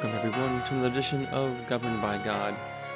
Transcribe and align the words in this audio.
Welcome, 0.00 0.30
everyone, 0.30 0.62
to 0.62 0.74
another 0.74 0.88
edition 0.90 1.26
of 1.26 1.66
Governed 1.66 2.00
by 2.00 2.18
God, 2.18 2.54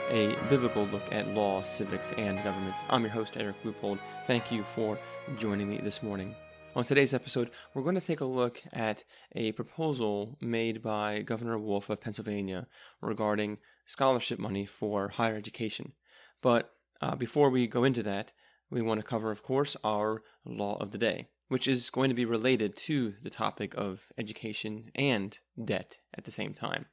a 0.09 0.37
biblical 0.49 0.85
look 0.85 1.03
at 1.11 1.27
law, 1.35 1.61
civics, 1.63 2.13
and 2.13 2.41
government. 2.45 2.77
I'm 2.89 3.03
your 3.03 3.11
host, 3.11 3.37
Eric 3.37 3.57
Leupold. 3.65 3.99
Thank 4.29 4.53
you 4.53 4.63
for 4.63 4.97
joining 5.37 5.69
me 5.69 5.79
this 5.79 6.01
morning. 6.01 6.37
On 6.77 6.85
today's 6.85 7.13
episode, 7.13 7.51
we're 7.75 7.83
going 7.83 7.97
to 7.97 8.01
take 8.01 8.21
a 8.21 8.25
look 8.25 8.63
at 8.73 9.03
a 9.35 9.51
proposal 9.51 10.39
made 10.41 10.81
by 10.81 11.23
Governor 11.23 11.59
Wolf 11.59 11.91
of 11.91 12.01
Pennsylvania 12.01 12.69
regarding 13.01 13.59
scholarship 13.85 14.39
money 14.39 14.65
for 14.65 15.09
higher 15.09 15.35
education. 15.35 15.95
But 16.41 16.71
uh, 17.01 17.17
before 17.17 17.51
we 17.51 17.67
go 17.67 17.83
into 17.83 18.05
that, 18.05 18.31
we 18.71 18.81
want 18.81 19.01
to 19.01 19.05
cover, 19.05 19.33
of 19.33 19.43
course, 19.43 19.77
our 19.83 20.23
law 20.45 20.77
of 20.81 20.93
the 20.93 20.99
day 20.99 21.27
which 21.53 21.69
is 21.69 21.91
going 21.91 22.09
to 22.09 22.15
be 22.15 22.25
related 22.25 22.75
to 22.75 23.13
the 23.23 23.29
topic 23.29 23.75
of 23.77 24.07
education 24.17 24.91
and 24.95 25.39
debt 25.63 25.99
at 26.15 26.25
the 26.25 26.31
same 26.31 26.55
time. 26.55 26.87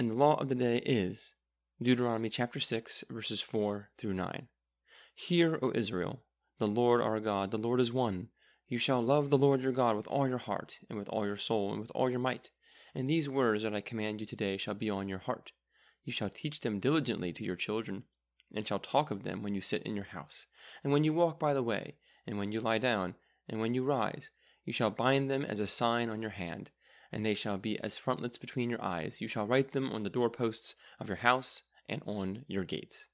And 0.00 0.10
the 0.10 0.14
law 0.14 0.36
of 0.36 0.48
the 0.48 0.54
day 0.54 0.78
is 0.78 1.34
Deuteronomy 1.78 2.30
chapter 2.30 2.58
6, 2.58 3.04
verses 3.10 3.42
4 3.42 3.90
through 3.98 4.14
9. 4.14 4.48
Hear, 5.14 5.58
O 5.60 5.72
Israel, 5.74 6.22
the 6.58 6.66
Lord 6.66 7.02
our 7.02 7.20
God, 7.20 7.50
the 7.50 7.58
Lord 7.58 7.80
is 7.80 7.92
one. 7.92 8.28
You 8.66 8.78
shall 8.78 9.02
love 9.02 9.28
the 9.28 9.36
Lord 9.36 9.60
your 9.60 9.72
God 9.72 9.96
with 9.96 10.06
all 10.06 10.26
your 10.26 10.38
heart, 10.38 10.78
and 10.88 10.98
with 10.98 11.10
all 11.10 11.26
your 11.26 11.36
soul, 11.36 11.70
and 11.72 11.82
with 11.82 11.92
all 11.94 12.08
your 12.08 12.18
might. 12.18 12.48
And 12.94 13.10
these 13.10 13.28
words 13.28 13.62
that 13.62 13.74
I 13.74 13.82
command 13.82 14.20
you 14.20 14.26
today 14.26 14.56
shall 14.56 14.72
be 14.72 14.88
on 14.88 15.06
your 15.06 15.18
heart. 15.18 15.52
You 16.02 16.14
shall 16.14 16.30
teach 16.30 16.60
them 16.60 16.80
diligently 16.80 17.34
to 17.34 17.44
your 17.44 17.54
children, 17.54 18.04
and 18.54 18.66
shall 18.66 18.78
talk 18.78 19.10
of 19.10 19.24
them 19.24 19.42
when 19.42 19.54
you 19.54 19.60
sit 19.60 19.82
in 19.82 19.96
your 19.96 20.06
house, 20.06 20.46
and 20.82 20.94
when 20.94 21.04
you 21.04 21.12
walk 21.12 21.38
by 21.38 21.52
the 21.52 21.62
way, 21.62 21.96
and 22.26 22.38
when 22.38 22.52
you 22.52 22.60
lie 22.60 22.78
down, 22.78 23.16
and 23.50 23.60
when 23.60 23.74
you 23.74 23.84
rise, 23.84 24.30
you 24.64 24.72
shall 24.72 24.88
bind 24.88 25.30
them 25.30 25.44
as 25.44 25.60
a 25.60 25.66
sign 25.66 26.08
on 26.08 26.22
your 26.22 26.30
hand, 26.30 26.70
and 27.12 27.24
they 27.24 27.34
shall 27.34 27.58
be 27.58 27.78
as 27.80 27.98
frontlets 27.98 28.38
between 28.38 28.70
your 28.70 28.82
eyes. 28.82 29.20
You 29.20 29.28
shall 29.28 29.46
write 29.46 29.72
them 29.72 29.90
on 29.90 30.02
the 30.02 30.10
doorposts 30.10 30.74
of 30.98 31.08
your 31.08 31.18
house 31.18 31.62
and 31.88 32.02
on 32.06 32.44
your 32.46 32.64
gates. 32.64 33.08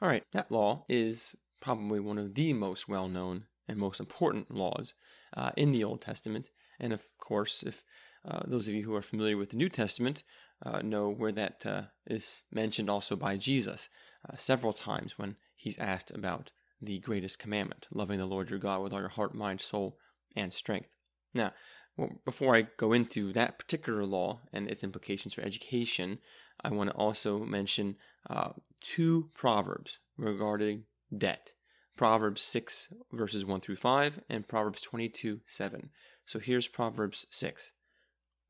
All 0.00 0.08
right, 0.08 0.24
that 0.32 0.52
law 0.52 0.84
is 0.88 1.34
probably 1.60 2.00
one 2.00 2.18
of 2.18 2.34
the 2.34 2.52
most 2.52 2.88
well 2.88 3.08
known 3.08 3.46
and 3.66 3.78
most 3.78 4.00
important 4.00 4.50
laws 4.50 4.94
uh, 5.36 5.50
in 5.56 5.72
the 5.72 5.84
Old 5.84 6.02
Testament. 6.02 6.50
And 6.80 6.92
of 6.92 7.02
course, 7.18 7.62
if 7.66 7.84
uh, 8.24 8.40
those 8.46 8.68
of 8.68 8.74
you 8.74 8.84
who 8.84 8.94
are 8.94 9.02
familiar 9.02 9.36
with 9.36 9.50
the 9.50 9.56
New 9.56 9.68
Testament 9.68 10.22
uh, 10.64 10.82
know 10.82 11.08
where 11.08 11.32
that 11.32 11.64
uh, 11.66 11.82
is 12.06 12.42
mentioned 12.52 12.90
also 12.90 13.16
by 13.16 13.36
Jesus 13.36 13.88
uh, 14.28 14.36
several 14.36 14.72
times 14.72 15.18
when 15.18 15.36
he's 15.56 15.78
asked 15.78 16.10
about 16.10 16.52
the 16.80 16.98
greatest 17.00 17.38
commandment, 17.38 17.88
loving 17.90 18.18
the 18.18 18.26
Lord 18.26 18.50
your 18.50 18.58
God 18.58 18.82
with 18.82 18.92
all 18.92 19.00
your 19.00 19.08
heart, 19.08 19.34
mind, 19.34 19.60
soul, 19.60 19.98
and 20.36 20.52
strength. 20.52 20.90
Now, 21.34 21.52
well, 21.98 22.12
before 22.24 22.54
I 22.54 22.68
go 22.76 22.92
into 22.92 23.32
that 23.32 23.58
particular 23.58 24.04
law 24.04 24.40
and 24.52 24.70
its 24.70 24.84
implications 24.84 25.34
for 25.34 25.42
education, 25.42 26.20
I 26.62 26.70
want 26.70 26.90
to 26.90 26.96
also 26.96 27.40
mention 27.40 27.96
uh, 28.30 28.50
two 28.80 29.30
proverbs 29.34 29.98
regarding 30.16 30.84
debt. 31.16 31.52
Proverbs 31.96 32.42
6, 32.42 32.92
verses 33.12 33.44
1 33.44 33.60
through 33.60 33.76
5, 33.76 34.20
and 34.30 34.46
Proverbs 34.46 34.80
22, 34.82 35.40
7. 35.44 35.90
So 36.24 36.38
here's 36.38 36.68
Proverbs 36.68 37.26
6. 37.30 37.72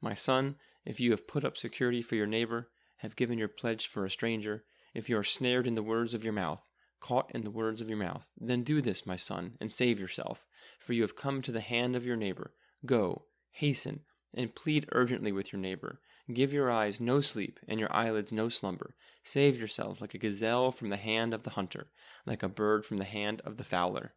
My 0.03 0.13
son, 0.13 0.57
if 0.85 1.01
you 1.01 1.11
have 1.13 1.27
put 1.27 1.45
up 1.45 1.57
security 1.57 2.03
for 2.03 2.17
your 2.17 2.27
neighbor, 2.27 2.69
have 2.99 3.17
given 3.17 3.39
your 3.39 3.49
pledge 3.49 3.87
for 3.87 4.05
a 4.05 4.11
stranger, 4.11 4.65
if 4.93 5.09
you 5.09 5.17
are 5.17 5.25
snared 5.25 5.67
in 5.67 5.75
the 5.75 5.83
words 5.83 6.13
of 6.13 6.23
your 6.23 6.35
mouth, 6.35 6.69
caught 7.01 7.31
in 7.35 7.45
the 7.45 7.51
words 7.51 7.81
of 7.81 7.89
your 7.89 7.97
mouth. 7.97 8.29
Then 8.39 8.63
do 8.63 8.83
this, 8.83 9.07
my 9.07 9.17
son, 9.17 9.53
and 9.59 9.73
save 9.73 9.99
yourself, 9.99 10.47
for 10.79 10.93
you 10.93 11.01
have 11.01 11.17
come 11.17 11.41
to 11.43 11.53
the 11.53 11.61
hand 11.61 11.97
of 11.97 12.05
your 12.05 12.17
neighbor. 12.17 12.53
Go, 12.85 13.25
hasten, 13.59 14.01
and 14.34 14.55
plead 14.55 14.89
urgently 14.92 15.33
with 15.33 15.52
your 15.52 15.61
neighbor. 15.61 16.01
Give 16.33 16.52
your 16.52 16.70
eyes 16.70 17.01
no 17.01 17.20
sleep, 17.20 17.58
and 17.67 17.80
your 17.80 17.92
eyelids 17.95 18.33
no 18.33 18.48
slumber. 18.48 18.95
Save 19.23 19.58
yourself 19.58 20.01
like 20.01 20.14
a 20.14 20.19
gazelle 20.19 20.70
from 20.70 20.91
the 20.91 20.96
hand 20.96 21.33
of 21.33 21.42
the 21.42 21.51
hunter, 21.51 21.89
like 22.27 22.42
a 22.42 22.48
bird 22.48 22.85
from 22.85 22.98
the 22.98 23.05
hand 23.05 23.41
of 23.45 23.57
the 23.57 23.64
fowler. 23.64 24.14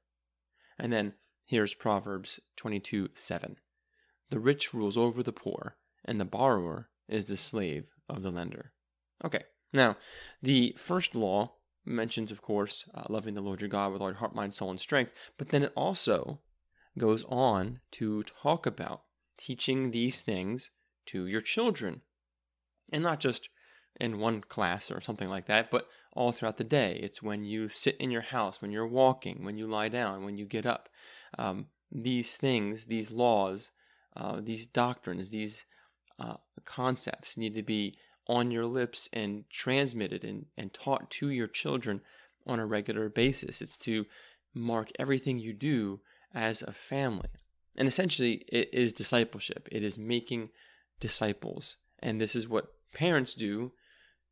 And 0.78 0.92
then 0.92 1.14
here's 1.46 1.74
Proverbs 1.74 2.40
22 2.58 3.10
7. 3.14 3.58
The 4.30 4.40
rich 4.40 4.74
rules 4.74 4.98
over 4.98 5.24
the 5.24 5.32
poor, 5.32 5.78
and 6.06 6.20
the 6.20 6.26
borrower 6.26 6.90
is 7.08 7.26
the 7.26 7.38
slave 7.38 7.90
of 8.10 8.24
the 8.24 8.32
lender. 8.32 8.74
Okay, 9.24 9.44
now 9.72 9.98
the 10.42 10.76
first 10.78 11.16
law 11.16 11.54
mentions, 11.86 12.32
of 12.32 12.42
course, 12.42 12.86
uh, 12.94 13.04
loving 13.10 13.34
the 13.34 13.42
Lord 13.42 13.62
your 13.62 13.70
God 13.70 13.92
with 13.92 14.02
all 14.02 14.10
your 14.10 14.18
heart, 14.18 14.36
mind, 14.36 14.54
soul, 14.54 14.70
and 14.70 14.80
strength. 14.80 15.14
But 15.38 15.50
then 15.50 15.64
it 15.64 15.74
also 15.76 16.42
goes 16.98 17.24
on 17.30 17.80
to 17.94 18.24
talk 18.24 18.66
about 18.66 19.04
teaching 19.38 19.92
these 19.92 20.22
things 20.22 20.72
to 21.08 21.26
your 21.28 21.42
children. 21.42 22.02
And 22.92 23.04
not 23.04 23.20
just 23.20 23.50
in 24.00 24.20
one 24.20 24.42
class 24.42 24.90
or 24.90 25.02
something 25.02 25.30
like 25.30 25.48
that, 25.48 25.70
but 25.72 25.88
all 26.14 26.32
throughout 26.32 26.58
the 26.58 26.64
day. 26.64 27.00
It's 27.02 27.22
when 27.22 27.46
you 27.46 27.68
sit 27.68 27.96
in 27.98 28.12
your 28.12 28.22
house, 28.22 28.62
when 28.62 28.72
you're 28.72 28.88
walking, 28.88 29.44
when 29.44 29.58
you 29.58 29.68
lie 29.68 29.90
down, 29.90 30.24
when 30.24 30.38
you 30.38 30.46
get 30.46 30.66
up. 30.66 30.90
Um, 31.38 31.68
these 31.92 32.36
things, 32.36 32.86
these 32.86 33.12
laws, 33.12 33.72
uh, 34.16 34.42
these 34.42 34.66
doctrines, 34.66 35.30
these 35.30 35.66
uh, 36.20 36.38
concepts 36.66 37.38
need 37.38 37.54
to 37.56 37.64
be 37.64 37.96
on 38.28 38.52
your 38.52 38.66
lips 38.66 39.10
and 39.14 39.46
transmitted 39.50 40.24
and, 40.24 40.46
and 40.58 40.74
taught 40.74 41.10
to 41.10 41.30
your 41.30 41.48
children 41.48 42.02
on 42.46 42.60
a 42.60 42.66
regular 42.66 43.10
basis. 43.10 43.62
It's 43.62 43.78
to 43.78 44.06
mark 44.54 44.90
everything 45.00 45.40
you 45.40 45.54
do 45.54 46.02
as 46.34 46.62
a 46.62 46.72
family. 46.72 47.30
And 47.76 47.88
essentially, 47.88 48.44
it 48.48 48.70
is 48.74 48.94
discipleship, 48.94 49.68
it 49.72 49.84
is 49.84 49.98
making 49.98 50.50
disciples. 51.00 51.78
And 52.00 52.20
this 52.20 52.36
is 52.36 52.48
what 52.48 52.74
parents 52.94 53.34
do 53.34 53.72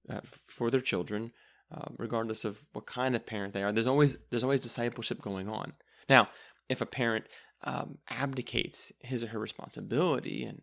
uh, 0.09 0.21
for 0.23 0.69
their 0.69 0.81
children, 0.81 1.31
uh, 1.71 1.89
regardless 1.97 2.45
of 2.45 2.61
what 2.73 2.85
kind 2.85 3.15
of 3.15 3.25
parent 3.25 3.53
they 3.53 3.63
are. 3.63 3.71
There's 3.71 3.87
always 3.87 4.17
there's 4.29 4.43
always 4.43 4.61
discipleship 4.61 5.21
going 5.21 5.47
on. 5.49 5.73
Now, 6.09 6.29
if 6.67 6.81
a 6.81 6.85
parent 6.85 7.25
um, 7.63 7.97
abdicates 8.09 8.91
his 8.99 9.23
or 9.23 9.27
her 9.27 9.39
responsibility 9.39 10.43
and 10.43 10.61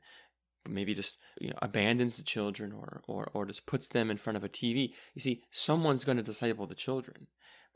maybe 0.68 0.94
just 0.94 1.18
you 1.40 1.48
know 1.48 1.58
abandons 1.62 2.16
the 2.16 2.22
children 2.22 2.72
or 2.72 3.02
or 3.06 3.30
or 3.34 3.46
just 3.46 3.66
puts 3.66 3.88
them 3.88 4.10
in 4.10 4.16
front 4.16 4.36
of 4.36 4.44
a 4.44 4.48
TV. 4.48 4.92
You 5.14 5.20
see, 5.20 5.42
someone's 5.50 6.04
going 6.04 6.16
to 6.16 6.22
disciple 6.22 6.66
the 6.66 6.74
children. 6.74 7.28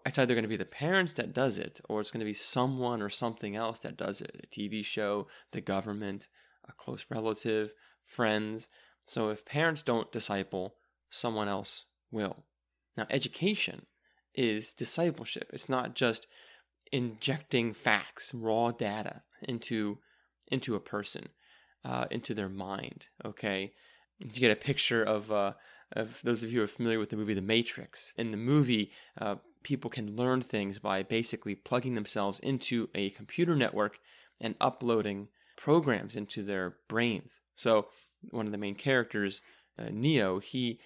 It's 0.06 0.19
either 0.19 0.34
going 0.34 0.44
to 0.44 0.49
be 0.49 0.56
the 0.56 0.65
parents 0.65 1.12
that 1.15 1.34
does 1.34 1.59
it, 1.59 1.81
or 1.88 2.00
it's 2.00 2.11
going 2.11 2.21
to 2.21 2.27
be 2.27 2.34
someone 2.34 3.03
or 3.03 3.11
something 3.11 3.56
else 3.56 3.78
that 3.81 3.97
does 3.97 4.21
it. 4.21 4.44
A 4.44 4.47
TV 4.47 4.84
show, 4.84 5.27
the 5.53 5.61
government, 5.61 6.28
a 6.69 6.72
close 6.72 7.06
relative, 7.11 7.72
friends. 8.03 8.69
So 9.06 9.28
if 9.28 9.44
parents 9.44 9.83
don't 9.83 10.12
disciple, 10.12 10.75
someone 11.11 11.49
else 11.49 11.84
will. 12.11 12.44
Now, 12.97 13.06
education 13.11 13.87
is 14.34 14.72
discipleship. 14.72 15.50
It's 15.53 15.69
not 15.69 15.94
just 15.94 16.27
injecting 16.93 17.72
facts, 17.72 18.32
raw 18.34 18.71
data 18.71 19.22
into 19.43 19.99
into 20.49 20.75
a 20.75 20.81
person 20.81 21.28
uh, 21.84 22.06
into 22.11 22.34
their 22.34 22.49
mind. 22.49 23.06
Okay, 23.25 23.72
you 24.19 24.28
get 24.28 24.50
a 24.50 24.56
picture 24.56 25.03
of 25.03 25.31
uh, 25.31 25.53
of 25.93 26.21
those 26.22 26.43
of 26.43 26.50
you 26.53 26.59
who 26.59 26.65
are 26.65 26.69
familiar 26.69 26.99
with 26.99 27.11
the 27.11 27.17
movie 27.17 27.34
The 27.34 27.43
Matrix. 27.43 28.12
In 28.17 28.31
the 28.31 28.37
movie, 28.37 28.93
uh, 29.21 29.37
people 29.62 29.91
can 29.91 30.16
learn 30.16 30.43
things 30.43 30.78
by 30.78 31.03
basically 31.03 31.54
plugging 31.54 31.94
themselves 31.94 32.38
into 32.38 32.88
a 32.94 33.10
computer 33.10 33.54
network 33.56 33.98
and 34.41 34.54
uploading 34.60 35.28
programs 35.56 36.16
into 36.16 36.43
their 36.43 36.76
brains. 36.88 37.41
So 37.56 37.88
one 38.31 38.47
of 38.47 38.53
the 38.53 38.59
main 38.59 38.75
characters, 38.75 39.43
uh, 39.78 39.88
Neo, 39.91 40.38
he 40.38 40.81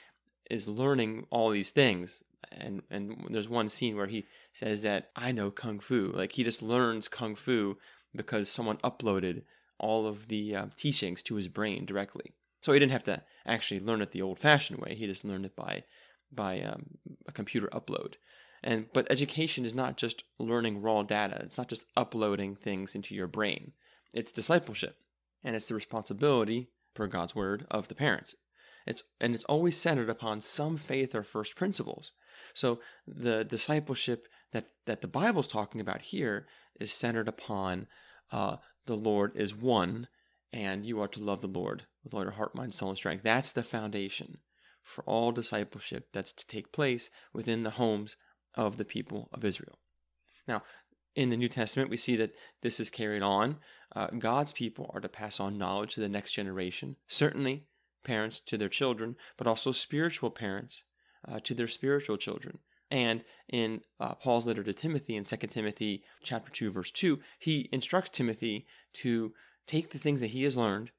is 0.50 0.66
learning 0.68 1.26
all 1.30 1.50
these 1.50 1.70
things. 1.70 2.22
And 2.52 2.82
and 2.90 3.26
there's 3.30 3.48
one 3.48 3.68
scene 3.68 3.96
where 3.96 4.06
he 4.06 4.26
says 4.52 4.82
that 4.82 5.10
I 5.16 5.32
know 5.32 5.50
kung 5.50 5.80
fu. 5.80 6.12
Like 6.14 6.32
he 6.32 6.44
just 6.44 6.62
learns 6.62 7.08
kung 7.08 7.34
fu 7.34 7.78
because 8.14 8.50
someone 8.50 8.76
uploaded 8.78 9.42
all 9.78 10.06
of 10.06 10.28
the 10.28 10.54
uh, 10.54 10.66
teachings 10.76 11.22
to 11.24 11.36
his 11.36 11.48
brain 11.48 11.86
directly. 11.86 12.34
So 12.60 12.72
he 12.72 12.78
didn't 12.78 12.92
have 12.92 13.04
to 13.04 13.22
actually 13.46 13.80
learn 13.80 14.00
it 14.02 14.12
the 14.12 14.22
old-fashioned 14.22 14.78
way. 14.78 14.94
He 14.94 15.06
just 15.06 15.24
learned 15.24 15.46
it 15.46 15.56
by 15.56 15.84
by 16.32 16.60
um, 16.60 16.98
a 17.26 17.32
computer 17.32 17.68
upload. 17.72 18.14
And 18.66 18.86
but 18.94 19.06
education 19.10 19.66
is 19.66 19.74
not 19.74 19.98
just 19.98 20.24
learning 20.38 20.80
raw 20.80 21.02
data. 21.02 21.38
It's 21.42 21.58
not 21.58 21.68
just 21.68 21.84
uploading 21.96 22.56
things 22.56 22.94
into 22.94 23.14
your 23.14 23.26
brain. 23.26 23.72
It's 24.14 24.32
discipleship, 24.32 24.96
and 25.44 25.54
it's 25.54 25.66
the 25.66 25.74
responsibility, 25.74 26.70
per 26.94 27.06
God's 27.06 27.34
word, 27.34 27.66
of 27.70 27.88
the 27.88 27.94
parents. 27.94 28.34
It's 28.86 29.02
and 29.20 29.34
it's 29.34 29.44
always 29.44 29.76
centered 29.76 30.08
upon 30.08 30.40
some 30.40 30.78
faith 30.78 31.14
or 31.14 31.22
first 31.22 31.56
principles. 31.56 32.12
So 32.54 32.80
the 33.06 33.44
discipleship 33.44 34.28
that 34.52 34.68
that 34.86 35.02
the 35.02 35.08
Bible's 35.08 35.48
talking 35.48 35.80
about 35.82 36.00
here 36.00 36.46
is 36.80 36.90
centered 36.90 37.28
upon 37.28 37.86
uh, 38.32 38.56
the 38.86 38.96
Lord 38.96 39.32
is 39.36 39.54
one, 39.54 40.08
and 40.54 40.86
you 40.86 41.02
are 41.02 41.08
to 41.08 41.22
love 41.22 41.42
the 41.42 41.48
Lord 41.48 41.84
with 42.02 42.14
all 42.14 42.22
your 42.22 42.32
heart, 42.32 42.54
mind, 42.54 42.72
soul, 42.72 42.88
and 42.88 42.98
strength. 42.98 43.24
That's 43.24 43.52
the 43.52 43.62
foundation 43.62 44.38
for 44.82 45.04
all 45.04 45.32
discipleship 45.32 46.08
that's 46.12 46.32
to 46.32 46.46
take 46.46 46.72
place 46.72 47.10
within 47.34 47.62
the 47.62 47.70
homes 47.70 48.16
of 48.56 48.76
the 48.76 48.84
people 48.84 49.28
of 49.32 49.44
Israel. 49.44 49.78
Now, 50.46 50.62
in 51.14 51.30
the 51.30 51.36
New 51.36 51.48
Testament, 51.48 51.90
we 51.90 51.96
see 51.96 52.16
that 52.16 52.34
this 52.62 52.80
is 52.80 52.90
carried 52.90 53.22
on. 53.22 53.58
Uh, 53.94 54.08
God's 54.18 54.52
people 54.52 54.90
are 54.92 55.00
to 55.00 55.08
pass 55.08 55.38
on 55.38 55.58
knowledge 55.58 55.94
to 55.94 56.00
the 56.00 56.08
next 56.08 56.32
generation. 56.32 56.96
Certainly, 57.06 57.66
parents 58.04 58.40
to 58.40 58.58
their 58.58 58.68
children, 58.68 59.16
but 59.36 59.46
also 59.46 59.72
spiritual 59.72 60.30
parents 60.30 60.82
uh, 61.26 61.40
to 61.44 61.54
their 61.54 61.68
spiritual 61.68 62.16
children. 62.16 62.58
And 62.90 63.24
in 63.48 63.80
uh, 63.98 64.14
Paul's 64.14 64.46
letter 64.46 64.62
to 64.62 64.74
Timothy 64.74 65.16
in 65.16 65.24
2 65.24 65.36
Timothy 65.48 66.04
chapter 66.22 66.50
2 66.52 66.70
verse 66.70 66.90
2, 66.90 67.18
he 67.38 67.68
instructs 67.72 68.10
Timothy 68.10 68.66
to 68.94 69.32
take 69.66 69.90
the 69.90 69.98
things 69.98 70.20
that 70.20 70.28
he 70.28 70.44
has 70.44 70.56
learned 70.56 70.90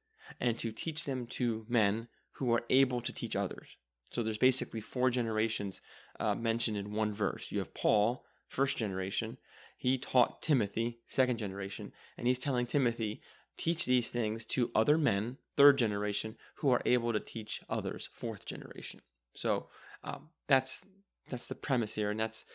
and 0.42 0.58
to 0.60 0.72
teach 0.72 1.06
them 1.06 1.28
to 1.28 1.66
men 1.70 2.08
who 2.34 2.52
are 2.52 2.64
able 2.70 3.02
to 3.02 3.14
teach 3.14 3.36
others. 3.36 3.78
So 4.16 4.24
there's 4.24 4.38
basically 4.38 4.80
four 4.80 5.10
generations 5.10 5.82
uh, 6.22 6.36
mentioned 6.36 6.78
in 6.78 6.94
one 6.94 7.12
verse. 7.12 7.52
You 7.52 7.60
have 7.60 7.74
Paul, 7.74 8.24
first 8.48 8.78
generation. 8.78 9.36
He 9.78 9.98
taught 9.98 10.42
Timothy, 10.42 11.00
second 11.10 11.38
generation, 11.38 11.92
and 12.18 12.26
he's 12.26 12.40
telling 12.40 12.66
Timothy, 12.66 13.20
teach 13.58 13.84
these 13.86 14.10
things 14.10 14.46
to 14.46 14.72
other 14.74 14.98
men, 14.98 15.36
third 15.58 15.78
generation, 15.78 16.38
who 16.60 16.70
are 16.70 16.82
able 16.86 17.12
to 17.12 17.20
teach 17.20 17.62
others, 17.68 18.08
fourth 18.14 18.46
generation. 18.46 19.02
So 19.34 19.68
um, 20.02 20.30
that's 20.48 20.86
that's 21.28 21.48
the 21.48 21.56
premise 21.56 21.96
here, 21.96 22.10
and 22.10 22.18
that's 22.18 22.46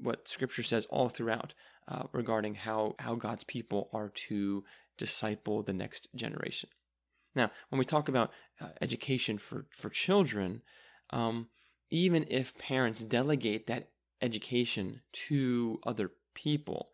what 0.00 0.28
Scripture 0.28 0.62
says 0.62 0.86
all 0.90 1.08
throughout 1.08 1.54
uh, 1.88 2.04
regarding 2.12 2.54
how 2.54 2.94
how 3.00 3.16
God's 3.16 3.42
people 3.42 3.90
are 3.92 4.10
to 4.28 4.62
disciple 4.96 5.64
the 5.64 5.72
next 5.72 6.06
generation. 6.14 6.70
Now, 7.34 7.50
when 7.68 7.80
we 7.80 7.84
talk 7.84 8.08
about 8.08 8.30
uh, 8.60 8.68
education 8.80 9.38
for 9.38 9.66
for 9.72 9.90
children, 9.90 10.62
um, 11.12 11.48
even 11.90 12.26
if 12.28 12.56
parents 12.58 13.02
delegate 13.02 13.66
that 13.66 13.90
education 14.22 15.00
to 15.12 15.80
other 15.84 16.12
people, 16.34 16.90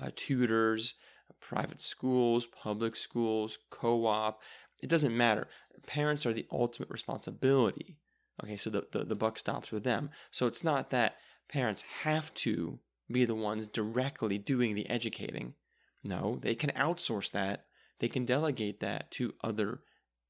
uh, 0.00 0.10
tutors, 0.14 0.94
private 1.40 1.80
schools, 1.80 2.46
public 2.46 2.96
schools, 2.96 3.58
co-op, 3.70 4.40
it 4.82 4.88
doesn't 4.88 5.16
matter. 5.16 5.48
Parents 5.86 6.26
are 6.26 6.32
the 6.32 6.46
ultimate 6.52 6.90
responsibility 6.90 7.96
Okay, 8.42 8.56
so 8.56 8.70
the, 8.70 8.86
the, 8.90 9.04
the 9.04 9.14
buck 9.14 9.38
stops 9.38 9.70
with 9.70 9.84
them. 9.84 10.10
So 10.30 10.46
it's 10.46 10.64
not 10.64 10.90
that 10.90 11.16
parents 11.48 11.82
have 12.02 12.34
to 12.34 12.80
be 13.10 13.24
the 13.24 13.34
ones 13.34 13.66
directly 13.66 14.38
doing 14.38 14.74
the 14.74 14.88
educating. 14.88 15.54
No, 16.02 16.38
they 16.42 16.54
can 16.54 16.70
outsource 16.70 17.30
that. 17.32 17.66
They 18.00 18.08
can 18.08 18.24
delegate 18.24 18.80
that 18.80 19.10
to 19.12 19.34
other 19.42 19.80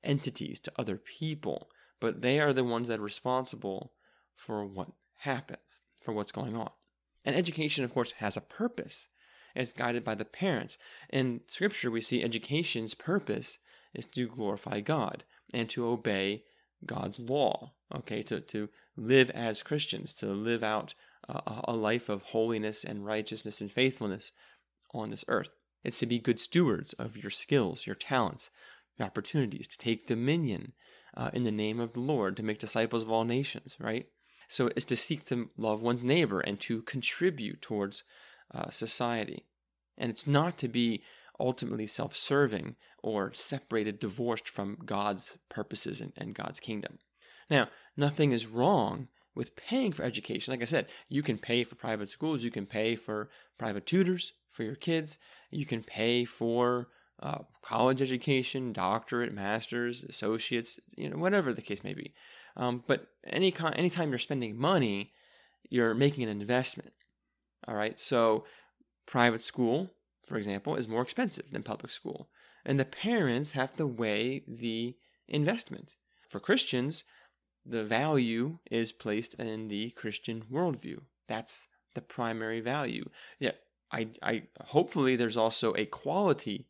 entities, 0.03 0.61
to 0.61 0.73
other 0.77 0.97
people. 0.97 1.71
But 2.00 2.23
they 2.23 2.41
are 2.41 2.52
the 2.52 2.64
ones 2.64 2.88
that 2.88 2.99
are 2.99 3.02
responsible 3.02 3.93
for 4.37 4.64
what 4.64 4.88
happens, 5.19 5.81
for 6.02 6.12
what's 6.12 6.32
going 6.32 6.56
on. 6.56 6.70
And 7.25 7.35
education, 7.35 7.85
of 7.85 7.94
course, 7.94 8.12
has 8.12 8.37
a 8.37 8.43
purpose. 8.43 9.08
It's 9.55 9.73
guided 9.73 10.05
by 10.05 10.14
the 10.14 10.25
parents. 10.25 10.76
In 11.11 11.41
Scripture, 11.46 11.91
we 11.91 12.00
see 12.00 12.23
education's 12.23 12.94
purpose 12.94 13.58
is 13.94 14.06
to 14.06 14.26
glorify 14.26 14.81
God 14.81 15.25
and 15.52 15.70
to 15.70 15.87
obey 15.87 16.44
God's 16.85 17.19
law, 17.19 17.73
okay, 17.94 18.23
to, 18.25 18.41
to 18.41 18.69
live 18.96 19.31
as 19.31 19.62
Christians, 19.62 20.12
to 20.14 20.26
live 20.26 20.62
out 20.62 20.94
a 21.29 21.75
life 21.75 22.11
of 22.11 22.23
holiness 22.23 22.85
and 22.85 23.06
righteousness 23.06 23.61
and 23.61 23.70
faithfulness 23.70 24.31
on 24.93 25.11
this 25.11 25.25
earth. 25.29 25.50
It's 25.82 25.99
to 25.99 26.06
be 26.06 26.19
good 26.19 26.41
stewards 26.41 26.93
of 26.94 27.17
your 27.17 27.31
skills, 27.31 27.87
your 27.87 27.96
talents, 27.96 28.50
opportunities, 29.00 29.69
to 29.69 29.79
take 29.79 30.06
dominion 30.06 30.73
uh, 31.17 31.31
in 31.32 31.43
the 31.43 31.50
name 31.50 31.81
of 31.81 31.93
the 31.93 32.00
Lord, 32.00 32.37
to 32.37 32.43
make 32.43 32.58
disciples 32.58 33.02
of 33.02 33.11
all 33.11 33.25
nations, 33.25 33.76
right? 33.79 34.06
So 34.49 34.70
it's 34.76 34.85
to 34.87 34.96
seek 34.96 35.25
to 35.26 35.50
love 35.56 35.82
one's 35.82 36.05
neighbor 36.05 36.41
and 36.41 36.61
to 36.61 36.82
contribute 36.82 37.62
towards 37.62 38.05
uh, 38.55 38.70
society. 38.70 39.46
And 39.96 40.11
it's 40.11 40.26
not 40.26 40.58
to 40.58 40.69
be 40.69 41.02
ultimately 41.41 41.87
self 41.87 42.17
serving 42.17 42.76
or 43.02 43.32
separated, 43.32 43.99
divorced 43.99 44.49
from 44.49 44.79
God's 44.85 45.38
purposes 45.49 46.00
and, 46.00 46.12
and 46.17 46.35
God's 46.35 46.61
kingdom. 46.61 46.99
Now, 47.50 47.69
nothing 47.96 48.32
is 48.32 48.46
wrong 48.46 49.08
with 49.35 49.56
paying 49.56 49.93
for 49.93 50.05
education. 50.05 50.52
Like 50.52 50.62
I 50.62 50.67
said, 50.67 50.87
you 51.08 51.23
can 51.23 51.38
pay 51.38 51.64
for 51.64 51.75
private 51.75 52.08
schools, 52.08 52.44
you 52.44 52.50
can 52.50 52.67
pay 52.67 52.94
for 52.94 53.31
private 53.58 53.87
tutors 53.87 54.32
for 54.50 54.62
your 54.62 54.76
kids, 54.76 55.19
you 55.50 55.67
can 55.67 55.82
pay 55.82 56.25
for 56.25 56.88
uh, 57.23 57.39
college 57.63 58.03
education, 58.03 58.73
doctorate, 58.73 59.33
master's, 59.33 60.03
associates, 60.03 60.79
you 60.97 61.09
know, 61.09 61.17
whatever 61.17 61.53
the 61.53 61.63
case 61.63 61.85
may 61.85 61.95
be. 61.95 62.13
Um, 62.57 62.85
but 62.87 63.07
any 63.27 63.51
con- 63.51 63.75
anytime 63.75 64.11
you're 64.11 64.19
spending 64.19 64.57
money, 64.57 65.13
you're 65.71 65.95
making 65.95 66.25
an 66.25 66.41
investment. 66.41 66.93
All 67.67 67.75
right, 67.75 67.99
so 67.99 68.45
private 69.07 69.43
school 69.43 69.91
for 70.25 70.37
example, 70.37 70.77
is 70.77 70.89
more 70.89 71.03
expensive 71.03 71.51
than 71.51 71.63
public 71.63 71.91
school. 71.91 72.29
And 72.65 72.81
the 72.81 72.85
parents 72.85 73.53
have 73.53 73.77
to 73.77 73.87
weigh 73.87 74.43
the 74.49 74.97
investment. 75.29 75.97
For 76.29 76.41
Christians, 76.41 77.05
the 77.65 77.85
value 77.85 78.59
is 78.71 78.93
placed 78.93 79.35
in 79.35 79.69
the 79.69 79.91
Christian 79.91 80.45
worldview. 80.51 81.03
That's 81.29 81.69
the 81.95 82.01
primary 82.01 82.61
value. 82.61 83.09
Yeah, 83.39 83.53
I, 83.93 84.09
I 84.23 84.45
hopefully 84.67 85.17
there's 85.17 85.37
also 85.37 85.75
a 85.75 85.85
quality 85.85 86.67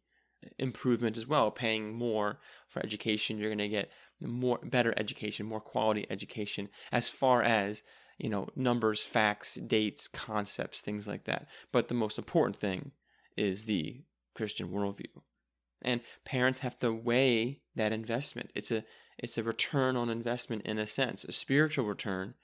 improvement 0.58 1.16
as 1.16 1.26
well. 1.26 1.50
Paying 1.50 1.94
more 1.94 2.38
for 2.68 2.82
education, 2.82 3.38
you're 3.38 3.50
going 3.50 3.58
to 3.58 3.68
get 3.68 3.90
more 4.20 4.58
better 4.62 4.94
education, 4.96 5.46
more 5.46 5.60
quality 5.60 6.06
education 6.10 6.68
as 6.92 7.08
far 7.08 7.42
as 7.42 7.82
you 8.18 8.28
know 8.28 8.48
numbers, 8.56 9.02
facts, 9.02 9.54
dates, 9.54 10.08
concepts, 10.08 10.80
things 10.80 11.06
like 11.06 11.24
that. 11.24 11.46
But 11.72 11.88
the 11.88 11.94
most 11.94 12.18
important 12.18 12.56
thing 12.56 12.92
is 13.36 13.64
the 13.64 14.02
Christian 14.34 14.68
worldview. 14.68 15.22
And 15.82 16.00
parents 16.24 16.60
have 16.60 16.78
to 16.78 16.92
weigh 16.92 17.60
that 17.76 17.92
investment. 17.92 18.50
It's 18.54 18.70
a 18.70 18.84
it's 19.18 19.38
a 19.38 19.42
return 19.42 19.96
on 19.96 20.10
investment 20.10 20.62
in 20.62 20.78
a 20.78 20.86
sense, 20.86 21.24
a 21.24 21.32
spiritual 21.32 21.86
return, 21.86 22.34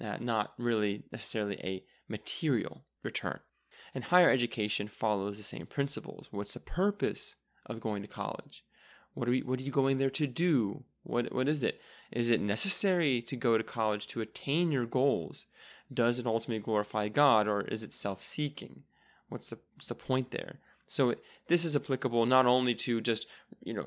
uh, 0.00 0.18
not 0.20 0.52
really 0.58 1.04
necessarily 1.12 1.58
a 1.62 1.84
material 2.08 2.84
return. 3.02 3.40
And 3.94 4.04
higher 4.04 4.30
education 4.30 4.88
follows 4.88 5.36
the 5.36 5.42
same 5.42 5.66
principles. 5.66 6.28
What's 6.30 6.54
the 6.54 6.60
purpose 6.60 7.36
of 7.68 7.80
going 7.80 8.02
to 8.02 8.08
college? 8.08 8.64
What 9.14 9.28
are 9.28 9.32
we 9.32 9.42
what 9.42 9.60
are 9.60 9.64
you 9.64 9.72
going 9.72 9.98
there 9.98 10.10
to 10.10 10.26
do? 10.26 10.84
What 11.02 11.32
what 11.32 11.48
is 11.48 11.62
it? 11.62 11.80
Is 12.12 12.30
it 12.30 12.40
necessary 12.40 13.22
to 13.22 13.36
go 13.36 13.58
to 13.58 13.64
college 13.64 14.06
to 14.08 14.20
attain 14.20 14.70
your 14.72 14.86
goals? 14.86 15.46
Does 15.92 16.18
it 16.18 16.26
ultimately 16.26 16.62
glorify 16.62 17.08
God 17.08 17.48
or 17.48 17.62
is 17.62 17.82
it 17.82 17.94
self-seeking? 17.94 18.82
What's 19.28 19.50
the 19.50 19.58
what's 19.74 19.86
the 19.86 19.94
point 19.94 20.30
there? 20.30 20.58
So 20.86 21.14
this 21.48 21.64
is 21.64 21.76
applicable 21.76 22.26
not 22.26 22.46
only 22.46 22.74
to 22.76 23.00
just 23.00 23.26
you 23.62 23.74
know 23.74 23.86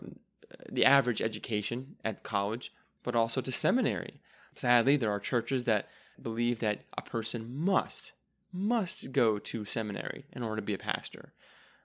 the 0.70 0.86
average 0.86 1.22
education 1.22 1.96
at 2.03 2.24
college, 2.24 2.74
but 3.03 3.15
also 3.15 3.41
to 3.41 3.51
seminary. 3.51 4.20
Sadly, 4.56 4.98
there 4.98 5.12
are 5.12 5.20
churches 5.20 5.63
that 5.63 5.88
believe 6.22 6.60
that 6.60 6.82
a 6.98 7.01
person 7.01 7.56
must 7.56 8.12
must 8.53 9.13
go 9.13 9.39
to 9.39 9.63
seminary 9.63 10.25
in 10.34 10.44
order 10.44 10.58
to 10.58 10.65
be 10.65 10.74
a 10.74 10.77
pastor. 10.77 11.32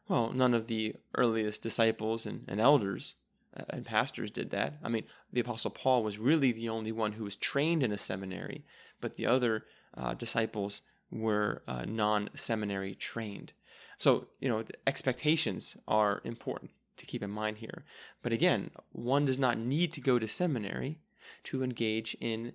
Well, 0.09 0.33
none 0.33 0.55
of 0.55 0.67
the 0.67 0.95
earliest 1.17 1.63
disciples 1.63 2.27
and, 2.27 2.45
and 2.47 2.61
elders 2.61 3.15
uh, 3.57 3.65
and 3.71 3.85
pastors 3.85 4.31
did 4.31 4.51
that. 4.51 4.75
I 4.83 4.89
mean, 4.89 5.05
the 5.33 5.41
Apostle 5.41 5.71
Paul 5.71 6.05
was 6.05 6.19
really 6.19 6.53
the 6.53 6.69
only 6.69 6.93
one 6.93 7.13
who 7.13 7.25
was 7.25 7.37
trained 7.37 7.83
in 7.83 7.93
a 7.93 7.99
seminary, 7.99 8.65
but 9.01 9.17
the 9.17 9.27
other 9.27 9.65
uh, 9.97 10.15
disciples 10.15 10.83
were 11.11 11.63
uh, 11.67 11.85
non 11.87 12.31
seminary 12.35 12.95
trained. 12.95 13.53
So, 13.99 14.29
you 14.41 14.49
know, 14.49 14.65
expectations 14.87 15.77
are 15.89 16.21
important 16.25 16.71
to 16.99 17.07
keep 17.07 17.23
in 17.23 17.31
mind 17.31 17.59
here. 17.59 17.85
But 18.23 18.33
again, 18.33 18.71
one 18.93 19.25
does 19.25 19.39
not 19.39 19.59
need 19.59 19.93
to 19.95 20.01
go 20.01 20.19
to 20.19 20.29
seminary 20.29 20.99
to 21.45 21.63
engage 21.63 22.17
in 22.21 22.53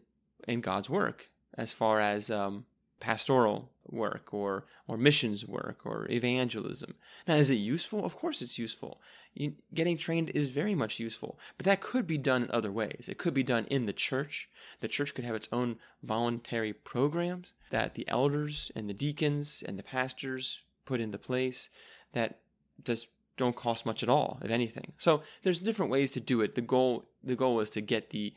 in 0.48 0.62
God's 0.62 0.90
work 0.90 1.30
as 1.56 1.74
far 1.74 2.00
as 2.00 2.32
um, 2.32 2.66
pastoral 3.00 3.71
work 3.90 4.34
or 4.34 4.66
or 4.88 4.98
missions 4.98 5.46
work 5.46 5.86
or 5.86 6.08
evangelism. 6.10 6.96
Now, 7.28 7.36
is 7.36 7.52
it 7.52 7.56
useful? 7.56 8.06
Of 8.06 8.16
course, 8.16 8.42
it's 8.42 8.58
useful. 8.58 9.02
You, 9.34 9.54
getting 9.74 9.98
trained 9.98 10.30
is 10.32 10.50
very 10.50 10.76
much 10.76 11.00
useful, 11.00 11.40
but 11.58 11.66
that 11.66 11.82
could 11.82 12.06
be 12.06 12.18
done 12.18 12.44
in 12.44 12.52
other 12.52 12.72
ways. 12.72 13.08
It 13.08 13.18
could 13.18 13.34
be 13.34 13.44
done 13.44 13.66
in 13.66 13.86
the 13.86 13.94
church. 13.94 14.50
The 14.82 14.88
church 14.88 15.14
could 15.14 15.26
have 15.26 15.36
its 15.36 15.50
own 15.52 15.78
voluntary 16.04 16.74
programs 16.74 17.54
that 17.70 17.96
the 17.96 18.08
elders 18.08 18.72
and 18.76 18.90
the 18.90 18.94
deacons 18.94 19.64
and 19.66 19.78
the 19.78 19.84
pastors 19.84 20.62
put 20.86 21.00
into 21.00 21.18
place 21.18 21.70
that 22.14 22.40
just 22.84 23.08
don't 23.38 23.56
cost 23.56 23.86
much 23.86 24.04
at 24.04 24.10
all, 24.10 24.40
if 24.44 24.52
anything. 24.52 24.94
So 24.98 25.24
there's 25.44 25.60
different 25.60 25.92
ways 25.92 26.12
to 26.12 26.20
do 26.20 26.42
it. 26.42 26.56
The 26.56 26.62
goal 26.62 27.06
the 27.24 27.36
goal 27.36 27.60
is 27.60 27.70
to 27.72 27.82
get 27.82 28.10
the 28.10 28.34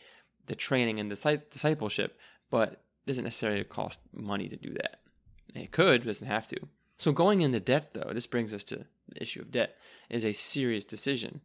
the 0.46 0.54
training 0.54 1.00
and 1.00 1.10
the 1.10 1.42
discipleship, 1.50 2.18
but 2.50 2.82
doesn't 3.06 3.24
necessarily 3.24 3.64
cost 3.64 4.00
money 4.12 4.48
to 4.48 4.56
do 4.56 4.72
that. 4.74 5.00
It 5.54 5.72
could, 5.72 6.04
doesn't 6.04 6.26
have 6.26 6.48
to. 6.48 6.68
So 6.96 7.12
going 7.12 7.40
into 7.40 7.60
debt, 7.60 7.92
though, 7.92 8.12
this 8.12 8.26
brings 8.26 8.54
us 8.54 8.64
to 8.64 8.86
the 9.08 9.22
issue 9.22 9.40
of 9.40 9.50
debt, 9.50 9.76
is 10.08 10.24
a 10.24 10.32
serious 10.32 10.84
decision. 10.84 11.40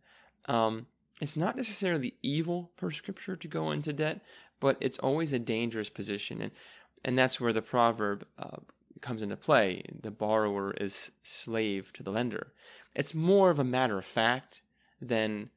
Um, 0.45 0.87
it's 1.19 1.35
not 1.35 1.55
necessarily 1.55 2.15
evil 2.21 2.71
per 2.77 2.91
scripture 2.91 3.35
to 3.35 3.47
go 3.47 3.71
into 3.71 3.93
debt, 3.93 4.21
but 4.59 4.77
it's 4.79 4.99
always 4.99 5.33
a 5.33 5.39
dangerous 5.39 5.89
position, 5.89 6.41
and 6.41 6.51
and 7.05 7.17
that's 7.17 7.39
where 7.39 7.53
the 7.53 7.61
proverb 7.61 8.25
uh, 8.37 8.57
comes 8.99 9.21
into 9.21 9.37
play. 9.37 9.83
The 10.01 10.11
borrower 10.11 10.73
is 10.73 11.11
slave 11.23 11.93
to 11.93 12.03
the 12.03 12.11
lender. 12.11 12.51
It's 12.93 13.13
more 13.13 13.49
of 13.49 13.59
a 13.59 13.63
matter 13.63 13.97
of 13.97 14.05
fact 14.05 14.61
than 15.01 15.49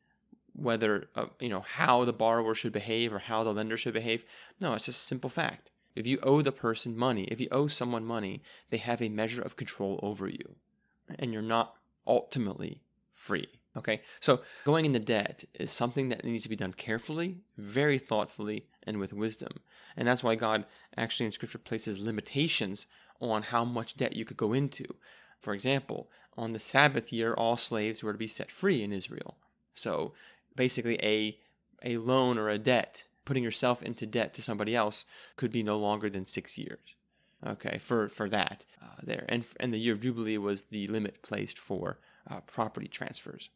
whether 0.55 1.09
uh, 1.17 1.27
you 1.41 1.49
know 1.49 1.61
how 1.61 2.05
the 2.05 2.13
borrower 2.13 2.55
should 2.55 2.73
behave 2.73 3.13
or 3.13 3.19
how 3.19 3.43
the 3.43 3.53
lender 3.53 3.77
should 3.77 3.95
behave. 3.95 4.25
No, 4.61 4.75
it's 4.75 4.87
just 4.87 5.03
a 5.03 5.07
simple 5.07 5.31
fact. 5.31 5.72
If 5.95 6.07
you 6.07 6.19
owe 6.23 6.43
the 6.43 6.53
person 6.53 6.97
money, 6.97 7.25
if 7.25 7.41
you 7.41 7.49
owe 7.51 7.67
someone 7.67 8.05
money, 8.05 8.43
they 8.71 8.79
have 8.79 9.03
a 9.03 9.09
measure 9.09 9.43
of 9.43 9.57
control 9.57 10.01
over 10.03 10.29
you, 10.29 10.57
and 11.19 11.33
you're 11.33 11.43
not 11.43 11.75
ultimately 12.07 12.83
free. 13.13 13.49
Okay, 13.75 14.03
so 14.21 14.43
going 14.67 14.85
into 14.85 14.99
debt 14.99 15.45
is 15.55 15.71
something 15.71 16.11
that 16.11 16.25
needs 16.25 16.43
to 16.43 16.51
be 16.51 16.57
done 16.57 16.75
carefully, 16.75 17.39
very 17.57 17.99
thoughtfully, 17.99 18.67
and 18.83 18.99
with 18.99 19.15
wisdom. 19.15 19.61
And 19.97 20.07
that's 20.07 20.23
why 20.23 20.35
God 20.35 20.67
actually 20.97 21.27
in 21.27 21.33
Scripture 21.33 21.59
places 21.59 21.99
limitations 21.99 22.87
on 23.19 23.45
how 23.45 23.65
much 23.65 23.97
debt 23.97 24.15
you 24.15 24.27
could 24.27 24.37
go 24.37 24.53
into. 24.53 24.85
For 25.39 25.55
example, 25.55 26.11
on 26.37 26.53
the 26.53 26.59
Sabbath 26.59 27.13
year, 27.13 27.33
all 27.33 27.57
slaves 27.57 28.03
were 28.03 28.13
to 28.13 28.19
be 28.19 28.27
set 28.27 28.51
free 28.51 28.83
in 28.83 28.93
Israel. 28.93 29.39
So 29.73 30.13
basically, 30.55 30.99
a, 31.03 31.39
a 31.83 31.97
loan 31.97 32.37
or 32.37 32.51
a 32.51 32.59
debt, 32.59 33.05
putting 33.25 33.43
yourself 33.43 33.83
into 33.83 34.07
debt 34.07 34.35
to 34.35 34.43
somebody 34.43 34.75
else, 34.75 35.05
could 35.37 35.52
be 35.52 35.62
no 35.62 35.79
longer 35.79 36.11
than 36.11 36.26
six 36.26 36.59
years. 36.59 36.97
Okay, 37.45 37.79
for, 37.79 38.09
for 38.09 38.29
that 38.29 38.64
uh, 38.81 39.00
there. 39.02 39.25
And, 39.29 39.45
and 39.59 39.73
the 39.73 39.79
year 39.79 39.95
of 39.95 40.00
Jubilee 40.00 40.38
was 40.38 40.64
the 40.64 40.87
limit 40.87 41.23
placed 41.23 41.59
for 41.59 41.99
uh, 42.31 42.41
property 42.41 42.87
transfers. 42.87 43.50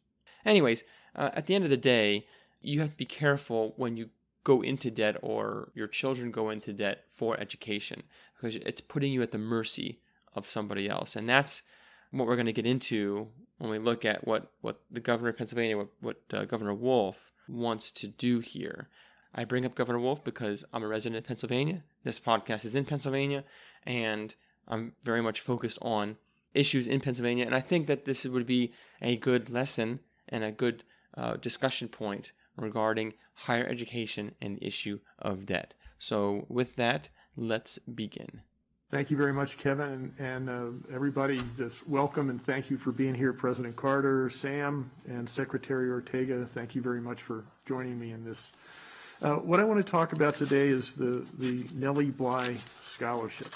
Anyways, 0.45 0.83
uh, 1.15 1.29
at 1.33 1.45
the 1.45 1.55
end 1.55 1.63
of 1.63 1.69
the 1.69 1.77
day, 1.77 2.25
you 2.61 2.81
have 2.81 2.91
to 2.91 2.97
be 2.97 3.05
careful 3.05 3.73
when 3.77 3.95
you 3.95 4.09
go 4.43 4.61
into 4.61 4.91
debt 4.91 5.17
or 5.21 5.71
your 5.73 5.87
children 5.87 6.31
go 6.31 6.49
into 6.49 6.73
debt 6.73 7.03
for 7.09 7.39
education 7.39 8.03
because 8.35 8.55
it's 8.57 8.81
putting 8.81 9.11
you 9.11 9.21
at 9.21 9.31
the 9.31 9.37
mercy 9.37 9.99
of 10.35 10.49
somebody 10.49 10.89
else. 10.89 11.15
And 11.15 11.27
that's 11.27 11.63
what 12.11 12.27
we're 12.27 12.35
going 12.35 12.45
to 12.45 12.53
get 12.53 12.65
into 12.65 13.27
when 13.57 13.69
we 13.69 13.79
look 13.79 14.05
at 14.05 14.25
what, 14.25 14.51
what 14.61 14.81
the 14.91 14.99
governor 14.99 15.29
of 15.29 15.37
Pennsylvania, 15.37 15.77
what, 15.77 15.87
what 15.99 16.21
uh, 16.33 16.45
Governor 16.45 16.73
Wolf 16.73 17.31
wants 17.47 17.91
to 17.91 18.07
do 18.07 18.39
here. 18.39 18.87
I 19.33 19.43
bring 19.43 19.65
up 19.65 19.75
Governor 19.75 19.99
Wolf 19.99 20.23
because 20.23 20.63
I'm 20.73 20.83
a 20.83 20.87
resident 20.87 21.19
of 21.19 21.27
Pennsylvania. 21.27 21.83
This 22.03 22.19
podcast 22.19 22.65
is 22.65 22.75
in 22.75 22.85
Pennsylvania, 22.85 23.43
and 23.85 24.35
I'm 24.67 24.93
very 25.03 25.21
much 25.21 25.39
focused 25.39 25.79
on 25.81 26.17
issues 26.53 26.87
in 26.87 26.99
Pennsylvania. 26.99 27.45
And 27.45 27.55
I 27.55 27.61
think 27.61 27.87
that 27.87 28.05
this 28.05 28.25
would 28.25 28.45
be 28.45 28.73
a 29.01 29.15
good 29.15 29.49
lesson 29.49 29.99
and 30.27 30.43
a 30.43 30.51
good 30.51 30.83
uh, 31.15 31.37
discussion 31.37 31.87
point 31.87 32.31
regarding 32.55 33.13
higher 33.33 33.67
education 33.67 34.33
and 34.41 34.57
the 34.57 34.65
issue 34.65 34.99
of 35.19 35.45
debt. 35.45 35.73
So, 35.99 36.45
with 36.47 36.75
that, 36.75 37.09
let's 37.35 37.79
begin. 37.79 38.41
Thank 38.89 39.11
you 39.11 39.17
very 39.17 39.33
much, 39.33 39.57
Kevin, 39.57 40.13
and, 40.17 40.47
and 40.47 40.49
uh, 40.49 40.95
everybody. 40.95 41.41
Just 41.57 41.87
welcome 41.89 42.29
and 42.29 42.41
thank 42.41 42.69
you 42.69 42.77
for 42.77 42.93
being 42.93 43.13
here, 43.13 43.33
President 43.33 43.75
Carter, 43.75 44.29
Sam, 44.29 44.89
and 45.07 45.27
Secretary 45.27 45.89
Ortega. 45.89 46.45
Thank 46.45 46.73
you 46.73 46.81
very 46.81 47.01
much 47.01 47.21
for 47.21 47.43
joining 47.65 47.99
me 47.99 48.11
in 48.11 48.23
this. 48.23 48.51
Uh, 49.19 49.37
what 49.37 49.59
I 49.59 49.63
want 49.63 49.83
to 49.83 49.91
talk 49.91 50.13
about 50.13 50.35
today 50.35 50.67
is 50.67 50.93
the 50.93 51.25
the 51.39 51.65
Nellie 51.73 52.11
Bly 52.11 52.55
Scholarship. 52.81 53.51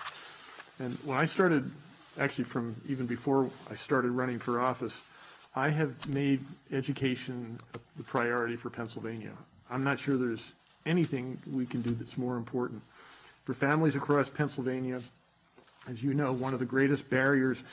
And 0.80 0.98
when 1.06 1.20
I 1.20 1.26
started, 1.26 1.70
actually 2.20 2.46
from 2.46 2.76
even 2.90 3.06
before 3.06 3.48
I 3.70 3.76
started 3.76 4.10
running 4.10 4.40
for 4.40 4.60
office, 4.60 5.04
I 5.56 5.70
have 5.70 6.10
made 6.10 6.44
education 6.72 7.60
the 7.96 8.04
priority 8.04 8.56
for 8.56 8.72
Pennsylvania. 8.72 9.34
I'm 9.70 9.84
not 9.84 10.00
sure 10.00 10.18
there's 10.18 10.54
anything 10.88 11.40
we 11.52 11.68
can 11.68 11.84
do 11.84 11.92
that's 11.92 12.18
more 12.18 12.38
important. 12.38 12.82
For 13.44 13.54
families 13.54 13.96
across 13.96 14.30
Pennsylvania, 14.30 15.00
as 15.88 16.02
you 16.02 16.16
know, 16.16 16.32
one 16.32 16.54
of 16.54 16.60
the 16.60 16.66
greatest 16.66 17.08
barriers 17.08 17.64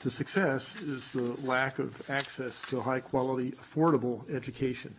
to 0.00 0.10
success 0.10 0.74
is 0.82 1.12
the 1.12 1.36
lack 1.44 1.78
of 1.78 2.10
access 2.10 2.60
to 2.70 2.80
high 2.80 3.00
quality, 3.00 3.52
affordable 3.52 4.28
education. 4.34 4.92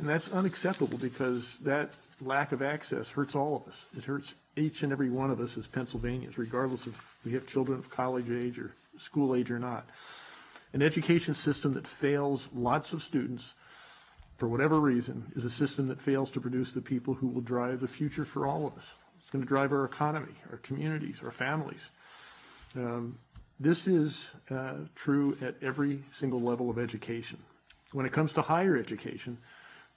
And 0.00 0.08
that's 0.08 0.30
unacceptable 0.30 0.96
because 0.96 1.58
that 1.58 1.90
lack 2.22 2.52
of 2.52 2.62
access 2.62 3.10
hurts 3.10 3.36
all 3.36 3.54
of 3.54 3.68
us. 3.68 3.86
It 3.96 4.02
hurts 4.02 4.34
each 4.56 4.82
and 4.82 4.92
every 4.92 5.10
one 5.10 5.30
of 5.30 5.40
us 5.40 5.58
as 5.58 5.68
Pennsylvanians, 5.68 6.38
regardless 6.38 6.86
if 6.86 7.18
we 7.22 7.32
have 7.32 7.46
children 7.46 7.78
of 7.78 7.90
college 7.90 8.30
age 8.30 8.58
or 8.58 8.74
school 8.96 9.34
age 9.34 9.50
or 9.50 9.58
not. 9.58 9.86
An 10.72 10.80
education 10.80 11.34
system 11.34 11.74
that 11.74 11.86
fails 11.86 12.48
lots 12.54 12.94
of 12.94 13.02
students 13.02 13.52
for 14.38 14.48
whatever 14.48 14.80
reason 14.80 15.30
is 15.36 15.44
a 15.44 15.50
system 15.50 15.86
that 15.88 16.00
fails 16.00 16.30
to 16.30 16.40
produce 16.40 16.72
the 16.72 16.80
people 16.80 17.12
who 17.12 17.28
will 17.28 17.42
drive 17.42 17.80
the 17.80 17.88
future 17.88 18.24
for 18.24 18.46
all 18.46 18.66
of 18.66 18.78
us. 18.78 18.94
It's 19.18 19.28
going 19.28 19.44
to 19.44 19.48
drive 19.48 19.70
our 19.70 19.84
economy, 19.84 20.32
our 20.50 20.56
communities, 20.58 21.20
our 21.22 21.30
families. 21.30 21.90
Um, 22.74 23.18
this 23.58 23.86
is 23.86 24.32
uh, 24.50 24.76
true 24.94 25.36
at 25.42 25.56
every 25.60 26.02
single 26.10 26.40
level 26.40 26.70
of 26.70 26.78
education. 26.78 27.38
When 27.92 28.06
it 28.06 28.12
comes 28.12 28.32
to 28.32 28.42
higher 28.42 28.78
education, 28.78 29.36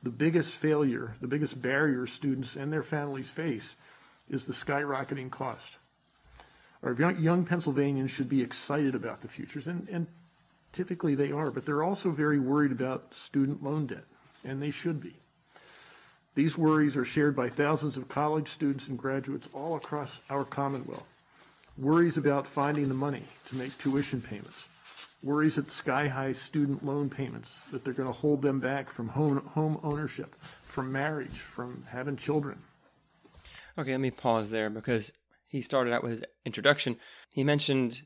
the 0.04 0.12
biggest 0.12 0.56
failure, 0.56 1.14
the 1.22 1.28
biggest 1.28 1.62
barrier 1.62 2.06
students 2.06 2.56
and 2.56 2.72
their 2.72 2.84
families 2.84 3.32
face 3.32 3.76
is 4.30 4.46
the 4.46 4.54
skyrocketing 4.54 5.32
cost. 5.32 5.74
Our 6.84 6.94
young, 7.14 7.46
Pennsylvanians 7.46 8.12
should 8.12 8.28
be 8.28 8.42
excited 8.42 8.94
about 8.94 9.22
the 9.22 9.30
futures, 9.30 9.68
and, 9.68 9.88
and 9.90 10.06
typically 10.74 11.16
they 11.16 11.32
are, 11.32 11.50
but 11.50 11.66
they're 11.66 11.84
also 11.84 12.12
very 12.12 12.40
worried 12.40 12.74
about 12.74 13.14
student 13.14 13.64
loan 13.64 13.88
debt, 13.88 14.04
and 14.44 14.62
they 14.62 14.72
should 14.72 15.00
be. 15.02 15.16
These 16.36 16.58
worries 16.58 16.98
are 16.98 17.06
shared 17.06 17.36
by 17.36 17.48
thousands 17.48 17.96
of 17.96 18.10
college 18.10 18.50
students 18.50 18.90
and 18.90 19.00
graduates 19.00 19.50
all 19.54 19.76
across 19.76 20.20
our 20.30 20.44
Commonwealth 20.44 21.18
worries 21.78 22.18
about 22.18 22.46
finding 22.46 22.88
the 22.88 22.94
money 22.94 23.24
to 23.48 23.56
make 23.56 23.78
tuition 23.78 24.22
payments, 24.22 24.68
worries 25.24 25.58
at 25.58 25.72
sky 25.72 26.08
high 26.08 26.34
student 26.34 26.86
loan 26.86 27.10
payments 27.10 27.64
that 27.72 27.84
they're 27.84 27.94
going 27.94 28.08
to 28.08 28.14
hold 28.14 28.42
them 28.42 28.60
back 28.60 28.90
from 28.90 29.08
home, 29.08 29.38
home 29.54 29.80
ownership, 29.82 30.36
from 30.66 30.92
marriage, 30.92 31.40
from 31.40 31.86
having 31.88 32.18
children. 32.18 32.60
Okay, 33.78 33.92
let 33.92 34.02
me 34.02 34.12
pause 34.12 34.52
there 34.52 34.70
because 34.70 35.14
he 35.48 35.62
started 35.62 35.94
out 35.94 36.04
with 36.04 36.12
his 36.12 36.24
introduction. 36.46 36.98
He 37.34 37.44
mentioned 37.44 38.04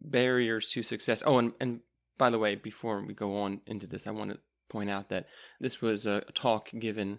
barriers 0.00 0.70
to 0.70 0.82
success. 0.82 1.22
Oh, 1.26 1.38
and, 1.38 1.52
and 1.60 1.80
by 2.16 2.30
the 2.30 2.38
way, 2.38 2.54
before 2.54 3.04
we 3.04 3.14
go 3.14 3.36
on 3.38 3.60
into 3.66 3.86
this, 3.86 4.06
I 4.06 4.12
want 4.12 4.30
to 4.30 4.38
point 4.68 4.90
out 4.90 5.08
that 5.08 5.26
this 5.58 5.82
was 5.82 6.06
a 6.06 6.20
talk 6.34 6.70
given 6.78 7.18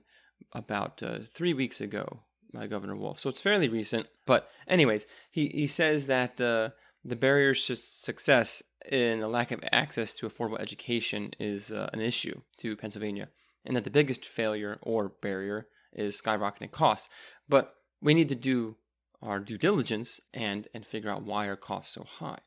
about 0.53 1.03
uh, 1.03 1.19
three 1.33 1.53
weeks 1.53 1.81
ago 1.81 2.21
by 2.53 2.67
Governor 2.67 2.95
Wolf. 2.95 3.19
So 3.19 3.29
it's 3.29 3.41
fairly 3.41 3.67
recent. 3.67 4.07
But, 4.25 4.49
anyways, 4.67 5.05
he, 5.29 5.49
he 5.49 5.67
says 5.67 6.07
that 6.07 6.39
uh, 6.39 6.69
the 7.03 7.15
barriers 7.15 7.65
to 7.67 7.75
success 7.75 8.63
in 8.89 9.19
the 9.19 9.27
lack 9.27 9.51
of 9.51 9.63
access 9.71 10.13
to 10.15 10.27
affordable 10.27 10.59
education 10.59 11.31
is 11.39 11.71
uh, 11.71 11.89
an 11.93 12.01
issue 12.01 12.41
to 12.57 12.75
Pennsylvania, 12.75 13.29
and 13.65 13.75
that 13.75 13.83
the 13.83 13.89
biggest 13.89 14.25
failure 14.25 14.79
or 14.81 15.09
barrier 15.09 15.67
is 15.93 16.21
skyrocketing 16.21 16.71
costs. 16.71 17.09
But 17.47 17.75
we 18.01 18.13
need 18.13 18.29
to 18.29 18.35
do 18.35 18.77
our 19.21 19.39
due 19.39 19.57
diligence 19.57 20.19
and, 20.33 20.67
and 20.73 20.85
figure 20.85 21.09
out 21.09 21.23
why 21.23 21.45
are 21.45 21.55
costs 21.55 21.93
so 21.93 22.03
high. 22.03 22.39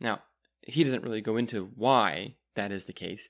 Now, 0.00 0.22
he 0.62 0.82
doesn't 0.82 1.02
really 1.02 1.20
go 1.20 1.36
into 1.36 1.70
why 1.74 2.36
that 2.54 2.72
is 2.72 2.86
the 2.86 2.92
case, 2.92 3.28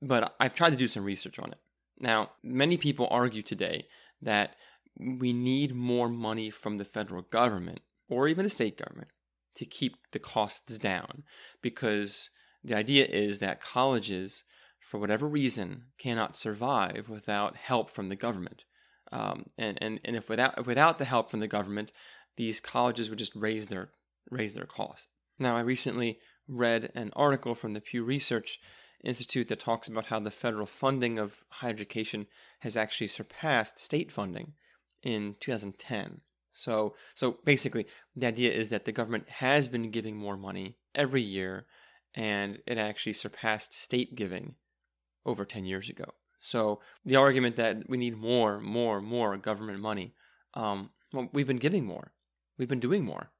but 0.00 0.34
I've 0.38 0.54
tried 0.54 0.70
to 0.70 0.76
do 0.76 0.88
some 0.88 1.04
research 1.04 1.38
on 1.38 1.52
it. 1.52 1.58
Now, 2.00 2.30
many 2.42 2.76
people 2.76 3.08
argue 3.10 3.42
today 3.42 3.86
that 4.20 4.54
we 4.98 5.32
need 5.32 5.74
more 5.74 6.08
money 6.08 6.50
from 6.50 6.78
the 6.78 6.84
federal 6.84 7.22
government 7.22 7.80
or 8.08 8.28
even 8.28 8.44
the 8.44 8.50
state 8.50 8.78
government 8.78 9.08
to 9.56 9.64
keep 9.64 9.96
the 10.12 10.18
costs 10.18 10.78
down. 10.78 11.24
Because 11.60 12.30
the 12.64 12.76
idea 12.76 13.04
is 13.06 13.38
that 13.38 13.60
colleges 13.60 14.44
for 14.80 14.98
whatever 14.98 15.28
reason 15.28 15.84
cannot 15.98 16.36
survive 16.36 17.08
without 17.08 17.56
help 17.56 17.90
from 17.90 18.08
the 18.08 18.16
government. 18.16 18.64
Um, 19.10 19.46
and, 19.58 19.78
and, 19.80 20.00
and 20.04 20.16
if 20.16 20.28
without 20.28 20.58
if 20.58 20.66
without 20.66 20.98
the 20.98 21.04
help 21.04 21.30
from 21.30 21.40
the 21.40 21.46
government 21.46 21.92
these 22.36 22.60
colleges 22.60 23.10
would 23.10 23.18
just 23.18 23.34
raise 23.34 23.66
their 23.66 23.90
raise 24.30 24.54
their 24.54 24.64
costs. 24.64 25.08
Now 25.38 25.56
i 25.56 25.60
recently 25.60 26.18
read 26.48 26.90
an 26.94 27.12
article 27.14 27.54
from 27.54 27.74
the 27.74 27.80
pew 27.80 28.02
research 28.02 28.58
institute 29.04 29.48
that 29.48 29.60
talks 29.60 29.88
about 29.88 30.06
how 30.06 30.20
the 30.20 30.30
federal 30.30 30.66
funding 30.66 31.18
of 31.18 31.44
higher 31.50 31.70
education 31.70 32.26
has 32.60 32.76
actually 32.76 33.08
surpassed 33.08 33.78
state 33.78 34.10
funding 34.10 34.54
in 35.02 35.36
2010. 35.40 36.20
So, 36.52 36.94
so 37.14 37.38
basically, 37.44 37.86
the 38.14 38.26
idea 38.26 38.52
is 38.52 38.68
that 38.68 38.84
the 38.84 38.92
government 38.92 39.28
has 39.28 39.68
been 39.68 39.90
giving 39.90 40.16
more 40.16 40.36
money 40.36 40.76
every 40.94 41.22
year, 41.22 41.66
and 42.14 42.58
it 42.66 42.78
actually 42.78 43.14
surpassed 43.14 43.72
state 43.74 44.14
giving 44.14 44.56
over 45.24 45.44
10 45.44 45.64
years 45.64 45.88
ago. 45.88 46.04
So, 46.40 46.80
the 47.04 47.16
argument 47.16 47.56
that 47.56 47.88
we 47.88 47.96
need 47.96 48.16
more, 48.16 48.60
more, 48.60 49.00
more 49.00 49.36
government 49.36 49.80
money, 49.80 50.14
um, 50.54 50.90
well, 51.12 51.28
we've 51.32 51.46
been 51.46 51.56
giving 51.56 51.84
more, 51.84 52.12
we've 52.58 52.68
been 52.68 52.80
doing 52.80 53.04
more, 53.04 53.30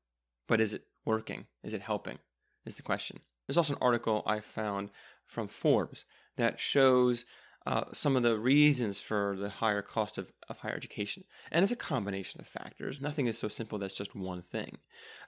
but 0.47 0.61
is 0.61 0.73
it 0.73 0.85
working? 1.04 1.47
Is 1.62 1.75
it 1.75 1.83
helping? 1.83 2.19
Is 2.64 2.76
the 2.76 2.83
question. 2.83 3.21
There's 3.47 3.57
also 3.57 3.75
an 3.75 3.83
article 3.83 4.23
I 4.25 4.40
found 4.40 4.90
from 5.26 5.49
Forbes 5.49 6.04
that 6.37 6.61
shows 6.61 7.25
uh, 7.66 7.85
some 7.92 8.16
of 8.16 8.23
the 8.23 8.38
reasons 8.38 9.00
for 9.00 9.37
the 9.38 9.49
higher 9.49 9.83
cost 9.83 10.19
of, 10.19 10.33
of 10.49 10.59
higher 10.59 10.75
education. 10.75 11.25
And 11.50 11.62
it's 11.62 11.73
a 11.73 11.76
combination 11.76 12.40
of 12.40 12.47
factors. 12.47 13.00
Nothing 13.00 13.26
is 13.26 13.38
so 13.38 13.49
simple 13.49 13.78
that's 13.78 13.95
just 13.95 14.14
one 14.14 14.42
thing. 14.42 14.78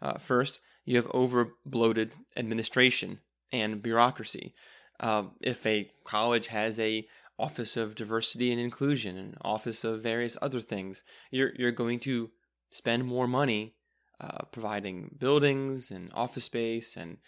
Uh, 0.02 0.18
first, 0.18 0.60
you 0.84 0.96
have 0.96 1.10
over 1.12 1.54
bloated 1.64 2.12
administration 2.36 3.20
and 3.52 3.82
bureaucracy. 3.82 4.54
Uh, 5.00 5.24
if 5.40 5.64
a 5.66 5.90
college 6.04 6.48
has 6.48 6.78
a 6.78 7.06
Office 7.38 7.76
of 7.76 7.94
Diversity 7.94 8.52
and 8.52 8.60
Inclusion 8.60 9.16
and 9.16 9.36
Office 9.42 9.82
of 9.84 10.02
various 10.02 10.36
other 10.40 10.60
things. 10.60 11.02
You're 11.30 11.52
you're 11.56 11.72
going 11.72 11.98
to 12.00 12.30
spend 12.70 13.04
more 13.04 13.26
money 13.26 13.74
uh, 14.20 14.44
providing 14.52 15.16
buildings 15.18 15.90
and 15.90 16.10
office 16.14 16.44
space 16.44 16.96
and 16.96 17.18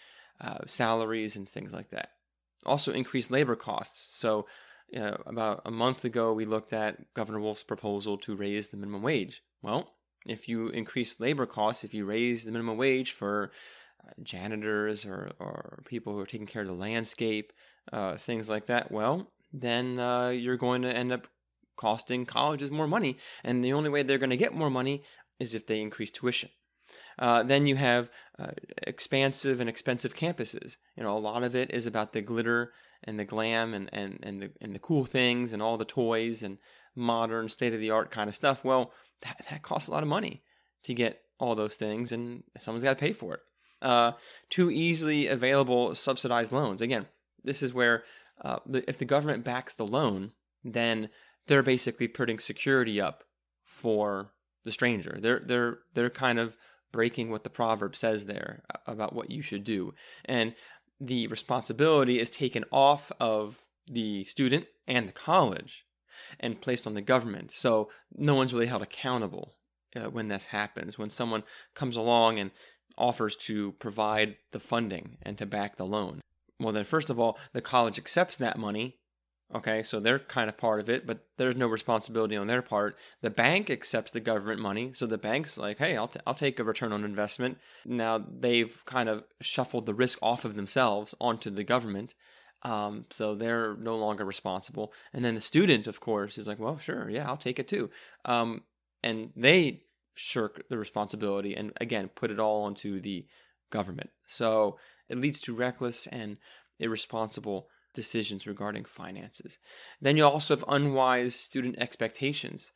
uh, 0.40 0.58
salaries 0.66 1.34
and 1.34 1.48
things 1.48 1.72
like 1.72 1.90
that. 1.90 2.10
Also, 2.64 2.92
increased 2.92 3.30
labor 3.30 3.56
costs. 3.56 4.16
So, 4.16 4.46
uh, 4.94 5.16
about 5.26 5.62
a 5.64 5.70
month 5.70 6.04
ago, 6.04 6.32
we 6.32 6.44
looked 6.44 6.72
at 6.72 7.12
Governor 7.14 7.40
Wolf's 7.40 7.64
proposal 7.64 8.18
to 8.18 8.36
raise 8.36 8.68
the 8.68 8.76
minimum 8.76 9.02
wage. 9.02 9.42
Well, 9.62 9.94
if 10.26 10.48
you 10.48 10.68
increase 10.68 11.20
labor 11.20 11.46
costs, 11.46 11.84
if 11.84 11.94
you 11.94 12.04
raise 12.04 12.44
the 12.44 12.52
minimum 12.52 12.76
wage 12.76 13.12
for 13.12 13.50
uh, 14.04 14.12
janitors 14.22 15.04
or, 15.04 15.32
or 15.38 15.82
people 15.86 16.12
who 16.12 16.20
are 16.20 16.26
taking 16.26 16.46
care 16.46 16.62
of 16.62 16.68
the 16.68 16.74
landscape, 16.74 17.52
uh, 17.92 18.16
things 18.16 18.50
like 18.50 18.66
that, 18.66 18.90
well, 18.90 19.32
then 19.52 19.98
uh, 19.98 20.28
you're 20.28 20.56
going 20.56 20.82
to 20.82 20.94
end 20.94 21.12
up 21.12 21.28
costing 21.76 22.26
colleges 22.26 22.70
more 22.70 22.88
money. 22.88 23.16
And 23.44 23.64
the 23.64 23.72
only 23.72 23.90
way 23.90 24.02
they're 24.02 24.18
going 24.18 24.30
to 24.30 24.36
get 24.36 24.54
more 24.54 24.70
money 24.70 25.02
is 25.38 25.54
if 25.54 25.66
they 25.66 25.80
increase 25.80 26.10
tuition. 26.10 26.50
Uh, 27.18 27.42
then 27.42 27.66
you 27.66 27.76
have 27.76 28.10
uh, 28.38 28.48
expansive 28.82 29.60
and 29.60 29.68
expensive 29.68 30.14
campuses. 30.14 30.76
You 30.96 31.02
know, 31.02 31.16
a 31.16 31.18
lot 31.18 31.42
of 31.42 31.54
it 31.54 31.70
is 31.72 31.86
about 31.86 32.12
the 32.12 32.22
glitter 32.22 32.72
and 33.04 33.18
the 33.18 33.24
glam 33.24 33.74
and, 33.74 33.88
and, 33.92 34.18
and, 34.22 34.42
the, 34.42 34.50
and 34.60 34.74
the 34.74 34.78
cool 34.78 35.04
things 35.04 35.52
and 35.52 35.62
all 35.62 35.76
the 35.76 35.84
toys 35.84 36.42
and 36.42 36.58
modern, 36.94 37.48
state 37.48 37.74
of 37.74 37.80
the 37.80 37.90
art 37.90 38.10
kind 38.10 38.28
of 38.28 38.36
stuff. 38.36 38.64
Well, 38.64 38.92
that, 39.22 39.44
that 39.50 39.62
costs 39.62 39.88
a 39.88 39.92
lot 39.92 40.02
of 40.02 40.08
money 40.08 40.42
to 40.84 40.94
get 40.94 41.20
all 41.38 41.54
those 41.54 41.76
things, 41.76 42.12
and 42.12 42.42
someone's 42.58 42.84
got 42.84 42.98
to 42.98 43.04
pay 43.04 43.12
for 43.12 43.34
it. 43.34 43.40
Uh, 43.82 44.12
too 44.48 44.70
easily 44.70 45.26
available 45.26 45.94
subsidized 45.94 46.52
loans. 46.52 46.80
Again, 46.80 47.06
this 47.44 47.62
is 47.62 47.74
where 47.74 48.04
uh, 48.42 48.58
if 48.72 48.98
the 48.98 49.04
government 49.04 49.44
backs 49.44 49.74
the 49.74 49.86
loan, 49.86 50.32
then 50.64 51.10
they're 51.46 51.62
basically 51.62 52.08
putting 52.08 52.38
security 52.38 53.00
up 53.00 53.24
for 53.64 54.32
the 54.64 54.72
stranger. 54.72 55.18
They're 55.20 55.42
they're 55.44 55.78
they're 55.94 56.10
kind 56.10 56.38
of 56.38 56.56
breaking 56.92 57.30
what 57.30 57.44
the 57.44 57.50
proverb 57.50 57.96
says 57.96 58.26
there 58.26 58.62
about 58.86 59.14
what 59.14 59.30
you 59.30 59.42
should 59.42 59.64
do. 59.64 59.94
And 60.24 60.54
the 61.00 61.26
responsibility 61.26 62.20
is 62.20 62.30
taken 62.30 62.64
off 62.70 63.12
of 63.20 63.64
the 63.86 64.24
student 64.24 64.66
and 64.86 65.08
the 65.08 65.12
college 65.12 65.84
and 66.40 66.60
placed 66.60 66.86
on 66.86 66.94
the 66.94 67.02
government. 67.02 67.52
So 67.52 67.90
no 68.14 68.34
one's 68.34 68.52
really 68.52 68.66
held 68.66 68.82
accountable 68.82 69.54
uh, 69.94 70.10
when 70.10 70.28
this 70.28 70.46
happens. 70.46 70.98
When 70.98 71.10
someone 71.10 71.42
comes 71.74 71.96
along 71.96 72.38
and 72.38 72.50
offers 72.96 73.36
to 73.36 73.72
provide 73.72 74.36
the 74.52 74.60
funding 74.60 75.18
and 75.22 75.36
to 75.38 75.46
back 75.46 75.76
the 75.76 75.86
loan. 75.86 76.20
Well, 76.58 76.72
then, 76.72 76.84
first 76.84 77.10
of 77.10 77.20
all, 77.20 77.38
the 77.52 77.60
college 77.60 77.98
accepts 77.98 78.36
that 78.38 78.58
money 78.58 78.96
Okay, 79.54 79.84
so 79.84 80.00
they're 80.00 80.18
kind 80.18 80.48
of 80.48 80.56
part 80.56 80.80
of 80.80 80.90
it, 80.90 81.06
but 81.06 81.20
there's 81.36 81.54
no 81.54 81.68
responsibility 81.68 82.36
on 82.36 82.48
their 82.48 82.62
part. 82.62 82.96
The 83.20 83.30
bank 83.30 83.70
accepts 83.70 84.10
the 84.10 84.18
government 84.18 84.60
money, 84.60 84.92
so 84.92 85.06
the 85.06 85.18
bank's 85.18 85.56
like, 85.56 85.78
"Hey, 85.78 85.96
I'll 85.96 86.08
t- 86.08 86.18
I'll 86.26 86.34
take 86.34 86.58
a 86.58 86.64
return 86.64 86.92
on 86.92 87.04
investment." 87.04 87.58
Now 87.84 88.18
they've 88.18 88.84
kind 88.86 89.08
of 89.08 89.24
shuffled 89.40 89.86
the 89.86 89.94
risk 89.94 90.18
off 90.20 90.44
of 90.44 90.56
themselves 90.56 91.14
onto 91.20 91.50
the 91.50 91.62
government, 91.62 92.14
um, 92.62 93.06
so 93.10 93.36
they're 93.36 93.76
no 93.76 93.96
longer 93.96 94.24
responsible. 94.24 94.92
And 95.12 95.24
then 95.24 95.36
the 95.36 95.40
student, 95.40 95.86
of 95.86 96.00
course, 96.00 96.38
is 96.38 96.48
like, 96.48 96.58
"Well, 96.58 96.78
sure, 96.78 97.08
yeah, 97.08 97.28
I'll 97.28 97.36
take 97.36 97.60
it 97.60 97.68
too," 97.68 97.90
um, 98.24 98.64
and 99.04 99.32
they 99.36 99.84
shirk 100.14 100.68
the 100.68 100.78
responsibility 100.78 101.54
and 101.54 101.72
again 101.80 102.08
put 102.08 102.30
it 102.32 102.40
all 102.40 102.64
onto 102.64 103.00
the 103.00 103.26
government. 103.70 104.10
So 104.26 104.78
it 105.08 105.18
leads 105.18 105.38
to 105.40 105.54
reckless 105.54 106.06
and 106.08 106.38
irresponsible 106.80 107.68
decisions 107.96 108.46
regarding 108.46 108.84
finances. 108.84 109.58
Then 110.00 110.16
you 110.16 110.24
also 110.24 110.54
have 110.54 110.64
unwise 110.68 111.34
student 111.34 111.76
expectations. 111.78 112.70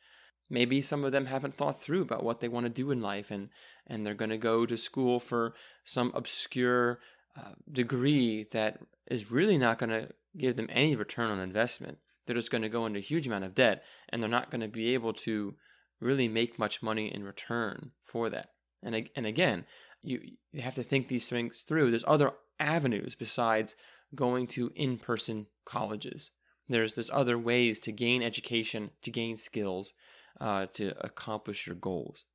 Maybe 0.49 0.81
some 0.81 1.05
of 1.05 1.13
them 1.13 1.27
haven't 1.27 1.55
thought 1.55 1.81
through 1.81 2.01
about 2.01 2.25
what 2.25 2.41
they 2.41 2.49
want 2.49 2.65
to 2.65 2.69
do 2.69 2.91
in 2.91 3.01
life 3.01 3.31
and, 3.31 3.49
and 3.87 4.05
they're 4.05 4.13
going 4.13 4.31
to 4.31 4.37
go 4.37 4.65
to 4.65 4.75
school 4.75 5.21
for 5.21 5.53
some 5.85 6.11
obscure 6.13 6.99
uh, 7.37 7.53
degree 7.71 8.47
that 8.51 8.79
is 9.09 9.31
really 9.31 9.57
not 9.57 9.77
going 9.77 9.91
to 9.91 10.09
give 10.37 10.57
them 10.57 10.67
any 10.69 10.95
return 10.95 11.31
on 11.31 11.39
investment. 11.39 11.99
They're 12.25 12.35
just 12.35 12.51
going 12.51 12.63
to 12.63 12.69
go 12.69 12.85
into 12.85 12.99
a 12.99 13.03
huge 13.03 13.27
amount 13.27 13.45
of 13.45 13.55
debt 13.55 13.83
and 14.09 14.21
they're 14.21 14.29
not 14.29 14.51
going 14.51 14.61
to 14.61 14.67
be 14.67 14.93
able 14.93 15.13
to 15.13 15.55
really 16.01 16.27
make 16.27 16.59
much 16.59 16.83
money 16.83 17.13
in 17.13 17.23
return 17.23 17.91
for 18.03 18.29
that. 18.29 18.49
And, 18.83 19.09
and 19.15 19.25
again, 19.25 19.65
you, 20.01 20.19
you 20.51 20.61
have 20.61 20.75
to 20.75 20.83
think 20.83 21.07
these 21.07 21.29
things 21.29 21.61
through. 21.61 21.91
There's 21.91 22.03
other 22.07 22.33
avenues 22.61 23.15
besides 23.15 23.75
going 24.15 24.47
to 24.47 24.71
in 24.75 24.97
person 24.97 25.47
colleges. 25.65 26.31
There's 26.69 26.95
there's 26.95 27.09
other 27.11 27.37
ways 27.37 27.79
to 27.79 27.91
gain 27.91 28.23
education, 28.23 28.91
to 29.01 29.11
gain 29.11 29.37
skills, 29.37 29.93
uh, 30.39 30.67
to 30.73 30.93
accomplish 31.03 31.67
your 31.67 31.75
goals. 31.75 32.25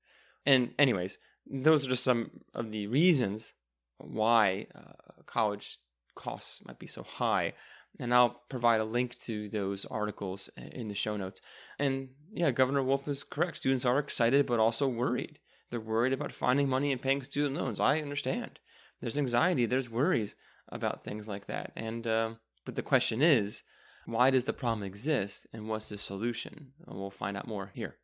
And 0.45 0.73
anyways, 0.79 1.19
those 1.47 1.87
are 1.87 1.91
just 1.91 2.05
some 2.05 2.31
of 2.55 2.73
the 2.73 2.87
reasons 2.87 3.55
why 3.99 4.67
uh, 4.75 5.23
college 5.27 5.79
costs 6.15 6.61
might 6.67 6.79
be 6.79 6.87
so 6.87 7.03
high. 7.03 7.55
And 7.99 8.13
I'll 8.13 8.43
provide 8.51 8.81
a 8.81 8.85
link 8.85 9.19
to 9.21 9.49
those 9.49 9.87
articles 9.87 10.51
in 10.57 10.89
the 10.89 10.95
show 10.95 11.17
notes. 11.17 11.41
And 11.79 12.11
yeah, 12.31 12.51
Governor 12.51 12.83
Wolf 12.83 13.09
is 13.09 13.25
correct. 13.25 13.57
Students 13.57 13.87
are 13.87 13.99
excited, 13.99 14.45
but 14.45 14.61
also 14.61 14.87
worried. 14.87 15.39
They're 15.71 15.81
worried 15.81 16.13
about 16.13 16.33
finding 16.33 16.69
money 16.69 16.93
and 16.93 17.01
paying 17.01 17.23
student 17.23 17.57
loans. 17.57 17.81
I 17.81 18.01
understand. 18.01 18.59
There's 19.01 19.19
anxiety, 19.19 19.67
there's 19.67 19.91
worries 19.91 20.37
about 20.69 21.05
things 21.05 21.29
like 21.29 21.47
that. 21.47 21.73
And 21.77 22.07
uh, 22.07 22.31
but 22.65 22.75
the 22.75 22.83
question 22.83 23.23
is, 23.23 23.63
why 24.07 24.31
does 24.31 24.45
the 24.45 24.53
problem 24.53 24.83
exist, 24.83 25.47
and 25.53 25.69
what's 25.69 25.89
the 25.89 25.99
solution? 25.99 26.73
And 26.87 26.99
we'll 26.99 27.11
find 27.11 27.37
out 27.37 27.47
more 27.47 27.71
here. 27.75 27.97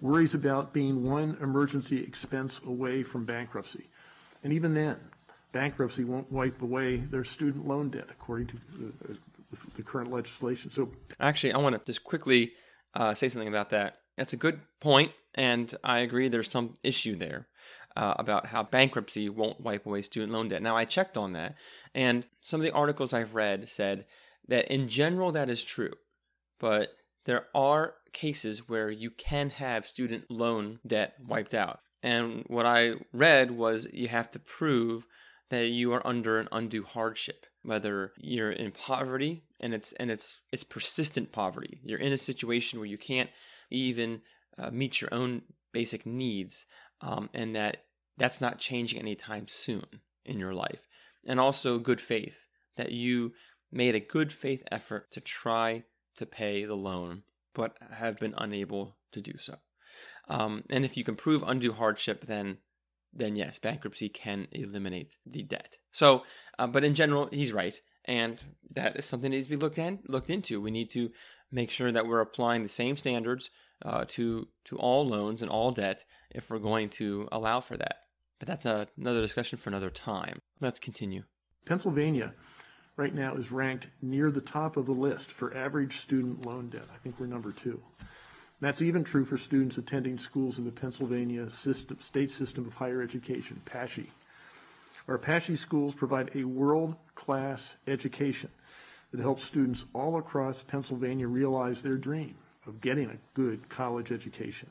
Worries 0.00 0.34
about 0.34 0.72
being 0.74 1.08
one 1.08 1.36
emergency 1.40 2.02
expense 2.02 2.60
away 2.66 3.02
from 3.02 3.24
bankruptcy, 3.24 3.88
and 4.42 4.52
even 4.52 4.74
then, 4.74 4.96
bankruptcy 5.52 6.04
won't 6.04 6.30
wipe 6.30 6.60
away 6.62 6.96
their 6.96 7.24
student 7.24 7.66
loan 7.66 7.88
debt, 7.88 8.06
according 8.10 8.46
to 8.48 8.56
the, 8.78 9.18
the 9.74 9.82
current 9.82 10.10
legislation. 10.10 10.70
So, 10.70 10.90
actually, 11.18 11.54
I 11.54 11.58
want 11.58 11.74
to 11.74 11.84
just 11.84 12.04
quickly 12.04 12.52
uh, 12.94 13.14
say 13.14 13.28
something 13.28 13.48
about 13.48 13.70
that. 13.70 13.96
That's 14.16 14.32
a 14.32 14.36
good 14.36 14.60
point, 14.80 15.12
and 15.34 15.74
I 15.82 16.00
agree. 16.00 16.28
There's 16.28 16.50
some 16.50 16.74
issue 16.82 17.16
there 17.16 17.48
uh, 17.96 18.14
about 18.18 18.46
how 18.46 18.62
bankruptcy 18.62 19.28
won't 19.28 19.60
wipe 19.60 19.86
away 19.86 20.02
student 20.02 20.32
loan 20.32 20.48
debt. 20.48 20.62
Now, 20.62 20.76
I 20.76 20.84
checked 20.84 21.16
on 21.16 21.32
that, 21.32 21.54
and 21.94 22.26
some 22.40 22.60
of 22.60 22.64
the 22.64 22.72
articles 22.72 23.12
I've 23.12 23.34
read 23.34 23.68
said 23.68 24.06
that 24.48 24.72
in 24.72 24.88
general 24.88 25.32
that 25.32 25.50
is 25.50 25.64
true, 25.64 25.92
but 26.58 26.88
there 27.24 27.46
are 27.54 27.94
cases 28.12 28.68
where 28.68 28.90
you 28.90 29.10
can 29.10 29.50
have 29.50 29.86
student 29.86 30.30
loan 30.30 30.78
debt 30.86 31.14
wiped 31.26 31.54
out. 31.54 31.80
And 32.02 32.44
what 32.48 32.66
I 32.66 32.94
read 33.12 33.50
was 33.50 33.86
you 33.92 34.08
have 34.08 34.30
to 34.32 34.38
prove 34.38 35.06
that 35.50 35.68
you 35.68 35.92
are 35.92 36.06
under 36.06 36.38
an 36.38 36.48
undue 36.52 36.82
hardship, 36.82 37.46
whether 37.62 38.12
you're 38.18 38.52
in 38.52 38.72
poverty 38.72 39.44
and 39.60 39.72
it's 39.72 39.92
and 39.92 40.10
it's 40.10 40.40
it's 40.52 40.64
persistent 40.64 41.32
poverty. 41.32 41.80
You're 41.82 41.98
in 41.98 42.12
a 42.12 42.18
situation 42.18 42.78
where 42.78 42.88
you 42.88 42.98
can't 42.98 43.30
even 43.70 44.20
uh, 44.58 44.70
meet 44.70 45.00
your 45.00 45.12
own 45.12 45.42
basic 45.72 46.04
needs, 46.06 46.66
um, 47.00 47.30
and 47.34 47.54
that 47.56 47.84
that's 48.16 48.40
not 48.40 48.58
changing 48.58 49.00
anytime 49.00 49.46
soon 49.48 49.86
in 50.24 50.38
your 50.38 50.54
life. 50.54 50.86
And 51.26 51.40
also 51.40 51.78
good 51.78 52.00
faith, 52.00 52.46
that 52.76 52.92
you 52.92 53.32
made 53.72 53.94
a 53.94 54.00
good 54.00 54.32
faith 54.32 54.62
effort 54.70 55.10
to 55.12 55.20
try 55.20 55.84
to 56.16 56.26
pay 56.26 56.64
the 56.64 56.74
loan, 56.74 57.22
but 57.54 57.76
have 57.90 58.18
been 58.18 58.34
unable 58.36 58.96
to 59.12 59.20
do 59.20 59.36
so. 59.38 59.56
Um, 60.28 60.64
and 60.70 60.84
if 60.84 60.96
you 60.96 61.04
can 61.04 61.16
prove 61.16 61.42
undue 61.42 61.72
hardship, 61.72 62.26
then 62.26 62.58
then 63.16 63.36
yes, 63.36 63.60
bankruptcy 63.60 64.08
can 64.08 64.48
eliminate 64.50 65.14
the 65.24 65.44
debt. 65.44 65.76
So, 65.92 66.24
uh, 66.58 66.66
but 66.66 66.82
in 66.82 66.94
general, 66.94 67.28
he's 67.30 67.52
right, 67.52 67.80
and 68.04 68.42
that 68.72 68.96
is 68.96 69.04
something 69.04 69.30
that 69.30 69.36
needs 69.36 69.46
to 69.46 69.56
be 69.56 69.60
looked 69.60 69.78
in, 69.78 70.00
looked 70.08 70.30
into. 70.30 70.60
We 70.60 70.72
need 70.72 70.90
to 70.90 71.10
make 71.52 71.70
sure 71.70 71.92
that 71.92 72.08
we're 72.08 72.20
applying 72.20 72.64
the 72.64 72.68
same 72.68 72.96
standards 72.96 73.50
uh, 73.84 74.04
to 74.08 74.48
to 74.64 74.76
all 74.76 75.06
loans 75.06 75.42
and 75.42 75.50
all 75.50 75.70
debt 75.70 76.04
if 76.30 76.50
we're 76.50 76.58
going 76.58 76.88
to 76.88 77.28
allow 77.30 77.60
for 77.60 77.76
that. 77.76 77.96
But 78.38 78.48
that's 78.48 78.66
a, 78.66 78.88
another 78.98 79.20
discussion 79.20 79.58
for 79.58 79.70
another 79.70 79.90
time. 79.90 80.40
Let's 80.60 80.78
continue. 80.78 81.24
Pennsylvania 81.66 82.34
right 82.96 83.14
now 83.14 83.34
is 83.34 83.52
ranked 83.52 83.88
near 84.02 84.30
the 84.30 84.40
top 84.40 84.76
of 84.76 84.86
the 84.86 84.92
list 84.92 85.30
for 85.30 85.56
average 85.56 85.98
student 85.98 86.46
loan 86.46 86.68
debt. 86.68 86.86
I 86.92 86.98
think 86.98 87.18
we're 87.18 87.26
number 87.26 87.52
two. 87.52 87.80
That's 88.60 88.82
even 88.82 89.04
true 89.04 89.24
for 89.24 89.36
students 89.36 89.78
attending 89.78 90.16
schools 90.16 90.58
in 90.58 90.64
the 90.64 90.70
Pennsylvania 90.70 91.50
system, 91.50 91.98
state 91.98 92.30
system 92.30 92.66
of 92.66 92.74
higher 92.74 93.02
education, 93.02 93.60
PASSHE. 93.64 94.08
Our 95.08 95.18
PASSHE 95.18 95.56
schools 95.56 95.94
provide 95.94 96.30
a 96.34 96.44
world-class 96.44 97.76
education 97.86 98.50
that 99.10 99.20
helps 99.20 99.44
students 99.44 99.84
all 99.92 100.16
across 100.16 100.62
Pennsylvania 100.62 101.26
realize 101.26 101.82
their 101.82 101.96
dream 101.96 102.36
of 102.66 102.80
getting 102.80 103.10
a 103.10 103.18
good 103.34 103.68
college 103.68 104.12
education. 104.12 104.70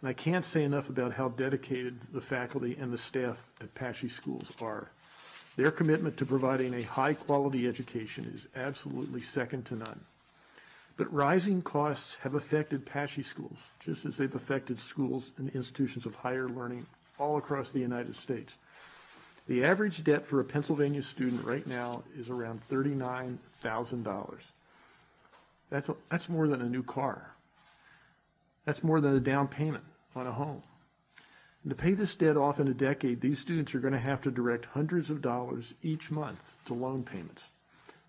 And 0.00 0.08
I 0.08 0.12
can't 0.12 0.44
say 0.44 0.64
enough 0.64 0.88
about 0.88 1.12
how 1.12 1.28
dedicated 1.28 1.98
the 2.12 2.20
faculty 2.20 2.76
and 2.80 2.92
the 2.92 2.98
staff 2.98 3.50
at 3.60 3.74
PASSHE 3.74 4.08
schools 4.08 4.54
are. 4.60 4.90
Their 5.56 5.70
commitment 5.70 6.16
to 6.18 6.26
providing 6.26 6.74
a 6.74 6.82
high-quality 6.82 7.68
education 7.68 8.30
is 8.34 8.48
absolutely 8.56 9.20
second 9.20 9.66
to 9.66 9.76
none. 9.76 10.00
But 10.96 11.12
rising 11.12 11.62
costs 11.62 12.16
have 12.22 12.34
affected 12.34 12.86
PASSHE 12.86 13.22
schools, 13.24 13.58
just 13.78 14.06
as 14.06 14.16
they've 14.16 14.34
affected 14.34 14.78
schools 14.78 15.32
and 15.38 15.50
institutions 15.50 16.06
of 16.06 16.14
higher 16.14 16.48
learning 16.48 16.86
all 17.18 17.36
across 17.36 17.70
the 17.70 17.80
United 17.80 18.16
States. 18.16 18.56
The 19.48 19.64
average 19.64 20.04
debt 20.04 20.26
for 20.26 20.40
a 20.40 20.44
Pennsylvania 20.44 21.02
student 21.02 21.44
right 21.44 21.66
now 21.66 22.04
is 22.16 22.30
around 22.30 22.60
$39,000. 22.70 24.52
That's, 25.70 25.88
a- 25.88 25.96
that's 26.10 26.28
more 26.28 26.48
than 26.48 26.60
a 26.60 26.68
new 26.68 26.82
car. 26.82 27.34
That's 28.64 28.84
more 28.84 29.00
than 29.00 29.14
a 29.14 29.20
down 29.20 29.48
payment 29.48 29.84
on 30.14 30.26
a 30.26 30.32
home. 30.32 30.62
And 31.62 31.70
to 31.70 31.76
pay 31.76 31.92
this 31.92 32.14
debt 32.14 32.36
off 32.36 32.58
in 32.58 32.68
a 32.68 32.74
decade, 32.74 33.20
these 33.20 33.38
students 33.38 33.74
are 33.74 33.80
going 33.80 33.92
to 33.92 33.98
have 33.98 34.20
to 34.22 34.30
direct 34.30 34.64
hundreds 34.66 35.10
of 35.10 35.22
dollars 35.22 35.74
each 35.82 36.10
month 36.10 36.56
to 36.66 36.74
loan 36.74 37.02
payments. 37.02 37.48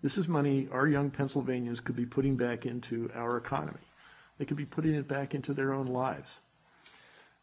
This 0.02 0.18
is 0.18 0.28
money 0.28 0.68
our 0.72 0.88
young 0.88 1.10
Pennsylvanians 1.10 1.80
could 1.80 1.94
be 1.94 2.06
putting 2.06 2.36
back 2.36 2.66
into 2.66 3.10
our 3.14 3.36
economy. 3.36 3.78
They 4.38 4.44
could 4.44 4.56
be 4.56 4.64
putting 4.64 4.94
it 4.94 5.06
back 5.06 5.34
into 5.34 5.54
their 5.54 5.72
own 5.72 5.86
lives. 5.86 6.40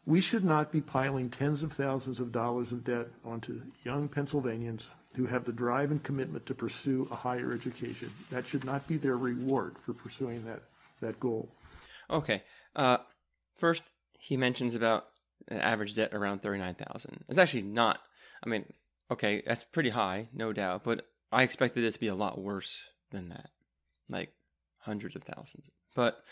We 0.04 0.20
should 0.20 0.44
not 0.44 0.72
be 0.72 0.80
piling 0.80 1.30
tens 1.30 1.62
of 1.62 1.72
thousands 1.72 2.20
of 2.20 2.32
dollars 2.32 2.72
of 2.72 2.84
debt 2.84 3.06
onto 3.24 3.62
young 3.84 4.08
Pennsylvanians 4.08 4.88
who 5.14 5.26
have 5.26 5.44
the 5.44 5.52
drive 5.52 5.90
and 5.90 6.02
commitment 6.02 6.46
to 6.46 6.54
pursue 6.54 7.08
a 7.10 7.16
higher 7.16 7.52
education. 7.52 8.12
That 8.30 8.46
should 8.46 8.64
not 8.64 8.86
be 8.86 8.96
their 8.96 9.16
reward 9.16 9.78
for 9.78 9.92
pursuing 9.92 10.44
that, 10.44 10.62
that 11.00 11.18
goal. 11.18 11.48
Okay. 12.08 12.42
Uh, 12.76 12.98
first, 13.58 13.82
he 14.18 14.36
mentions 14.36 14.74
about 14.74 15.06
average 15.50 15.94
debt 15.96 16.14
around 16.14 16.42
thirty-nine 16.42 16.74
thousand. 16.74 17.24
It's 17.28 17.38
actually 17.38 17.62
not. 17.62 17.98
I 18.44 18.48
mean, 18.48 18.64
okay, 19.10 19.42
that's 19.46 19.64
pretty 19.64 19.90
high, 19.90 20.28
no 20.32 20.52
doubt. 20.52 20.84
But 20.84 21.06
I 21.32 21.42
expected 21.42 21.84
it 21.84 21.92
to 21.92 22.00
be 22.00 22.08
a 22.08 22.14
lot 22.14 22.40
worse 22.40 22.84
than 23.10 23.30
that, 23.30 23.50
like 24.08 24.32
hundreds 24.78 25.16
of 25.16 25.24
thousands. 25.24 25.70
But 25.94 26.22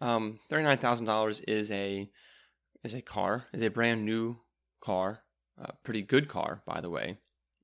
um, 0.00 0.38
thirty-nine 0.48 0.78
thousand 0.78 1.06
dollars 1.06 1.40
is 1.40 1.70
a 1.70 2.08
is 2.84 2.94
a 2.94 3.02
car, 3.02 3.46
is 3.52 3.62
a 3.62 3.70
brand 3.70 4.04
new 4.04 4.38
car, 4.80 5.20
a 5.56 5.72
pretty 5.82 6.02
good 6.02 6.28
car, 6.28 6.62
by 6.64 6.80
the 6.80 6.90
way. 6.90 7.18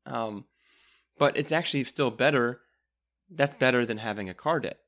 Um, 0.07 0.45
but 1.19 1.37
it's 1.37 1.53
actually 1.53 1.85
still 1.85 2.11
better. 2.11 2.61
That's 3.31 3.55
better 3.55 3.87
than 3.87 3.99
having 3.99 4.29
a 4.29 4.35
car 4.35 4.61
debt. 4.61 4.79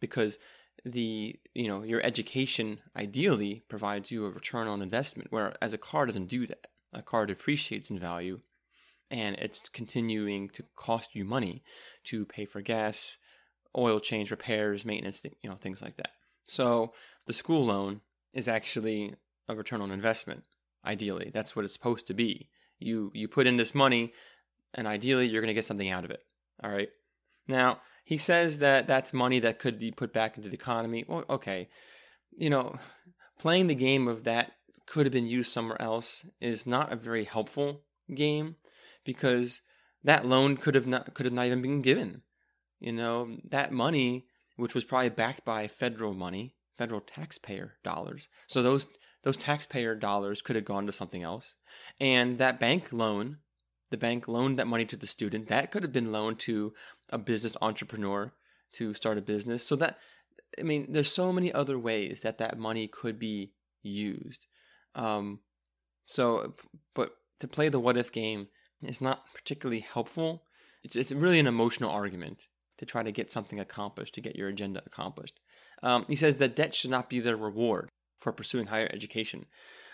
Because 0.00 0.38
the 0.84 1.38
you 1.54 1.66
know 1.66 1.82
your 1.82 2.00
education 2.02 2.80
ideally 2.96 3.64
provides 3.68 4.10
you 4.10 4.24
a 4.24 4.30
return 4.30 4.68
on 4.68 4.80
investment 4.80 5.28
whereas 5.30 5.74
a 5.74 5.78
car 5.78 6.06
doesn't 6.06 6.28
do 6.28 6.46
that. 6.46 6.68
A 6.92 7.02
car 7.02 7.26
depreciates 7.26 7.90
in 7.90 7.98
value 7.98 8.40
and 9.10 9.36
it's 9.36 9.68
continuing 9.68 10.48
to 10.50 10.64
cost 10.76 11.14
you 11.14 11.24
money 11.24 11.62
to 12.04 12.24
pay 12.24 12.44
for 12.44 12.60
gas 12.60 13.18
oil 13.76 14.00
change 14.00 14.30
repairs 14.30 14.84
maintenance 14.84 15.22
you 15.24 15.50
know 15.50 15.56
things 15.56 15.82
like 15.82 15.96
that. 15.96 16.12
So 16.46 16.92
the 17.26 17.32
school 17.32 17.66
loan 17.66 18.00
is 18.32 18.48
actually 18.48 19.14
a 19.48 19.56
return 19.56 19.80
on 19.80 19.90
investment 19.90 20.44
ideally. 20.84 21.30
That's 21.32 21.56
what 21.56 21.64
it's 21.64 21.74
supposed 21.74 22.06
to 22.06 22.14
be. 22.14 22.48
You 22.78 23.10
you 23.14 23.28
put 23.28 23.46
in 23.46 23.56
this 23.56 23.74
money 23.74 24.12
and 24.74 24.86
ideally 24.86 25.26
you're 25.26 25.42
going 25.42 25.48
to 25.48 25.54
get 25.54 25.64
something 25.64 25.90
out 25.90 26.04
of 26.04 26.10
it 26.10 26.20
all 26.62 26.70
right 26.70 26.90
now 27.46 27.80
he 28.08 28.16
says 28.16 28.60
that 28.60 28.86
that's 28.86 29.12
money 29.12 29.38
that 29.40 29.58
could 29.58 29.78
be 29.78 29.90
put 29.90 30.14
back 30.14 30.38
into 30.38 30.48
the 30.48 30.54
economy. 30.54 31.04
Well, 31.06 31.26
okay, 31.28 31.68
you 32.32 32.48
know, 32.48 32.78
playing 33.38 33.66
the 33.66 33.74
game 33.74 34.08
of 34.08 34.24
that 34.24 34.52
could 34.86 35.04
have 35.04 35.12
been 35.12 35.26
used 35.26 35.52
somewhere 35.52 35.80
else 35.80 36.24
is 36.40 36.66
not 36.66 36.90
a 36.90 36.96
very 36.96 37.24
helpful 37.24 37.82
game 38.14 38.56
because 39.04 39.60
that 40.04 40.24
loan 40.24 40.56
could 40.56 40.74
have 40.74 40.86
not 40.86 41.12
could 41.12 41.26
have 41.26 41.34
not 41.34 41.44
even 41.44 41.60
been 41.60 41.82
given. 41.82 42.22
You 42.80 42.92
know, 42.92 43.36
that 43.46 43.72
money, 43.72 44.24
which 44.56 44.74
was 44.74 44.84
probably 44.84 45.10
backed 45.10 45.44
by 45.44 45.68
federal 45.68 46.14
money, 46.14 46.54
federal 46.78 47.02
taxpayer 47.02 47.74
dollars. 47.84 48.26
So 48.46 48.62
those 48.62 48.86
those 49.22 49.36
taxpayer 49.36 49.94
dollars 49.94 50.40
could 50.40 50.56
have 50.56 50.64
gone 50.64 50.86
to 50.86 50.92
something 50.92 51.22
else. 51.22 51.56
And 52.00 52.38
that 52.38 52.58
bank 52.58 52.90
loan 52.90 53.40
the 53.90 53.96
bank 53.96 54.28
loaned 54.28 54.58
that 54.58 54.66
money 54.66 54.84
to 54.86 54.96
the 54.96 55.06
student. 55.06 55.48
That 55.48 55.70
could 55.70 55.82
have 55.82 55.92
been 55.92 56.12
loaned 56.12 56.38
to 56.40 56.74
a 57.10 57.18
business 57.18 57.56
entrepreneur 57.62 58.32
to 58.72 58.94
start 58.94 59.18
a 59.18 59.22
business. 59.22 59.66
So 59.66 59.76
that, 59.76 59.98
I 60.58 60.62
mean, 60.62 60.92
there's 60.92 61.10
so 61.10 61.32
many 61.32 61.52
other 61.52 61.78
ways 61.78 62.20
that 62.20 62.38
that 62.38 62.58
money 62.58 62.86
could 62.86 63.18
be 63.18 63.52
used. 63.82 64.46
Um, 64.94 65.40
so, 66.06 66.54
but 66.94 67.12
to 67.40 67.48
play 67.48 67.68
the 67.68 67.80
what 67.80 67.96
if 67.96 68.12
game 68.12 68.48
is 68.82 69.00
not 69.00 69.24
particularly 69.34 69.80
helpful. 69.80 70.42
It's, 70.84 70.96
it's 70.96 71.12
really 71.12 71.38
an 71.38 71.46
emotional 71.46 71.90
argument 71.90 72.44
to 72.78 72.86
try 72.86 73.02
to 73.02 73.12
get 73.12 73.32
something 73.32 73.58
accomplished, 73.58 74.14
to 74.14 74.20
get 74.20 74.36
your 74.36 74.48
agenda 74.48 74.82
accomplished. 74.86 75.40
Um, 75.82 76.04
he 76.08 76.16
says 76.16 76.36
that 76.36 76.56
debt 76.56 76.74
should 76.74 76.90
not 76.90 77.10
be 77.10 77.20
the 77.20 77.36
reward 77.36 77.88
for 78.18 78.32
pursuing 78.32 78.66
higher 78.66 78.88
education. 78.92 79.46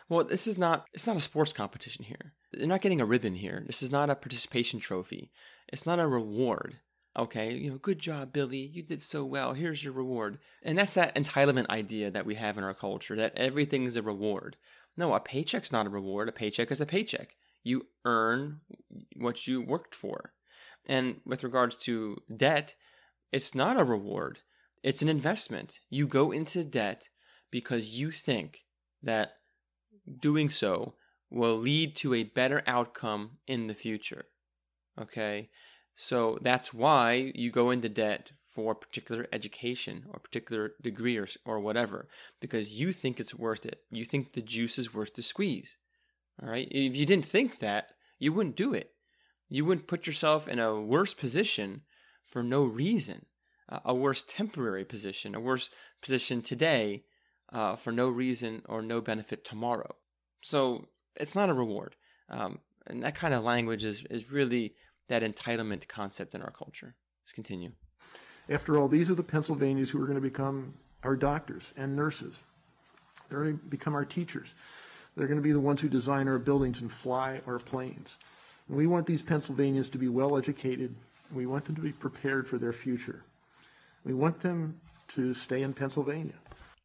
Well, 0.08 0.24
this 0.24 0.46
is 0.46 0.58
not 0.58 0.86
it's 0.92 1.06
not 1.06 1.16
a 1.16 1.20
sports 1.20 1.52
competition 1.52 2.04
here. 2.04 2.34
You're 2.52 2.66
not 2.66 2.80
getting 2.80 3.00
a 3.00 3.06
ribbon 3.06 3.36
here. 3.36 3.62
This 3.66 3.82
is 3.82 3.90
not 3.90 4.10
a 4.10 4.14
participation 4.14 4.80
trophy. 4.80 5.30
It's 5.68 5.86
not 5.86 5.98
a 5.98 6.06
reward. 6.06 6.80
Okay, 7.16 7.54
you 7.54 7.70
know, 7.70 7.78
good 7.78 8.00
job, 8.00 8.32
Billy. 8.32 8.58
You 8.58 8.82
did 8.82 9.02
so 9.02 9.24
well. 9.24 9.52
Here's 9.52 9.84
your 9.84 9.92
reward. 9.92 10.38
And 10.62 10.76
that's 10.76 10.94
that 10.94 11.14
entitlement 11.14 11.68
idea 11.68 12.10
that 12.10 12.26
we 12.26 12.34
have 12.34 12.58
in 12.58 12.64
our 12.64 12.74
culture 12.74 13.14
that 13.14 13.36
everything 13.36 13.84
is 13.84 13.94
a 13.94 14.02
reward. 14.02 14.56
No, 14.96 15.14
a 15.14 15.20
paycheck's 15.20 15.70
not 15.70 15.86
a 15.86 15.90
reward. 15.90 16.28
A 16.28 16.32
paycheck 16.32 16.72
is 16.72 16.80
a 16.80 16.86
paycheck. 16.86 17.36
You 17.62 17.86
earn 18.04 18.60
what 19.16 19.46
you 19.46 19.62
worked 19.62 19.94
for. 19.94 20.32
And 20.86 21.20
with 21.24 21.44
regards 21.44 21.76
to 21.76 22.18
debt, 22.36 22.74
it's 23.32 23.54
not 23.54 23.78
a 23.78 23.84
reward. 23.84 24.40
It's 24.82 25.02
an 25.02 25.08
investment. 25.08 25.78
You 25.88 26.06
go 26.06 26.30
into 26.30 26.62
debt 26.62 27.08
because 27.54 27.96
you 27.96 28.10
think 28.10 28.64
that 29.00 29.34
doing 30.18 30.50
so 30.50 30.94
will 31.30 31.56
lead 31.56 31.94
to 31.94 32.12
a 32.12 32.24
better 32.24 32.64
outcome 32.66 33.38
in 33.46 33.68
the 33.68 33.74
future. 33.74 34.24
Okay? 35.00 35.50
So 35.94 36.36
that's 36.42 36.74
why 36.74 37.30
you 37.36 37.52
go 37.52 37.70
into 37.70 37.88
debt 37.88 38.32
for 38.48 38.72
a 38.72 38.74
particular 38.74 39.28
education 39.32 40.06
or 40.12 40.18
particular 40.18 40.72
degree 40.82 41.16
or, 41.16 41.28
or 41.44 41.60
whatever, 41.60 42.08
because 42.40 42.72
you 42.72 42.90
think 42.90 43.20
it's 43.20 43.36
worth 43.36 43.64
it. 43.64 43.78
You 43.88 44.04
think 44.04 44.32
the 44.32 44.42
juice 44.42 44.76
is 44.76 44.92
worth 44.92 45.14
the 45.14 45.22
squeeze. 45.22 45.76
All 46.42 46.48
right? 46.48 46.66
If 46.72 46.96
you 46.96 47.06
didn't 47.06 47.26
think 47.26 47.60
that, 47.60 47.90
you 48.18 48.32
wouldn't 48.32 48.56
do 48.56 48.74
it. 48.74 48.90
You 49.48 49.64
wouldn't 49.64 49.86
put 49.86 50.08
yourself 50.08 50.48
in 50.48 50.58
a 50.58 50.80
worse 50.80 51.14
position 51.14 51.82
for 52.26 52.42
no 52.42 52.64
reason, 52.64 53.26
a 53.68 53.94
worse 53.94 54.24
temporary 54.26 54.84
position, 54.84 55.36
a 55.36 55.40
worse 55.40 55.70
position 56.02 56.42
today 56.42 57.04
uh, 57.54 57.76
for 57.76 57.92
no 57.92 58.08
reason 58.08 58.62
or 58.68 58.82
no 58.82 59.00
benefit 59.00 59.44
tomorrow. 59.44 59.94
So 60.42 60.88
it's 61.16 61.34
not 61.34 61.48
a 61.48 61.54
reward. 61.54 61.94
Um, 62.28 62.58
and 62.86 63.02
that 63.02 63.14
kind 63.14 63.32
of 63.32 63.44
language 63.44 63.84
is, 63.84 64.04
is 64.10 64.30
really 64.30 64.74
that 65.08 65.22
entitlement 65.22 65.88
concept 65.88 66.34
in 66.34 66.42
our 66.42 66.50
culture. 66.50 66.94
Let's 67.22 67.32
continue. 67.32 67.72
After 68.48 68.76
all, 68.76 68.88
these 68.88 69.10
are 69.10 69.14
the 69.14 69.22
Pennsylvanians 69.22 69.88
who 69.88 70.02
are 70.02 70.06
going 70.06 70.16
to 70.16 70.20
become 70.20 70.74
our 71.02 71.16
doctors 71.16 71.72
and 71.76 71.96
nurses. 71.96 72.38
They're 73.28 73.44
going 73.44 73.58
to 73.58 73.64
become 73.64 73.94
our 73.94 74.04
teachers. 74.04 74.54
They're 75.16 75.28
going 75.28 75.38
to 75.38 75.42
be 75.42 75.52
the 75.52 75.60
ones 75.60 75.80
who 75.80 75.88
design 75.88 76.28
our 76.28 76.38
buildings 76.38 76.80
and 76.80 76.90
fly 76.90 77.40
our 77.46 77.58
planes. 77.58 78.18
And 78.68 78.76
we 78.76 78.86
want 78.86 79.06
these 79.06 79.22
Pennsylvanians 79.22 79.88
to 79.90 79.98
be 79.98 80.08
well 80.08 80.36
educated. 80.36 80.94
We 81.32 81.46
want 81.46 81.64
them 81.64 81.76
to 81.76 81.80
be 81.80 81.92
prepared 81.92 82.48
for 82.48 82.58
their 82.58 82.72
future. 82.72 83.22
We 84.04 84.12
want 84.12 84.40
them 84.40 84.80
to 85.08 85.32
stay 85.32 85.62
in 85.62 85.72
Pennsylvania. 85.72 86.34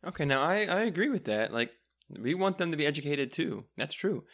Okay, 0.05 0.25
now 0.25 0.41
I, 0.41 0.65
I 0.65 0.81
agree 0.81 1.09
with 1.09 1.25
that. 1.25 1.53
Like 1.53 1.71
we 2.09 2.33
want 2.33 2.57
them 2.57 2.71
to 2.71 2.77
be 2.77 2.85
educated 2.85 3.31
too. 3.31 3.65
That's 3.77 3.95
true. 3.95 4.25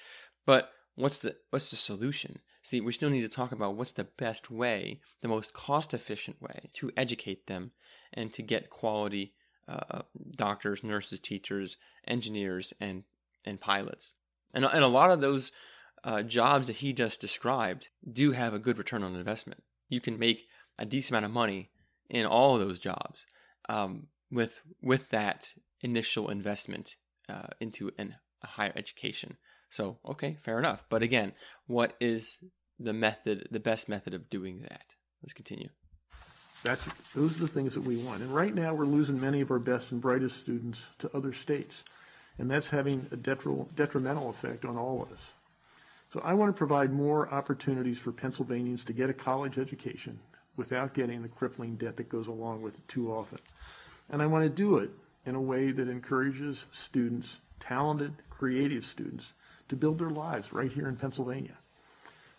But 0.45 0.69
what's 0.95 1.19
the 1.19 1.35
what's 1.49 1.71
the 1.71 1.75
solution? 1.75 2.39
See, 2.61 2.81
we 2.81 2.93
still 2.93 3.09
need 3.09 3.21
to 3.21 3.29
talk 3.29 3.51
about 3.51 3.75
what's 3.75 3.91
the 3.91 4.05
best 4.05 4.49
way, 4.49 4.99
the 5.21 5.27
most 5.27 5.53
cost 5.53 5.93
efficient 5.93 6.41
way 6.41 6.69
to 6.73 6.91
educate 6.97 7.47
them 7.47 7.71
and 8.13 8.31
to 8.33 8.41
get 8.41 8.69
quality 8.69 9.33
uh, 9.67 10.01
doctors, 10.35 10.83
nurses, 10.83 11.19
teachers, 11.19 11.77
engineers, 12.07 12.73
and 12.79 13.03
and 13.43 13.59
pilots. 13.59 14.15
And 14.53 14.65
and 14.65 14.83
a 14.83 14.87
lot 14.87 15.11
of 15.11 15.21
those 15.21 15.51
uh, 16.03 16.21
jobs 16.21 16.67
that 16.67 16.77
he 16.77 16.93
just 16.93 17.19
described 17.19 17.87
do 18.09 18.31
have 18.31 18.53
a 18.53 18.59
good 18.59 18.77
return 18.77 19.03
on 19.03 19.15
investment. 19.15 19.63
You 19.89 19.99
can 19.99 20.19
make 20.19 20.45
a 20.77 20.85
decent 20.85 21.11
amount 21.11 21.25
of 21.25 21.31
money 21.31 21.71
in 22.09 22.25
all 22.25 22.57
those 22.57 22.79
jobs. 22.79 23.25
Um, 23.67 24.07
with 24.31 24.61
with 24.81 25.09
that 25.09 25.53
initial 25.81 26.29
investment 26.29 26.95
uh, 27.29 27.47
into 27.59 27.91
an, 27.97 28.15
a 28.43 28.47
higher 28.47 28.73
education. 28.75 29.37
So 29.69 29.99
okay, 30.05 30.37
fair 30.41 30.59
enough. 30.59 30.85
But 30.89 31.03
again, 31.03 31.33
what 31.67 31.93
is 31.99 32.37
the 32.79 32.93
method, 32.93 33.47
the 33.51 33.59
best 33.59 33.89
method 33.89 34.13
of 34.13 34.29
doing 34.29 34.61
that? 34.63 34.85
Let's 35.21 35.33
continue. 35.33 35.69
That's 36.63 36.83
those 37.13 37.37
are 37.37 37.41
the 37.41 37.47
things 37.47 37.73
that 37.75 37.83
we 37.83 37.97
want. 37.97 38.21
And 38.21 38.33
right 38.33 38.53
now, 38.53 38.73
we're 38.73 38.85
losing 38.85 39.19
many 39.19 39.41
of 39.41 39.51
our 39.51 39.59
best 39.59 39.91
and 39.91 40.01
brightest 40.01 40.37
students 40.37 40.89
to 40.99 41.15
other 41.15 41.33
states, 41.33 41.83
and 42.37 42.49
that's 42.49 42.69
having 42.69 43.05
a 43.11 43.15
detrimental 43.15 44.29
effect 44.29 44.65
on 44.65 44.77
all 44.77 45.01
of 45.01 45.11
us. 45.11 45.33
So 46.09 46.21
I 46.23 46.33
want 46.33 46.53
to 46.53 46.57
provide 46.57 46.93
more 46.93 47.27
opportunities 47.33 47.99
for 47.99 48.11
Pennsylvanians 48.11 48.83
to 48.85 48.93
get 48.93 49.09
a 49.09 49.13
college 49.13 49.57
education 49.57 50.19
without 50.55 50.93
getting 50.93 51.21
the 51.21 51.27
crippling 51.27 51.75
debt 51.75 51.97
that 51.97 52.09
goes 52.09 52.27
along 52.27 52.61
with 52.61 52.75
it 52.75 52.87
too 52.87 53.11
often. 53.11 53.39
And 54.09 54.21
I 54.21 54.27
want 54.27 54.43
to 54.43 54.49
do 54.49 54.77
it 54.77 54.91
in 55.25 55.35
a 55.35 55.41
way 55.41 55.71
that 55.71 55.89
encourages 55.89 56.67
students, 56.71 57.39
talented, 57.59 58.13
creative 58.29 58.85
students, 58.85 59.33
to 59.69 59.75
build 59.75 59.97
their 59.97 60.09
lives 60.09 60.53
right 60.53 60.71
here 60.71 60.87
in 60.87 60.95
Pennsylvania. 60.95 61.57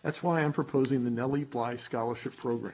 That's 0.03 0.23
why 0.23 0.41
I'm 0.41 0.53
proposing 0.53 1.03
the 1.03 1.09
Nellie 1.09 1.43
Bly 1.43 1.75
Scholarship 1.75 2.37
Program. 2.37 2.73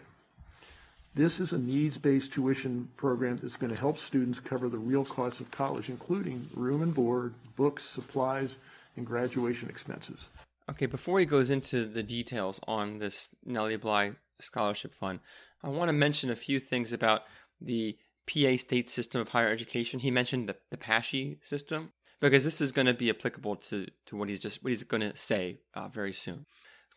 This 1.15 1.39
is 1.39 1.53
a 1.53 1.59
needs-based 1.59 2.33
tuition 2.33 2.89
program 2.97 3.37
that's 3.37 3.55
going 3.55 3.73
to 3.73 3.79
help 3.79 3.97
students 3.97 4.39
cover 4.39 4.67
the 4.67 4.79
real 4.79 5.05
costs 5.05 5.41
of 5.41 5.51
college, 5.51 5.89
including 5.89 6.47
room 6.55 6.81
and 6.81 6.93
board, 6.93 7.33
books, 7.55 7.83
supplies, 7.83 8.57
and 8.97 9.05
graduation 9.05 9.69
expenses. 9.69 10.29
Okay, 10.69 10.85
before 10.85 11.19
he 11.19 11.25
goes 11.25 11.49
into 11.49 11.85
the 11.85 12.03
details 12.03 12.59
on 12.67 12.97
this 12.97 13.29
Nellie 13.45 13.77
Bly 13.77 14.13
Scholarship 14.39 14.93
Fund, 14.93 15.19
I 15.63 15.69
want 15.69 15.89
to 15.89 15.93
mention 15.93 16.29
a 16.29 16.35
few 16.35 16.59
things 16.59 16.93
about 16.93 17.23
the 17.61 17.97
PA 18.27 18.57
state 18.57 18.89
system 18.89 19.21
of 19.21 19.29
higher 19.29 19.49
education. 19.49 19.99
He 19.99 20.11
mentioned 20.11 20.49
the, 20.49 20.55
the 20.69 20.77
PASSHE 20.77 21.39
system 21.41 21.91
because 22.19 22.43
this 22.43 22.61
is 22.61 22.71
going 22.71 22.85
to 22.85 22.93
be 22.93 23.09
applicable 23.09 23.57
to, 23.57 23.87
to 24.05 24.15
what 24.15 24.29
he's 24.29 24.39
just 24.39 24.63
what 24.63 24.69
he's 24.69 24.83
going 24.83 25.01
to 25.01 25.15
say 25.17 25.59
uh, 25.73 25.87
very 25.87 26.13
soon. 26.13 26.45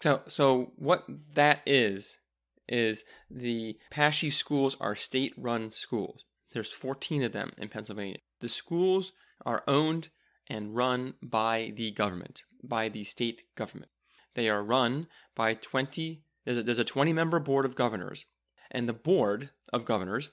So, 0.00 0.22
so 0.28 0.72
what 0.76 1.04
that 1.34 1.60
is 1.66 2.18
is 2.68 3.04
the 3.30 3.78
PASSHE 3.90 4.30
schools 4.30 4.76
are 4.80 4.94
state-run 4.94 5.72
schools. 5.72 6.24
There's 6.52 6.72
14 6.72 7.22
of 7.22 7.32
them 7.32 7.50
in 7.58 7.68
Pennsylvania. 7.68 8.18
The 8.40 8.48
schools 8.48 9.12
are 9.44 9.62
owned 9.66 10.08
and 10.48 10.76
run 10.76 11.14
by 11.22 11.72
the 11.74 11.90
government, 11.90 12.44
by 12.62 12.88
the 12.88 13.04
state 13.04 13.42
government. 13.56 13.90
They 14.34 14.48
are 14.48 14.62
run 14.62 15.06
by 15.34 15.54
20. 15.54 16.22
There's 16.44 16.58
a, 16.58 16.62
there's 16.62 16.78
a 16.78 16.84
20 16.84 17.12
member 17.12 17.38
board 17.38 17.64
of 17.64 17.74
governors, 17.74 18.26
and 18.70 18.88
the 18.88 18.92
board 18.92 19.50
of 19.72 19.84
governors 19.84 20.32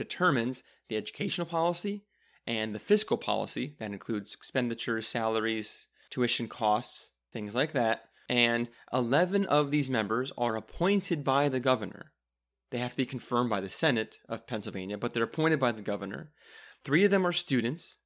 determines 0.00 0.62
the 0.88 0.96
educational 0.96 1.46
policy 1.46 2.04
and 2.46 2.74
the 2.74 2.78
fiscal 2.78 3.16
policy 3.16 3.76
that 3.78 3.92
includes 3.92 4.34
expenditures, 4.34 5.06
salaries, 5.06 5.86
tuition 6.10 6.48
costs, 6.48 7.12
things 7.32 7.54
like 7.54 7.72
that 7.72 8.10
and 8.30 8.68
11 8.92 9.44
of 9.46 9.72
these 9.72 9.90
members 9.90 10.30
are 10.38 10.54
appointed 10.54 11.24
by 11.24 11.48
the 11.48 11.58
governor. 11.58 12.12
They 12.70 12.78
have 12.78 12.92
to 12.92 12.96
be 12.96 13.04
confirmed 13.04 13.50
by 13.50 13.60
the 13.60 13.68
Senate 13.68 14.20
of 14.28 14.46
Pennsylvania, 14.46 14.96
but 14.96 15.12
they're 15.12 15.24
appointed 15.24 15.58
by 15.58 15.72
the 15.72 15.82
governor. 15.82 16.30
Three 16.84 17.04
of 17.04 17.10
them 17.10 17.26
are 17.26 17.32
students, 17.32 17.96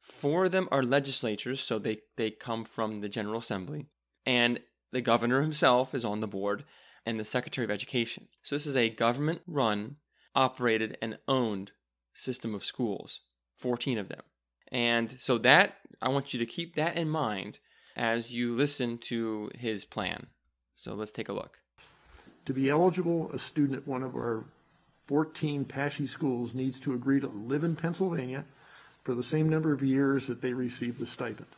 four 0.00 0.46
of 0.46 0.50
them 0.50 0.68
are 0.72 0.82
legislatures, 0.82 1.60
so 1.60 1.78
they, 1.78 2.00
they 2.16 2.32
come 2.32 2.64
from 2.64 2.96
the 2.96 3.08
General 3.08 3.38
Assembly, 3.38 3.86
and 4.26 4.58
the 4.90 5.00
governor 5.00 5.40
himself 5.40 5.94
is 5.94 6.04
on 6.04 6.18
the 6.18 6.26
board, 6.26 6.64
and 7.06 7.20
the 7.20 7.24
Secretary 7.24 7.64
of 7.64 7.70
Education. 7.70 8.26
So 8.42 8.56
this 8.56 8.66
is 8.66 8.74
a 8.74 8.90
government 8.90 9.42
run, 9.46 9.96
operated, 10.34 10.96
and 11.00 11.18
owned 11.26 11.72
system 12.12 12.54
of 12.54 12.64
schools, 12.64 13.20
14 13.56 13.98
of 13.98 14.08
them. 14.08 14.22
And 14.72 15.16
so 15.18 15.38
that, 15.38 15.78
I 16.00 16.08
want 16.08 16.32
you 16.32 16.38
to 16.38 16.46
keep 16.46 16.74
that 16.76 16.96
in 16.96 17.08
mind 17.08 17.58
as 17.96 18.32
you 18.32 18.54
listen 18.54 18.98
to 18.98 19.50
his 19.54 19.84
plan. 19.84 20.28
So 20.74 20.94
let's 20.94 21.10
take 21.10 21.28
a 21.28 21.34
look. 21.34 21.58
To 22.46 22.54
be 22.54 22.70
eligible, 22.70 23.30
a 23.32 23.38
student 23.38 23.78
at 23.78 23.88
one 23.88 24.02
of 24.02 24.14
our 24.14 24.44
14 25.06 25.64
PASSHE 25.64 26.06
schools 26.06 26.54
needs 26.54 26.78
to 26.80 26.94
agree 26.94 27.20
to 27.20 27.26
live 27.26 27.64
in 27.64 27.76
Pennsylvania 27.76 28.44
for 29.02 29.14
the 29.14 29.22
same 29.22 29.48
number 29.48 29.72
of 29.72 29.82
years 29.82 30.26
that 30.28 30.40
they 30.40 30.52
receive 30.52 30.98
the 30.98 31.06
stipend. 31.06 31.48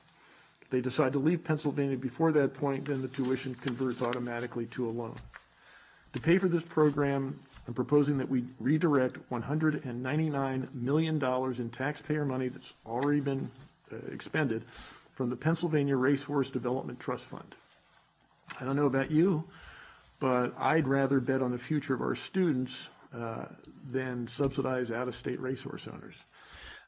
If 0.62 0.70
they 0.70 0.80
decide 0.80 1.12
to 1.12 1.18
leave 1.18 1.44
Pennsylvania 1.44 1.96
before 1.96 2.32
that 2.32 2.54
point, 2.54 2.86
then 2.86 3.02
the 3.02 3.08
tuition 3.08 3.54
converts 3.54 4.00
automatically 4.00 4.66
to 4.66 4.86
a 4.86 4.90
loan. 4.90 5.16
To 6.14 6.20
pay 6.20 6.38
for 6.38 6.48
this 6.48 6.64
program, 6.64 7.38
I'm 7.66 7.74
proposing 7.74 8.18
that 8.18 8.28
we 8.28 8.44
redirect 8.58 9.18
$199 9.30 10.74
million 10.74 11.24
in 11.60 11.70
taxpayer 11.70 12.24
money 12.24 12.48
that's 12.48 12.74
already 12.84 13.20
been 13.20 13.50
uh, 13.92 13.96
expended 14.10 14.64
from 15.12 15.30
the 15.30 15.36
Pennsylvania 15.36 15.96
Racehorse 15.96 16.50
Development 16.50 16.98
Trust 16.98 17.26
Fund. 17.26 17.54
I 18.60 18.64
don't 18.64 18.76
know 18.76 18.86
about 18.86 19.10
you, 19.10 19.44
but 20.18 20.52
I'd 20.58 20.88
rather 20.88 21.20
bet 21.20 21.42
on 21.42 21.52
the 21.52 21.58
future 21.58 21.94
of 21.94 22.00
our 22.00 22.14
students 22.14 22.90
uh, 23.14 23.46
than 23.90 24.26
subsidize 24.26 24.90
out-of-state 24.90 25.40
racehorse 25.40 25.86
owners. 25.86 26.24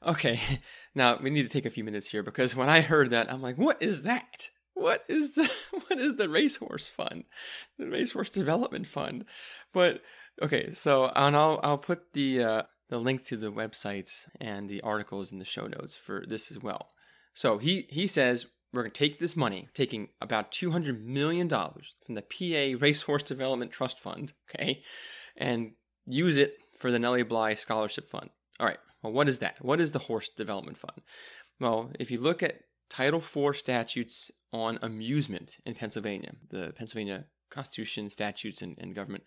Okay, 0.04 0.40
now 0.94 1.18
we 1.22 1.30
need 1.30 1.44
to 1.44 1.48
take 1.48 1.66
a 1.66 1.70
few 1.70 1.84
minutes 1.84 2.08
here 2.08 2.22
because 2.22 2.56
when 2.56 2.68
I 2.68 2.80
heard 2.80 3.10
that, 3.10 3.32
I'm 3.32 3.42
like, 3.42 3.56
what 3.56 3.80
is 3.80 4.02
that? 4.02 4.50
What 4.74 5.04
is 5.08 5.34
the, 5.34 5.50
what 5.70 6.00
is 6.00 6.16
the 6.16 6.28
racehorse 6.28 6.88
fund, 6.88 7.24
the 7.78 7.88
racehorse 7.88 8.30
development 8.30 8.86
fund? 8.86 9.24
But 9.72 10.02
okay, 10.42 10.72
so 10.72 11.06
and 11.14 11.36
I'll 11.36 11.60
I'll 11.62 11.78
put 11.78 12.12
the 12.12 12.42
uh, 12.42 12.62
the 12.88 12.98
link 12.98 13.24
to 13.24 13.36
the 13.36 13.52
websites 13.52 14.26
and 14.40 14.68
the 14.68 14.80
articles 14.82 15.32
in 15.32 15.38
the 15.38 15.44
show 15.44 15.66
notes 15.66 15.96
for 15.96 16.24
this 16.26 16.50
as 16.50 16.60
well. 16.60 16.90
So 17.34 17.58
he, 17.58 17.86
he 17.90 18.06
says 18.06 18.46
we're 18.72 18.82
going 18.82 18.92
to 18.92 18.98
take 18.98 19.18
this 19.18 19.36
money, 19.36 19.68
taking 19.74 20.08
about 20.20 20.52
$200 20.52 21.00
million 21.02 21.48
from 21.48 22.14
the 22.14 22.22
PA 22.22 22.78
Racehorse 22.80 23.22
Development 23.22 23.70
Trust 23.70 24.00
Fund, 24.00 24.32
okay, 24.50 24.82
and 25.36 25.72
use 26.06 26.36
it 26.36 26.56
for 26.76 26.90
the 26.90 26.98
Nellie 26.98 27.22
Bly 27.22 27.54
Scholarship 27.54 28.08
Fund. 28.08 28.30
All 28.58 28.66
right, 28.66 28.78
well, 29.02 29.12
what 29.12 29.28
is 29.28 29.38
that? 29.38 29.56
What 29.64 29.80
is 29.80 29.92
the 29.92 30.00
Horse 30.00 30.28
Development 30.28 30.76
Fund? 30.76 31.02
Well, 31.60 31.90
if 31.98 32.10
you 32.10 32.20
look 32.20 32.42
at 32.42 32.62
Title 32.90 33.20
IV 33.20 33.56
statutes 33.56 34.30
on 34.52 34.78
amusement 34.82 35.58
in 35.64 35.74
Pennsylvania, 35.74 36.34
the 36.50 36.72
Pennsylvania 36.76 37.26
Constitution, 37.50 38.10
statutes, 38.10 38.62
and, 38.62 38.76
and 38.78 38.94
government, 38.94 39.24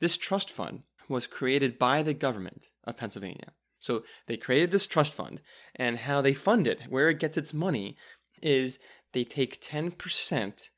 this 0.00 0.16
trust 0.16 0.50
fund 0.50 0.82
was 1.08 1.26
created 1.26 1.78
by 1.78 2.02
the 2.02 2.14
government 2.14 2.66
of 2.84 2.96
Pennsylvania. 2.96 3.52
So 3.78 4.04
they 4.26 4.36
created 4.36 4.70
this 4.70 4.86
trust 4.86 5.14
fund, 5.14 5.40
and 5.74 5.98
how 5.98 6.20
they 6.20 6.34
fund 6.34 6.66
it, 6.66 6.82
where 6.88 7.08
it 7.08 7.18
gets 7.18 7.36
its 7.36 7.54
money, 7.54 7.96
is 8.42 8.78
they 9.12 9.24
take 9.24 9.62
10% 9.62 10.68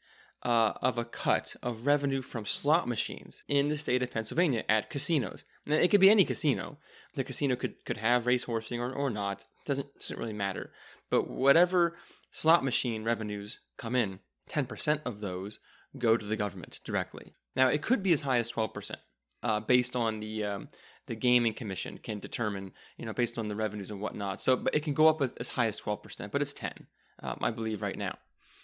uh, 0.44 0.72
of 0.80 0.98
a 0.98 1.04
cut 1.04 1.54
of 1.62 1.86
revenue 1.86 2.22
from 2.22 2.46
slot 2.46 2.88
machines 2.88 3.42
in 3.48 3.68
the 3.68 3.78
state 3.78 4.02
of 4.02 4.10
Pennsylvania 4.10 4.64
at 4.68 4.90
casinos. 4.90 5.44
Now, 5.66 5.76
it 5.76 5.88
could 5.88 6.00
be 6.00 6.10
any 6.10 6.24
casino. 6.24 6.78
The 7.14 7.24
casino 7.24 7.56
could, 7.56 7.84
could 7.84 7.98
have 7.98 8.24
racehorsing 8.24 8.78
or, 8.80 8.92
or 8.92 9.10
not. 9.10 9.44
Doesn't, 9.64 9.88
doesn't 9.98 10.18
really 10.18 10.32
matter. 10.32 10.72
But 11.10 11.28
whatever 11.28 11.96
slot 12.32 12.64
machine 12.64 13.04
revenues 13.04 13.60
come 13.76 13.94
in, 13.94 14.20
10% 14.50 15.00
of 15.04 15.20
those 15.20 15.58
go 15.98 16.16
to 16.16 16.26
the 16.26 16.36
government 16.36 16.80
directly. 16.84 17.34
Now, 17.54 17.68
it 17.68 17.82
could 17.82 18.02
be 18.02 18.12
as 18.12 18.22
high 18.22 18.38
as 18.38 18.50
12%. 18.50 18.96
Uh, 19.42 19.58
based 19.58 19.96
on 19.96 20.20
the 20.20 20.44
um, 20.44 20.68
the 21.08 21.16
gaming 21.16 21.52
commission 21.52 21.98
can 21.98 22.20
determine, 22.20 22.70
you 22.96 23.04
know, 23.04 23.12
based 23.12 23.36
on 23.36 23.48
the 23.48 23.56
revenues 23.56 23.90
and 23.90 24.00
whatnot. 24.00 24.40
So 24.40 24.54
but 24.54 24.72
it 24.72 24.84
can 24.84 24.94
go 24.94 25.08
up 25.08 25.20
as 25.40 25.48
high 25.48 25.66
as 25.66 25.80
12%, 25.80 26.30
but 26.30 26.40
it's 26.40 26.52
10, 26.52 26.86
um, 27.24 27.38
I 27.40 27.50
believe, 27.50 27.82
right 27.82 27.98
now. 27.98 28.18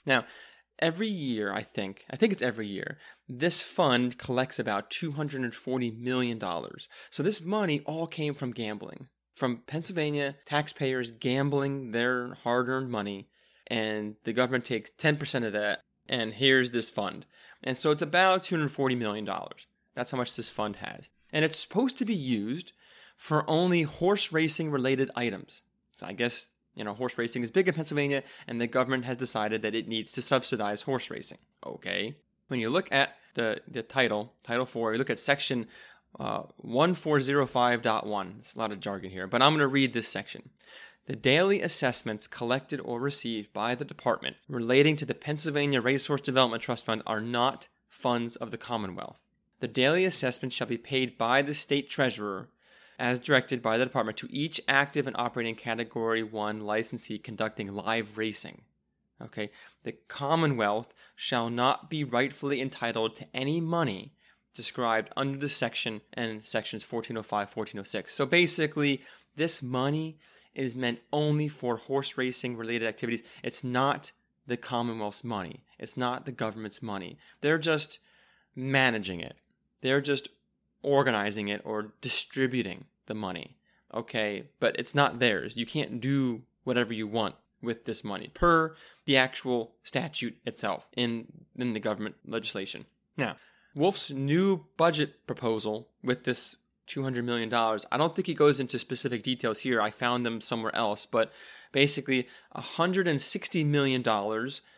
Now, 0.06 0.24
every 0.78 1.08
year, 1.08 1.52
I 1.52 1.62
think, 1.62 2.04
I 2.10 2.16
think 2.16 2.32
it's 2.32 2.42
every 2.42 2.66
year, 2.66 2.98
this 3.28 3.60
fund 3.60 4.18
collects 4.18 4.58
about 4.58 4.90
$240 4.90 5.98
million. 5.98 6.40
So 7.10 7.22
this 7.22 7.40
money 7.40 7.80
all 7.80 8.06
came 8.06 8.34
from 8.34 8.52
gambling, 8.52 9.08
from 9.36 9.62
Pennsylvania 9.66 10.36
taxpayers 10.46 11.10
gambling 11.10 11.90
their 11.90 12.34
hard 12.44 12.68
earned 12.68 12.90
money, 12.90 13.28
and 13.66 14.16
the 14.24 14.32
government 14.32 14.64
takes 14.64 14.90
10% 14.98 15.44
of 15.44 15.52
that, 15.52 15.80
and 16.08 16.34
here's 16.34 16.70
this 16.70 16.90
fund. 16.90 17.26
And 17.62 17.76
so 17.76 17.90
it's 17.90 18.02
about 18.02 18.42
$240 18.42 18.96
million. 18.96 19.28
That's 19.94 20.10
how 20.10 20.18
much 20.18 20.36
this 20.36 20.48
fund 20.48 20.76
has 20.76 21.10
and 21.32 21.44
it's 21.44 21.58
supposed 21.58 21.98
to 21.98 22.04
be 22.04 22.14
used 22.14 22.72
for 23.16 23.48
only 23.48 23.82
horse 23.82 24.32
racing 24.32 24.70
related 24.70 25.10
items. 25.16 25.62
So 25.96 26.06
I 26.06 26.12
guess, 26.12 26.48
you 26.74 26.84
know, 26.84 26.94
horse 26.94 27.18
racing 27.18 27.42
is 27.42 27.50
big 27.50 27.68
in 27.68 27.74
Pennsylvania, 27.74 28.22
and 28.46 28.60
the 28.60 28.66
government 28.66 29.04
has 29.04 29.16
decided 29.16 29.62
that 29.62 29.74
it 29.74 29.88
needs 29.88 30.12
to 30.12 30.22
subsidize 30.22 30.82
horse 30.82 31.10
racing. 31.10 31.38
Okay. 31.66 32.14
When 32.46 32.60
you 32.60 32.70
look 32.70 32.90
at 32.92 33.16
the, 33.34 33.60
the 33.68 33.82
title, 33.82 34.32
Title 34.42 34.66
4, 34.66 34.92
you 34.92 34.98
look 34.98 35.10
at 35.10 35.18
section 35.18 35.66
uh, 36.18 36.44
1405.1. 36.64 38.38
It's 38.38 38.54
a 38.54 38.58
lot 38.58 38.72
of 38.72 38.80
jargon 38.80 39.10
here, 39.10 39.26
but 39.26 39.42
I'm 39.42 39.52
going 39.52 39.60
to 39.60 39.68
read 39.68 39.92
this 39.92 40.08
section. 40.08 40.50
The 41.08 41.16
daily 41.16 41.62
assessments 41.62 42.26
collected 42.26 42.80
or 42.80 43.00
received 43.00 43.54
by 43.54 43.74
the 43.74 43.84
department 43.86 44.36
relating 44.46 44.94
to 44.96 45.06
the 45.06 45.14
Pennsylvania 45.14 45.80
Racehorse 45.80 46.20
Development 46.20 46.62
Trust 46.62 46.84
Fund 46.84 47.02
are 47.06 47.22
not 47.22 47.68
funds 47.88 48.36
of 48.36 48.50
the 48.50 48.58
Commonwealth. 48.58 49.22
The 49.60 49.68
daily 49.68 50.04
assessment 50.04 50.52
shall 50.52 50.66
be 50.66 50.76
paid 50.76 51.16
by 51.16 51.40
the 51.40 51.54
state 51.54 51.88
treasurer 51.88 52.50
as 52.98 53.18
directed 53.18 53.62
by 53.62 53.78
the 53.78 53.86
department 53.86 54.18
to 54.18 54.28
each 54.30 54.60
active 54.68 55.06
and 55.06 55.16
operating 55.16 55.54
category 55.54 56.22
1 56.22 56.60
licensee 56.60 57.16
conducting 57.16 57.74
live 57.74 58.18
racing. 58.18 58.60
Okay, 59.18 59.50
the 59.84 59.92
Commonwealth 60.08 60.92
shall 61.16 61.48
not 61.48 61.88
be 61.88 62.04
rightfully 62.04 62.60
entitled 62.60 63.16
to 63.16 63.26
any 63.32 63.62
money 63.62 64.12
described 64.52 65.08
under 65.16 65.38
the 65.38 65.48
section 65.48 66.02
and 66.12 66.44
sections 66.44 66.82
1405 66.82 67.56
1406. 67.56 68.12
So 68.12 68.26
basically, 68.26 69.00
this 69.36 69.62
money 69.62 70.18
is 70.58 70.76
meant 70.76 70.98
only 71.12 71.48
for 71.48 71.76
horse 71.76 72.18
racing 72.18 72.56
related 72.56 72.86
activities. 72.86 73.22
It's 73.42 73.64
not 73.64 74.12
the 74.46 74.56
Commonwealth's 74.56 75.24
money. 75.24 75.64
It's 75.78 75.96
not 75.96 76.26
the 76.26 76.32
government's 76.32 76.82
money. 76.82 77.18
They're 77.40 77.58
just 77.58 77.98
managing 78.56 79.20
it. 79.20 79.36
They're 79.80 80.00
just 80.00 80.28
organizing 80.82 81.48
it 81.48 81.62
or 81.64 81.92
distributing 82.00 82.86
the 83.06 83.14
money. 83.14 83.56
okay, 83.94 84.44
but 84.60 84.76
it's 84.78 84.94
not 84.94 85.18
theirs. 85.18 85.56
You 85.56 85.64
can't 85.64 85.98
do 86.00 86.42
whatever 86.64 86.92
you 86.92 87.06
want 87.06 87.34
with 87.62 87.86
this 87.86 88.04
money 88.04 88.30
per 88.34 88.74
the 89.06 89.16
actual 89.16 89.72
statute 89.82 90.36
itself 90.44 90.90
in, 90.94 91.26
in 91.56 91.72
the 91.72 91.80
government 91.80 92.16
legislation. 92.26 92.84
Now, 93.16 93.36
Wolf's 93.74 94.10
new 94.10 94.66
budget 94.76 95.26
proposal 95.26 95.88
with 96.02 96.24
this 96.24 96.56
$200 96.88 97.24
million, 97.24 97.52
I 97.52 97.96
don't 97.96 98.14
think 98.14 98.26
he 98.26 98.34
goes 98.34 98.60
into 98.60 98.78
specific 98.78 99.22
details 99.22 99.60
here. 99.60 99.80
I 99.80 99.90
found 99.90 100.24
them 100.24 100.40
somewhere 100.40 100.74
else, 100.74 101.06
but 101.06 101.32
basically 101.72 102.28
$160 102.56 103.66
million 103.66 104.00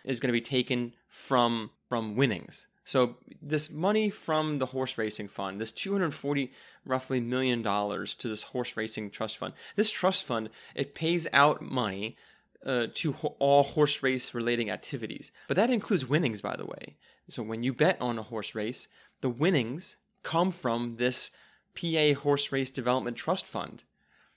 is 0.05 0.20
going 0.20 0.29
to 0.29 0.33
be 0.33 0.40
taken 0.40 0.94
from 1.09 1.70
from 1.88 2.14
winnings. 2.14 2.68
So 2.85 3.16
this 3.42 3.68
money 3.68 4.11
from 4.11 4.59
the 4.59 4.66
horse 4.66 4.96
racing 4.96 5.29
fund, 5.29 5.61
this 5.61 5.73
240 5.73 6.53
roughly 6.85 7.20
million 7.20 7.62
dollars 7.62 8.14
to 8.16 8.29
this 8.29 8.44
horse 8.44 8.77
racing 8.77 9.11
trust 9.11 9.37
fund. 9.38 9.55
This 9.77 9.90
trust 9.90 10.25
fund, 10.25 10.51
it 10.75 10.94
pays 10.94 11.27
out 11.33 11.62
money 11.62 12.16
uh, 12.64 12.87
to 12.94 13.12
ho- 13.12 13.37
all 13.38 13.62
horse 13.62 14.03
race 14.03 14.35
relating 14.35 14.70
activities. 14.70 15.33
But 15.49 15.57
that 15.57 15.70
includes 15.70 16.09
winnings, 16.09 16.40
by 16.40 16.57
the 16.57 16.66
way. 16.66 16.96
So 17.29 17.42
when 17.42 17.62
you 17.62 17.73
bet 17.73 18.01
on 18.01 18.18
a 18.18 18.25
horse 18.25 18.55
race, 18.55 18.88
the 19.20 19.31
winnings 19.31 19.96
come 20.23 20.51
from 20.51 20.96
this 20.96 21.31
PA 21.74 22.20
Horse 22.20 22.52
Race 22.52 22.70
Development 22.70 23.16
Trust 23.16 23.46
Fund. 23.46 23.85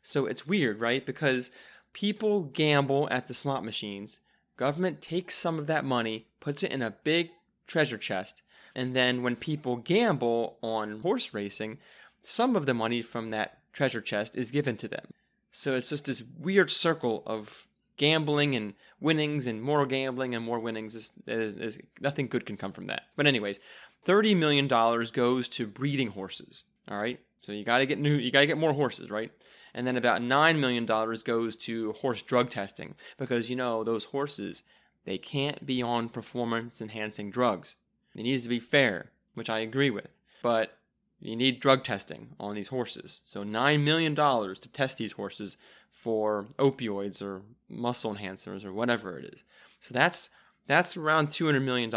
So 0.01 0.25
it's 0.25 0.47
weird, 0.47 0.81
right? 0.81 1.05
Because 1.05 1.51
people 1.93 2.43
gamble 2.43 3.07
at 3.11 3.27
the 3.27 3.33
slot 3.33 3.63
machines. 3.63 4.19
Government 4.57 5.01
takes 5.01 5.35
some 5.35 5.57
of 5.57 5.67
that 5.67 5.85
money, 5.85 6.27
puts 6.39 6.63
it 6.63 6.71
in 6.71 6.81
a 6.81 6.91
big 7.03 7.31
treasure 7.65 7.97
chest, 7.97 8.41
and 8.75 8.95
then 8.95 9.23
when 9.23 9.35
people 9.35 9.77
gamble 9.77 10.57
on 10.61 10.99
horse 10.99 11.33
racing, 11.33 11.79
some 12.21 12.55
of 12.55 12.65
the 12.65 12.73
money 12.73 13.01
from 13.01 13.31
that 13.31 13.59
treasure 13.71 14.01
chest 14.01 14.35
is 14.35 14.51
given 14.51 14.77
to 14.77 14.87
them. 14.87 15.07
So 15.51 15.75
it's 15.75 15.89
just 15.89 16.05
this 16.05 16.23
weird 16.39 16.71
circle 16.71 17.23
of 17.25 17.67
gambling 17.97 18.55
and 18.55 18.73
winnings 18.99 19.45
and 19.45 19.61
more 19.61 19.85
gambling 19.85 20.33
and 20.33 20.43
more 20.43 20.59
winnings. 20.59 20.95
Is, 21.27 21.79
nothing 22.01 22.27
good 22.27 22.45
can 22.45 22.57
come 22.57 22.71
from 22.71 22.87
that. 22.87 23.03
But 23.15 23.27
anyways, 23.27 23.59
thirty 24.03 24.33
million 24.33 24.67
dollars 24.67 25.11
goes 25.11 25.47
to 25.49 25.67
breeding 25.67 26.09
horses. 26.09 26.63
All 26.87 26.99
right, 26.99 27.19
so 27.41 27.51
you 27.51 27.63
got 27.63 27.79
to 27.79 27.85
get 27.85 27.99
new, 27.99 28.15
you 28.15 28.31
got 28.31 28.41
to 28.41 28.47
get 28.47 28.57
more 28.57 28.73
horses, 28.73 29.09
right? 29.09 29.31
And 29.73 29.87
then 29.87 29.97
about 29.97 30.21
nine 30.21 30.59
million 30.59 30.85
dollars 30.85 31.23
goes 31.23 31.55
to 31.57 31.93
horse 31.93 32.21
drug 32.21 32.49
testing 32.49 32.95
because 33.17 33.49
you 33.49 33.55
know 33.55 33.83
those 33.83 34.05
horses 34.05 34.63
they 35.05 35.17
can't 35.17 35.65
be 35.65 35.81
on 35.81 36.09
performance 36.09 36.81
enhancing 36.81 37.31
drugs. 37.31 37.75
It 38.15 38.23
needs 38.23 38.43
to 38.43 38.49
be 38.49 38.59
fair, 38.59 39.11
which 39.33 39.49
I 39.49 39.59
agree 39.59 39.89
with. 39.89 40.09
But 40.41 40.77
you 41.19 41.35
need 41.35 41.59
drug 41.59 41.83
testing 41.83 42.35
on 42.39 42.55
these 42.55 42.67
horses. 42.67 43.21
So 43.25 43.43
$9 43.43 43.81
million 43.83 44.15
to 44.15 44.69
test 44.71 44.97
these 44.97 45.13
horses 45.13 45.57
for 45.91 46.47
opioids 46.59 47.21
or 47.21 47.41
muscle 47.69 48.15
enhancers 48.15 48.65
or 48.65 48.73
whatever 48.73 49.17
it 49.17 49.33
is. 49.33 49.43
So 49.79 49.93
that's 49.93 50.29
that's 50.67 50.95
around 50.95 51.27
$200 51.29 51.61
million. 51.61 51.91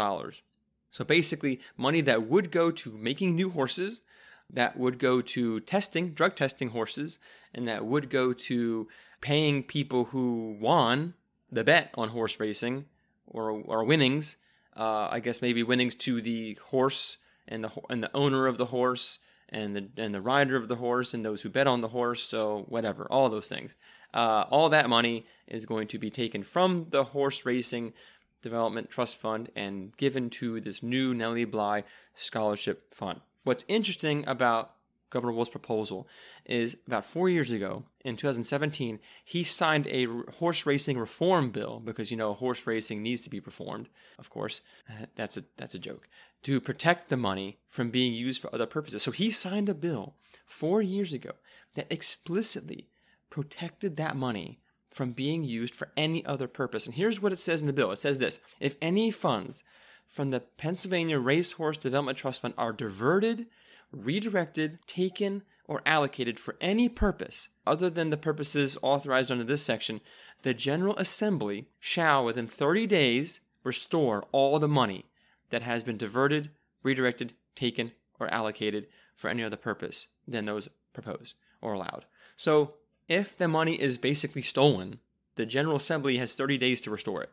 So 0.91 1.03
basically, 1.05 1.59
money 1.77 2.01
that 2.01 2.27
would 2.27 2.51
go 2.51 2.71
to 2.71 2.91
making 2.91 3.35
new 3.35 3.49
horses, 3.49 4.01
that 4.49 4.77
would 4.77 4.99
go 4.99 5.21
to 5.21 5.59
testing, 5.61 6.11
drug 6.13 6.35
testing 6.35 6.69
horses, 6.69 7.19
and 7.53 7.67
that 7.67 7.85
would 7.85 8.09
go 8.09 8.33
to 8.33 8.87
paying 9.21 9.63
people 9.63 10.05
who 10.05 10.57
won 10.59 11.13
the 11.51 11.63
bet 11.63 11.91
on 11.95 12.09
horse 12.09 12.39
racing 12.39 12.85
or, 13.25 13.51
or 13.51 13.83
winnings. 13.83 14.37
Uh, 14.75 15.07
I 15.11 15.19
guess 15.19 15.41
maybe 15.41 15.63
winnings 15.63 15.95
to 15.95 16.21
the 16.21 16.57
horse 16.69 17.17
and 17.47 17.63
the 17.63 17.71
and 17.89 18.03
the 18.03 18.15
owner 18.15 18.45
of 18.47 18.57
the 18.57 18.67
horse 18.67 19.19
and 19.49 19.75
the 19.75 19.89
and 19.97 20.13
the 20.13 20.21
rider 20.21 20.55
of 20.55 20.67
the 20.67 20.75
horse 20.75 21.13
and 21.13 21.25
those 21.25 21.41
who 21.41 21.49
bet 21.49 21.67
on 21.67 21.81
the 21.81 21.87
horse. 21.89 22.23
So 22.23 22.65
whatever, 22.67 23.07
all 23.09 23.29
those 23.29 23.47
things. 23.47 23.75
Uh, 24.13 24.45
all 24.49 24.69
that 24.69 24.89
money 24.89 25.25
is 25.47 25.65
going 25.65 25.87
to 25.87 25.97
be 25.97 26.09
taken 26.09 26.43
from 26.43 26.87
the 26.89 27.05
horse 27.05 27.45
racing 27.45 27.93
development 28.41 28.89
trust 28.89 29.17
fund 29.17 29.49
and 29.55 29.95
given 29.97 30.29
to 30.29 30.61
this 30.61 30.81
new 30.81 31.13
Nellie 31.13 31.45
Bly 31.45 31.83
scholarship 32.15 32.93
fund. 32.93 33.19
What's 33.47 33.63
interesting 33.69 34.25
about 34.27 34.73
Governor 35.09 35.31
Wolf's 35.31 35.49
proposal 35.49 36.05
is 36.45 36.75
about 36.85 37.05
four 37.05 37.29
years 37.29 37.49
ago, 37.49 37.85
in 38.03 38.17
2017, 38.17 38.99
he 39.23 39.45
signed 39.45 39.87
a 39.87 40.05
horse 40.39 40.65
racing 40.65 40.97
reform 40.97 41.51
bill 41.51 41.79
because 41.79 42.11
you 42.11 42.17
know 42.17 42.33
horse 42.33 42.67
racing 42.67 43.01
needs 43.01 43.21
to 43.21 43.29
be 43.29 43.39
performed. 43.39 43.87
Of 44.19 44.29
course, 44.29 44.59
that's 45.15 45.37
a 45.37 45.45
that's 45.55 45.73
a 45.73 45.79
joke 45.79 46.09
to 46.43 46.59
protect 46.59 47.07
the 47.07 47.15
money 47.15 47.57
from 47.69 47.89
being 47.89 48.13
used 48.13 48.41
for 48.41 48.53
other 48.53 48.65
purposes. 48.65 49.01
So 49.01 49.11
he 49.11 49.31
signed 49.31 49.69
a 49.69 49.73
bill 49.73 50.15
four 50.45 50.81
years 50.81 51.13
ago 51.13 51.31
that 51.75 51.87
explicitly 51.89 52.89
protected 53.29 53.95
that 53.95 54.17
money 54.17 54.59
from 54.89 55.13
being 55.13 55.45
used 55.45 55.73
for 55.73 55.87
any 55.95 56.25
other 56.25 56.49
purpose. 56.49 56.85
And 56.85 56.95
here's 56.95 57.21
what 57.21 57.31
it 57.31 57.39
says 57.39 57.61
in 57.61 57.67
the 57.67 57.71
bill. 57.71 57.93
It 57.93 57.99
says 57.99 58.19
this: 58.19 58.41
if 58.59 58.75
any 58.81 59.09
funds 59.09 59.63
from 60.07 60.31
the 60.31 60.39
Pennsylvania 60.39 61.19
Racehorse 61.19 61.77
Development 61.77 62.17
Trust 62.17 62.41
Fund 62.41 62.53
are 62.57 62.73
diverted 62.73 63.47
redirected, 63.91 64.79
taken, 64.87 65.43
or 65.65 65.81
allocated 65.85 66.39
for 66.39 66.55
any 66.61 66.87
purpose 66.87 67.49
other 67.65 67.89
than 67.89 68.09
the 68.09 68.17
purposes 68.17 68.77
authorized 68.81 69.31
under 69.31 69.43
this 69.43 69.63
section, 69.63 69.99
the 70.43 70.53
General 70.53 70.95
Assembly 70.97 71.67
shall, 71.79 72.23
within 72.23 72.47
30 72.47 72.87
days, 72.87 73.41
restore 73.63 74.25
all 74.31 74.59
the 74.59 74.67
money 74.67 75.05
that 75.49 75.63
has 75.63 75.83
been 75.83 75.97
diverted, 75.97 76.49
redirected, 76.83 77.33
taken, 77.55 77.91
or 78.19 78.33
allocated 78.33 78.87
for 79.15 79.29
any 79.29 79.43
other 79.43 79.57
purpose 79.57 80.07
than 80.27 80.45
those 80.45 80.69
proposed 80.93 81.33
or 81.61 81.73
allowed. 81.73 82.05
So, 82.35 82.75
if 83.09 83.37
the 83.37 83.47
money 83.47 83.81
is 83.81 83.97
basically 83.97 84.41
stolen, 84.41 84.99
the 85.35 85.45
General 85.45 85.77
Assembly 85.77 86.17
has 86.17 86.35
30 86.35 86.57
days 86.57 86.81
to 86.81 86.91
restore 86.91 87.23
it. 87.23 87.31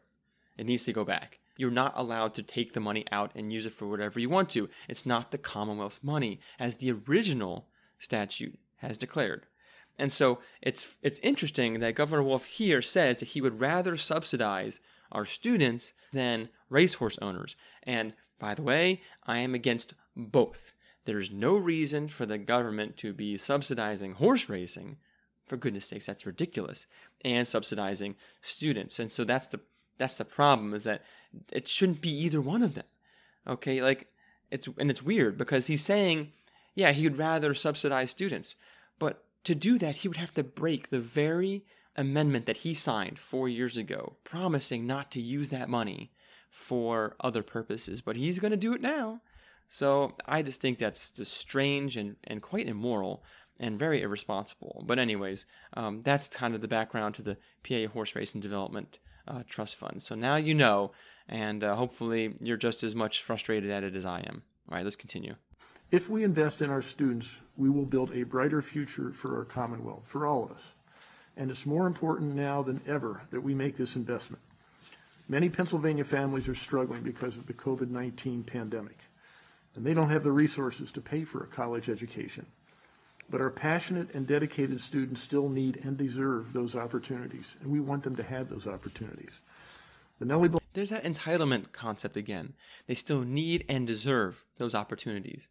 It 0.56 0.66
needs 0.66 0.84
to 0.84 0.92
go 0.92 1.04
back. 1.04 1.38
You're 1.56 1.70
not 1.70 1.92
allowed 1.96 2.34
to 2.34 2.42
take 2.42 2.72
the 2.72 2.80
money 2.80 3.04
out 3.12 3.30
and 3.34 3.52
use 3.52 3.66
it 3.66 3.72
for 3.72 3.86
whatever 3.86 4.18
you 4.18 4.28
want 4.28 4.50
to. 4.50 4.68
It's 4.88 5.06
not 5.06 5.30
the 5.30 5.38
Commonwealth's 5.38 6.02
money, 6.02 6.40
as 6.58 6.76
the 6.76 6.92
original 6.92 7.68
statute 7.98 8.58
has 8.78 8.98
declared. 8.98 9.46
And 9.98 10.12
so 10.12 10.40
it's 10.60 10.96
it's 11.02 11.20
interesting 11.20 11.80
that 11.80 11.94
Governor 11.94 12.22
Wolf 12.22 12.44
here 12.44 12.82
says 12.82 13.20
that 13.20 13.30
he 13.30 13.40
would 13.40 13.60
rather 13.60 13.96
subsidize 13.96 14.80
our 15.12 15.24
students 15.24 15.92
than 16.12 16.48
racehorse 16.68 17.18
owners. 17.22 17.54
And 17.84 18.14
by 18.38 18.54
the 18.54 18.62
way, 18.62 19.00
I 19.24 19.38
am 19.38 19.54
against 19.54 19.94
both. 20.16 20.72
There's 21.04 21.30
no 21.30 21.56
reason 21.56 22.08
for 22.08 22.26
the 22.26 22.38
government 22.38 22.96
to 22.98 23.12
be 23.12 23.36
subsidizing 23.36 24.14
horse 24.14 24.48
racing. 24.48 24.96
For 25.46 25.56
goodness 25.56 25.86
sakes, 25.86 26.06
that's 26.06 26.26
ridiculous. 26.26 26.86
And 27.24 27.46
subsidizing 27.46 28.16
students. 28.42 28.98
And 28.98 29.12
so 29.12 29.22
that's 29.24 29.46
the 29.46 29.60
that's 29.98 30.14
the 30.14 30.24
problem 30.24 30.74
is 30.74 30.84
that 30.84 31.02
it 31.52 31.68
shouldn't 31.68 32.00
be 32.00 32.10
either 32.10 32.40
one 32.40 32.62
of 32.62 32.74
them. 32.74 32.84
Okay, 33.46 33.82
like 33.82 34.08
it's 34.50 34.68
and 34.78 34.90
it's 34.90 35.02
weird 35.02 35.36
because 35.36 35.66
he's 35.66 35.82
saying, 35.82 36.32
yeah, 36.74 36.92
he 36.92 37.04
would 37.04 37.18
rather 37.18 37.54
subsidize 37.54 38.10
students, 38.10 38.56
but 38.98 39.24
to 39.44 39.54
do 39.54 39.78
that, 39.78 39.98
he 39.98 40.08
would 40.08 40.16
have 40.16 40.34
to 40.34 40.42
break 40.42 40.90
the 40.90 41.00
very 41.00 41.64
amendment 41.96 42.46
that 42.46 42.58
he 42.58 42.74
signed 42.74 43.18
four 43.18 43.48
years 43.48 43.76
ago, 43.76 44.16
promising 44.24 44.86
not 44.86 45.10
to 45.12 45.20
use 45.20 45.50
that 45.50 45.68
money 45.68 46.10
for 46.50 47.14
other 47.20 47.42
purposes. 47.42 48.00
But 48.00 48.16
he's 48.16 48.38
going 48.38 48.50
to 48.50 48.56
do 48.56 48.72
it 48.72 48.80
now. 48.80 49.20
So 49.68 50.14
I 50.26 50.42
just 50.42 50.60
think 50.60 50.78
that's 50.78 51.10
just 51.10 51.34
strange 51.34 51.96
and, 51.96 52.16
and 52.24 52.42
quite 52.42 52.68
immoral 52.68 53.22
and 53.58 53.78
very 53.78 54.02
irresponsible. 54.02 54.84
But, 54.86 54.98
anyways, 54.98 55.46
um, 55.74 56.02
that's 56.02 56.28
kind 56.28 56.54
of 56.54 56.60
the 56.60 56.68
background 56.68 57.14
to 57.16 57.22
the 57.22 57.36
PA 57.66 57.92
horse 57.92 58.14
racing 58.14 58.40
development 58.40 58.98
uh, 59.26 59.42
trust 59.48 59.76
fund. 59.76 60.02
So 60.02 60.14
now 60.14 60.36
you 60.36 60.54
know, 60.54 60.92
and 61.28 61.64
uh, 61.64 61.74
hopefully 61.74 62.34
you're 62.40 62.56
just 62.56 62.82
as 62.82 62.94
much 62.94 63.22
frustrated 63.22 63.70
at 63.70 63.84
it 63.84 63.94
as 63.96 64.04
I 64.04 64.20
am. 64.20 64.42
All 64.68 64.76
right, 64.76 64.84
let's 64.84 64.96
continue. 64.96 65.34
If 65.90 66.08
we 66.08 66.24
invest 66.24 66.62
in 66.62 66.70
our 66.70 66.82
students, 66.82 67.36
we 67.56 67.70
will 67.70 67.84
build 67.84 68.12
a 68.12 68.24
brighter 68.24 68.62
future 68.62 69.12
for 69.12 69.36
our 69.38 69.44
Commonwealth, 69.44 70.02
for 70.06 70.26
all 70.26 70.44
of 70.44 70.50
us. 70.50 70.74
And 71.36 71.50
it's 71.50 71.66
more 71.66 71.86
important 71.86 72.34
now 72.34 72.62
than 72.62 72.80
ever 72.86 73.22
that 73.30 73.40
we 73.40 73.54
make 73.54 73.76
this 73.76 73.96
investment. 73.96 74.42
Many 75.28 75.48
Pennsylvania 75.48 76.04
families 76.04 76.48
are 76.48 76.54
struggling 76.54 77.02
because 77.02 77.36
of 77.36 77.46
the 77.46 77.54
COVID 77.54 77.90
19 77.90 78.44
pandemic, 78.44 78.98
and 79.74 79.84
they 79.84 79.94
don't 79.94 80.10
have 80.10 80.22
the 80.22 80.32
resources 80.32 80.90
to 80.92 81.00
pay 81.00 81.24
for 81.24 81.42
a 81.42 81.48
college 81.48 81.88
education. 81.88 82.46
But 83.30 83.40
our 83.40 83.50
passionate 83.50 84.14
and 84.14 84.26
dedicated 84.26 84.80
students 84.80 85.20
still 85.20 85.48
need 85.48 85.80
and 85.82 85.96
deserve 85.96 86.52
those 86.52 86.76
opportunities, 86.76 87.56
and 87.60 87.70
we 87.70 87.80
want 87.80 88.02
them 88.02 88.16
to 88.16 88.22
have 88.22 88.48
those 88.48 88.68
opportunities. 88.68 89.40
The 90.18 90.26
Nellie 90.26 90.48
Bl- 90.48 90.58
There's 90.74 90.90
that 90.90 91.04
entitlement 91.04 91.72
concept 91.72 92.16
again. 92.16 92.52
They 92.86 92.94
still 92.94 93.22
need 93.22 93.64
and 93.68 93.86
deserve 93.86 94.44
those 94.58 94.74
opportunities. 94.74 95.48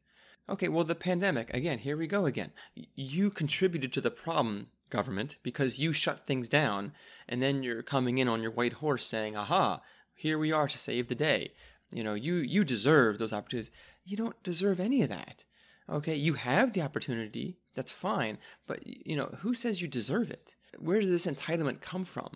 Okay, 0.50 0.68
well, 0.68 0.84
the 0.84 0.96
pandemic, 0.96 1.54
again, 1.54 1.80
here 1.80 1.98
we 1.98 2.08
go 2.08 2.26
again. 2.26 2.52
You 2.96 3.30
contributed 3.30 3.94
to 3.94 4.02
the 4.02 4.12
problem, 4.12 4.68
government, 4.90 5.38
because 5.42 5.80
you 5.80 5.94
shut 5.94 6.28
things 6.28 6.50
down, 6.50 6.94
and 7.28 7.42
then 7.42 7.64
you're 7.64 7.82
coming 7.82 8.18
in 8.18 8.28
on 8.28 8.42
your 8.42 8.52
white 8.52 8.74
horse 8.74 9.06
saying, 9.06 9.36
aha, 9.36 9.82
here 10.14 10.38
we 10.38 10.52
are 10.52 10.68
to 10.68 10.78
save 10.78 11.08
the 11.08 11.16
day. 11.16 11.52
You 11.92 12.04
know, 12.04 12.14
you, 12.14 12.36
you 12.36 12.64
deserve 12.64 13.18
those 13.18 13.34
opportunities. 13.34 13.72
You 14.06 14.18
don't 14.18 14.42
deserve 14.44 14.80
any 14.80 15.02
of 15.02 15.10
that. 15.10 15.46
Okay, 15.90 16.16
you 16.16 16.34
have 16.36 16.74
the 16.74 16.82
opportunity. 16.82 17.58
That's 17.76 17.92
fine. 17.92 18.38
But, 18.68 18.86
you 18.86 19.16
know, 19.16 19.36
who 19.42 19.54
says 19.54 19.82
you 19.82 19.88
deserve 19.88 20.32
it? 20.32 20.56
Where 20.80 21.00
does 21.00 21.10
this 21.10 21.26
entitlement 21.26 21.82
come 21.82 22.06
from? 22.06 22.30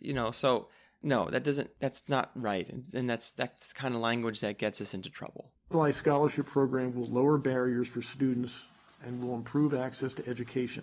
You 0.00 0.14
know, 0.14 0.30
so 0.30 0.68
no, 1.02 1.28
that 1.30 1.44
doesn't, 1.44 1.70
that's 1.80 2.08
not 2.08 2.30
right. 2.34 2.68
And, 2.92 3.08
that's, 3.08 3.32
that's 3.32 3.68
the 3.68 3.74
kind 3.74 3.94
of 3.94 4.00
language 4.00 4.40
that 4.40 4.58
gets 4.58 4.80
us 4.80 4.94
into 4.94 5.10
trouble. 5.10 5.50
The 5.70 5.92
Scholarship 5.92 6.46
Program 6.46 6.94
will 6.94 7.06
lower 7.06 7.38
barriers 7.38 7.88
for 7.88 8.02
students 8.02 8.66
and 9.04 9.22
will 9.22 9.34
improve 9.34 9.74
access 9.74 10.12
to 10.14 10.28
education. 10.28 10.82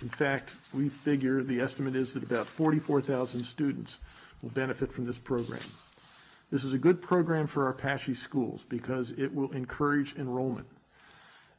In 0.00 0.08
fact, 0.08 0.52
we 0.72 0.88
figure 0.88 1.42
the 1.42 1.60
estimate 1.60 1.94
is 1.94 2.14
that 2.14 2.22
about 2.22 2.46
44,000 2.46 3.42
students 3.42 3.98
will 4.42 4.50
benefit 4.50 4.92
from 4.92 5.06
this 5.06 5.18
program. 5.18 5.60
This 6.50 6.64
is 6.64 6.72
a 6.72 6.78
good 6.78 7.00
program 7.00 7.46
for 7.46 7.66
our 7.66 7.72
PASSHE 7.72 8.14
schools 8.14 8.64
because 8.68 9.12
it 9.12 9.34
will 9.34 9.50
encourage 9.52 10.16
enrollment. 10.16 10.66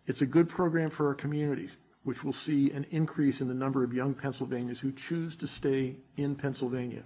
It's 0.06 0.22
a 0.22 0.26
good 0.26 0.50
program 0.50 0.90
for 0.90 1.08
our 1.08 1.14
communities, 1.14 1.78
which 2.04 2.24
will 2.24 2.34
see 2.34 2.72
an 2.72 2.86
increase 2.92 3.40
in 3.40 3.48
the 3.48 3.54
number 3.54 3.84
of 3.84 3.94
young 3.94 4.14
Pennsylvanians 4.14 4.80
who 4.80 4.92
choose 4.92 5.36
to 5.38 5.48
stay 5.48 5.96
in 6.18 6.36
Pennsylvania. 6.36 7.04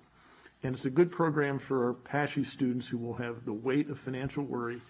And 0.64 0.74
it's 0.74 0.86
a 0.86 0.89
good 0.89 1.12
program 1.12 1.60
for 1.60 1.86
our 1.86 1.93
PASSHE 1.93 2.43
students 2.45 2.88
who 2.88 2.98
will 2.98 3.14
have 3.14 3.45
the 3.45 3.54
weight 3.54 3.89
of 3.89 4.00
financial 4.00 4.43
worry 4.43 4.82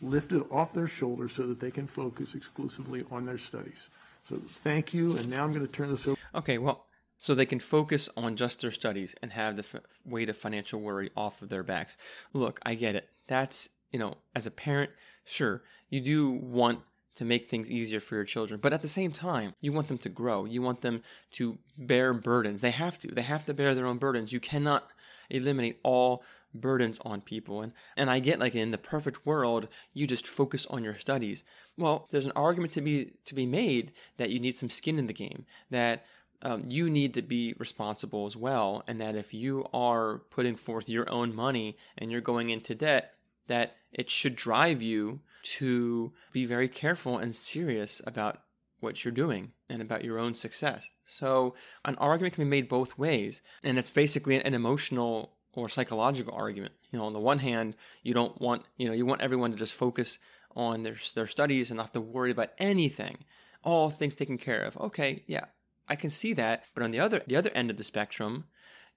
lifted 0.00 0.44
off 0.50 0.72
their 0.72 0.86
shoulders 0.86 1.32
so 1.32 1.46
that 1.48 1.58
they 1.58 1.70
can 1.70 1.86
focus 1.86 2.34
exclusively 2.34 3.04
on 3.10 3.26
their 3.26 3.38
studies. 3.38 3.90
So 4.28 4.40
thank 4.46 4.94
you, 4.94 5.16
and 5.16 5.28
now 5.28 5.42
I'm 5.42 5.52
going 5.52 5.66
to 5.66 5.72
turn 5.72 5.90
this 5.90 6.06
over. 6.06 6.16
Okay, 6.34 6.58
well, 6.58 6.86
so 7.18 7.34
they 7.34 7.46
can 7.46 7.60
focus 7.60 8.08
on 8.16 8.36
just 8.36 8.60
their 8.60 8.70
studies 8.70 9.14
and 9.22 9.32
have 9.32 9.56
the 9.56 9.62
f- 9.62 9.82
weight 10.04 10.28
of 10.28 10.36
financial 10.36 10.80
worry 10.80 11.10
off 11.16 11.42
of 11.42 11.48
their 11.48 11.62
backs. 11.62 11.96
Look, 12.32 12.60
I 12.64 12.74
get 12.74 12.94
it. 12.94 13.08
That's, 13.26 13.68
you 13.90 13.98
know, 13.98 14.14
as 14.34 14.46
a 14.46 14.50
parent, 14.50 14.90
sure, 15.24 15.62
you 15.88 16.00
do 16.00 16.30
want 16.30 16.80
to 17.16 17.24
make 17.24 17.48
things 17.48 17.70
easier 17.70 18.00
for 18.00 18.14
your 18.14 18.24
children. 18.24 18.60
But 18.62 18.72
at 18.72 18.82
the 18.82 18.88
same 18.88 19.12
time, 19.12 19.54
you 19.60 19.72
want 19.72 19.88
them 19.88 19.98
to 19.98 20.08
grow. 20.08 20.44
You 20.44 20.62
want 20.62 20.82
them 20.82 21.02
to 21.32 21.58
bear 21.76 22.14
burdens. 22.14 22.60
They 22.60 22.70
have 22.70 22.98
to. 23.00 23.08
They 23.08 23.22
have 23.22 23.44
to 23.46 23.54
bear 23.54 23.74
their 23.74 23.86
own 23.86 23.98
burdens. 23.98 24.32
You 24.32 24.40
cannot 24.40 24.88
eliminate 25.28 25.80
all 25.82 26.22
burdens 26.54 26.98
on 27.04 27.20
people. 27.20 27.62
And 27.62 27.72
and 27.96 28.10
I 28.10 28.18
get 28.18 28.38
like 28.38 28.54
in 28.54 28.70
the 28.70 28.78
perfect 28.78 29.26
world, 29.26 29.68
you 29.92 30.06
just 30.06 30.28
focus 30.28 30.66
on 30.66 30.84
your 30.84 30.98
studies. 30.98 31.42
Well, 31.76 32.06
there's 32.10 32.26
an 32.26 32.32
argument 32.36 32.72
to 32.74 32.80
be 32.80 33.12
to 33.24 33.34
be 33.34 33.46
made 33.46 33.92
that 34.18 34.30
you 34.30 34.38
need 34.38 34.56
some 34.56 34.70
skin 34.70 34.98
in 34.98 35.06
the 35.06 35.12
game. 35.12 35.46
That 35.70 36.04
um, 36.42 36.62
you 36.66 36.90
need 36.90 37.14
to 37.14 37.22
be 37.22 37.54
responsible 37.58 38.26
as 38.26 38.36
well, 38.36 38.84
and 38.86 39.00
that 39.00 39.16
if 39.16 39.32
you 39.32 39.66
are 39.72 40.18
putting 40.30 40.56
forth 40.56 40.88
your 40.88 41.10
own 41.10 41.34
money 41.34 41.78
and 41.96 42.12
you're 42.12 42.20
going 42.20 42.50
into 42.50 42.74
debt, 42.74 43.14
that 43.46 43.76
it 43.90 44.10
should 44.10 44.36
drive 44.36 44.82
you 44.82 45.20
to 45.54 46.12
be 46.32 46.44
very 46.44 46.68
careful 46.68 47.18
and 47.18 47.34
serious 47.34 48.00
about 48.06 48.38
what 48.80 49.04
you're 49.04 49.12
doing 49.12 49.52
and 49.68 49.80
about 49.80 50.04
your 50.04 50.18
own 50.18 50.34
success. 50.34 50.88
So, 51.04 51.54
an 51.84 51.96
argument 51.96 52.34
can 52.34 52.44
be 52.44 52.50
made 52.50 52.68
both 52.68 52.98
ways, 52.98 53.42
and 53.62 53.78
it's 53.78 53.90
basically 53.90 54.36
an 54.36 54.54
emotional 54.54 55.36
or 55.54 55.68
psychological 55.68 56.34
argument. 56.34 56.74
You 56.90 56.98
know, 56.98 57.06
on 57.06 57.12
the 57.12 57.20
one 57.20 57.38
hand, 57.38 57.76
you 58.02 58.14
don't 58.14 58.40
want, 58.40 58.64
you 58.76 58.86
know, 58.86 58.94
you 58.94 59.06
want 59.06 59.22
everyone 59.22 59.50
to 59.52 59.56
just 59.56 59.74
focus 59.74 60.18
on 60.54 60.82
their 60.82 60.96
their 61.14 61.26
studies 61.26 61.70
and 61.70 61.76
not 61.76 61.84
have 61.84 61.92
to 61.92 62.00
worry 62.00 62.30
about 62.30 62.50
anything. 62.58 63.18
All 63.62 63.90
things 63.90 64.14
taken 64.14 64.38
care 64.38 64.62
of. 64.62 64.76
Okay, 64.76 65.24
yeah, 65.26 65.46
I 65.88 65.96
can 65.96 66.10
see 66.10 66.32
that. 66.34 66.64
But 66.74 66.82
on 66.82 66.90
the 66.90 67.00
other 67.00 67.22
the 67.26 67.36
other 67.36 67.50
end 67.54 67.70
of 67.70 67.76
the 67.76 67.84
spectrum, 67.84 68.44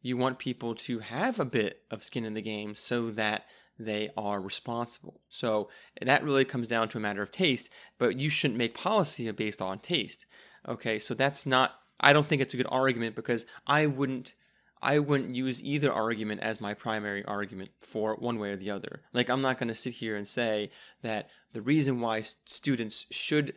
you 0.01 0.17
want 0.17 0.39
people 0.39 0.75
to 0.75 0.99
have 0.99 1.39
a 1.39 1.45
bit 1.45 1.83
of 1.91 2.03
skin 2.03 2.25
in 2.25 2.33
the 2.33 2.41
game 2.41 2.75
so 2.75 3.11
that 3.11 3.45
they 3.77 4.09
are 4.17 4.41
responsible. 4.41 5.21
So 5.29 5.69
that 6.01 6.23
really 6.23 6.45
comes 6.45 6.67
down 6.67 6.89
to 6.89 6.97
a 6.97 7.01
matter 7.01 7.21
of 7.21 7.31
taste, 7.31 7.69
but 7.97 8.17
you 8.17 8.29
shouldn't 8.29 8.57
make 8.57 8.73
policy 8.73 9.29
based 9.31 9.61
on 9.61 9.79
taste. 9.79 10.25
Okay, 10.67 10.99
so 10.99 11.13
that's 11.13 11.45
not, 11.45 11.75
I 11.99 12.11
don't 12.13 12.27
think 12.27 12.41
it's 12.41 12.53
a 12.53 12.57
good 12.57 12.67
argument 12.69 13.15
because 13.15 13.45
I 13.65 13.85
wouldn't. 13.85 14.35
I 14.81 14.99
wouldn't 14.99 15.35
use 15.35 15.61
either 15.61 15.91
argument 15.91 16.39
as 16.39 16.61
my 16.61 16.73
primary 16.73 17.25
argument 17.25 17.71
for 17.81 18.15
one 18.15 18.39
way 18.39 18.51
or 18.51 18.55
the 18.55 18.71
other. 18.71 19.01
Like, 19.11 19.29
I'm 19.29 19.41
not 19.41 19.59
going 19.59 19.67
to 19.67 19.75
sit 19.75 19.95
here 19.95 20.15
and 20.15 20.25
say 20.25 20.71
that 21.01 21.29
the 21.51 21.61
reason 21.61 21.99
why 21.99 22.21
students 22.21 23.05
should 23.11 23.55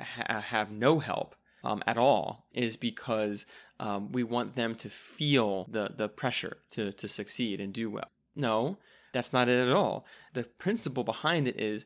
ha- 0.00 0.40
have 0.40 0.70
no 0.70 0.98
help 0.98 1.36
um, 1.64 1.82
at 1.86 1.96
all 1.96 2.46
is 2.52 2.76
because 2.76 3.46
um, 3.78 4.12
we 4.12 4.22
want 4.22 4.54
them 4.54 4.74
to 4.76 4.88
feel 4.88 5.66
the, 5.70 5.90
the 5.96 6.08
pressure 6.08 6.58
to, 6.70 6.92
to 6.92 7.08
succeed 7.08 7.60
and 7.60 7.72
do 7.72 7.90
well. 7.90 8.10
No, 8.34 8.78
that's 9.12 9.32
not 9.32 9.48
it 9.48 9.68
at 9.68 9.74
all. 9.74 10.06
The 10.32 10.44
principle 10.44 11.04
behind 11.04 11.46
it 11.46 11.60
is 11.60 11.84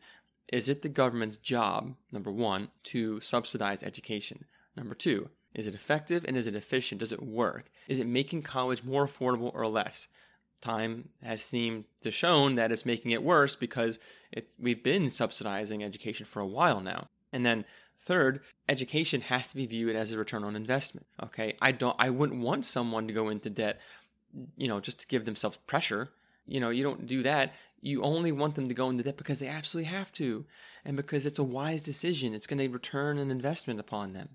is 0.53 0.69
it 0.69 0.83
the 0.83 0.89
government's 0.89 1.39
job, 1.39 1.97
number 2.13 2.31
one, 2.31 2.69
to 2.85 3.19
subsidize 3.19 3.83
education? 3.83 4.45
Number 4.77 4.95
two, 4.95 5.31
is 5.55 5.67
it 5.67 5.75
effective 5.75 6.25
and 6.27 6.37
is 6.37 6.47
it 6.47 6.55
efficient? 6.55 7.01
Does 7.01 7.13
it 7.13 7.23
work? 7.23 7.71
Is 7.89 7.99
it 7.99 8.07
making 8.07 8.43
college 8.43 8.85
more 8.85 9.07
affordable 9.07 9.51
or 9.53 9.67
less? 9.67 10.07
Time 10.61 11.09
has 11.23 11.43
seemed 11.43 11.85
to 12.03 12.11
shown 12.11 12.55
that 12.55 12.71
it's 12.71 12.87
making 12.87 13.11
it 13.11 13.23
worse 13.23 13.57
because 13.57 13.99
we've 14.59 14.85
been 14.85 15.11
subsidizing 15.11 15.83
education 15.83 16.25
for 16.27 16.41
a 16.41 16.47
while 16.47 16.81
now. 16.81 17.09
And 17.33 17.45
then 17.45 17.65
third, 17.99 18.41
education 18.69 19.21
has 19.23 19.47
to 19.49 19.57
be 19.57 19.67
viewed 19.67 19.97
as 19.97 20.13
a 20.13 20.19
return 20.19 20.45
on 20.45 20.57
investment. 20.57 21.07
Okay, 21.23 21.57
I 21.61 21.73
don't, 21.73 21.97
I 21.99 22.11
wouldn't 22.11 22.41
want 22.41 22.67
someone 22.67 23.07
to 23.07 23.13
go 23.13 23.29
into 23.29 23.51
debt, 23.51 23.81
you 24.57 24.69
know, 24.69 24.81
just 24.81 25.01
to 25.01 25.07
give 25.07 25.25
themselves 25.25 25.59
pressure 25.67 26.11
you 26.47 26.61
know, 26.61 26.71
you 26.71 26.83
don't 26.83 27.07
do 27.07 27.23
that. 27.23 27.55
You 27.81 28.03
only 28.03 28.33
want 28.33 28.55
them 28.55 28.69
to 28.69 28.75
go 28.75 28.89
into 28.89 29.03
debt 29.03 29.17
because 29.17 29.39
they 29.39 29.49
absolutely 29.49 29.91
have 29.91 30.13
to 30.13 30.45
and 30.85 30.97
because 30.97 31.27
it's 31.27 31.39
a 31.39 31.45
wise 31.45 31.83
decision. 31.83 32.35
It's 32.35 32.47
going 32.47 32.59
to 32.59 32.69
return 32.69 33.19
an 33.19 33.31
investment 33.31 33.81
upon 33.81 34.13
them. 34.13 34.31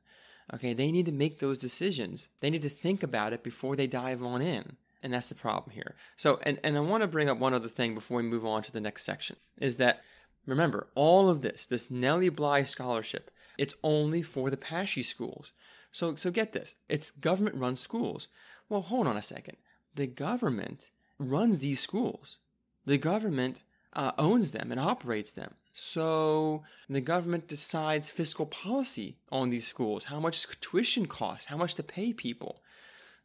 Okay, 0.54 0.74
they 0.74 0.92
need 0.92 1.06
to 1.06 1.12
make 1.12 1.40
those 1.40 1.58
decisions. 1.58 2.28
They 2.42 2.50
need 2.50 2.62
to 2.64 2.70
think 2.70 3.04
about 3.04 3.32
it 3.34 3.44
before 3.44 3.76
they 3.76 3.88
dive 3.88 4.22
on 4.22 4.42
in. 4.42 4.76
And 5.02 5.14
that's 5.14 5.28
the 5.28 5.36
problem 5.36 5.74
here. 5.74 5.96
So, 6.16 6.40
and, 6.44 6.60
and 6.64 6.78
I 6.78 6.82
want 6.82 7.02
to 7.02 7.08
bring 7.08 7.30
up 7.30 7.40
one 7.40 7.54
other 7.54 7.70
thing 7.70 7.96
before 7.96 8.18
we 8.18 8.24
move 8.24 8.46
on 8.46 8.62
to 8.64 8.72
the 8.72 8.82
next 8.82 9.04
section 9.04 9.38
is 9.58 9.78
that 9.78 10.02
remember, 10.46 10.88
all 10.94 11.30
of 11.30 11.42
this, 11.42 11.66
this 11.66 11.90
Nellie 11.90 12.30
Bly 12.30 12.64
scholarship, 12.66 13.32
it's 13.58 13.76
only 13.84 14.22
for 14.22 14.50
the 14.50 14.58
PASSHE 14.58 15.04
schools. 15.04 15.52
So, 15.92 16.16
so 16.16 16.32
get 16.32 16.54
this 16.54 16.76
it's 16.90 17.12
government 17.12 17.56
run 17.56 17.76
schools. 17.76 18.28
Well, 18.70 18.82
hold 18.82 19.08
on 19.08 19.18
a 19.18 19.22
second. 19.22 19.58
The 19.96 20.08
government 20.08 20.90
runs 21.20 21.60
these 21.60 21.80
schools. 21.80 22.38
The 22.86 22.98
government 22.98 23.64
uh, 23.94 24.14
owns 24.18 24.52
them 24.52 24.72
and 24.72 24.80
operates 24.80 25.34
them. 25.34 25.56
So 25.74 26.64
the 26.90 27.02
government 27.02 27.48
decides 27.48 28.12
fiscal 28.12 28.46
policy 28.46 29.18
on 29.32 29.50
these 29.50 29.68
schools, 29.68 30.06
how 30.06 30.20
much 30.20 30.46
tuition 30.60 31.06
costs, 31.06 31.48
how 31.48 31.58
much 31.58 31.76
to 31.76 31.84
pay 31.84 32.12
people. 32.12 32.62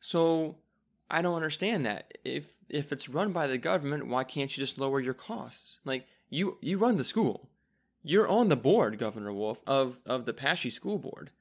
So 0.00 0.56
I 1.10 1.22
don't 1.22 1.34
understand 1.34 1.86
that. 1.86 2.18
If 2.24 2.56
if 2.68 2.92
it's 2.92 3.08
run 3.08 3.32
by 3.32 3.46
the 3.46 3.58
government, 3.58 4.08
why 4.08 4.24
can't 4.24 4.56
you 4.56 4.60
just 4.60 4.78
lower 4.78 5.00
your 5.00 5.14
costs? 5.14 5.78
Like 5.84 6.06
you 6.30 6.58
you 6.60 6.78
run 6.78 6.96
the 6.96 7.04
school. 7.04 7.48
You're 8.08 8.28
on 8.28 8.46
the 8.46 8.56
board, 8.56 9.00
Governor 9.00 9.32
Wolf, 9.32 9.62
of, 9.66 9.98
of 10.06 10.26
the 10.26 10.32
PASSHE 10.32 10.70
School 10.70 10.96
Board. 10.96 11.32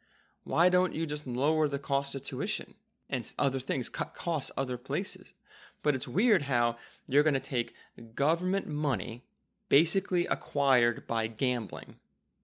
Why 0.43 0.67
don't 0.67 0.95
you 0.95 1.05
just 1.05 1.27
lower 1.27 1.67
the 1.67 1.77
cost 1.77 2.15
of 2.15 2.23
tuition 2.23 2.73
and 3.07 3.31
other 3.37 3.59
things, 3.59 3.87
cut 3.87 4.15
costs 4.15 4.51
other 4.57 4.75
places? 4.75 5.35
But 5.83 5.93
it's 5.93 6.07
weird 6.07 6.43
how 6.43 6.77
you're 7.05 7.21
going 7.21 7.35
to 7.35 7.39
take 7.39 7.75
government 8.15 8.67
money 8.67 9.21
basically 9.69 10.25
acquired 10.25 11.05
by 11.05 11.27
gambling, 11.27 11.97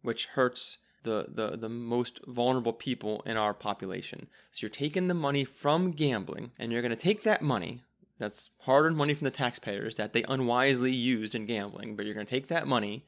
which 0.04 0.28
hurts 0.28 0.78
the, 1.02 1.26
the, 1.28 1.58
the 1.58 1.70
most 1.70 2.20
vulnerable 2.28 2.74
people 2.74 3.24
in 3.26 3.38
our 3.38 3.56
population. 3.56 4.28
So 4.52 4.66
you're 4.66 4.70
taking 4.70 5.08
the 5.08 5.16
money 5.16 5.44
from 5.44 5.94
gambling 5.94 6.52
and 6.60 6.72
you're 6.72 6.84
going 6.84 6.92
to 6.92 6.96
take 6.96 7.24
that 7.24 7.42
money, 7.42 7.82
that's 8.20 8.52
hard 8.60 8.86
earned 8.86 8.98
money 8.98 9.16
from 9.16 9.26
the 9.26 9.32
taxpayers 9.32 9.96
that 9.96 10.14
they 10.14 10.22
unwisely 10.24 10.92
used 10.92 11.34
in 11.34 11.48
gambling, 11.48 11.96
but 11.96 12.06
you're 12.06 12.14
going 12.14 12.28
to 12.28 12.30
take 12.30 12.50
that 12.50 12.68
money 12.68 13.04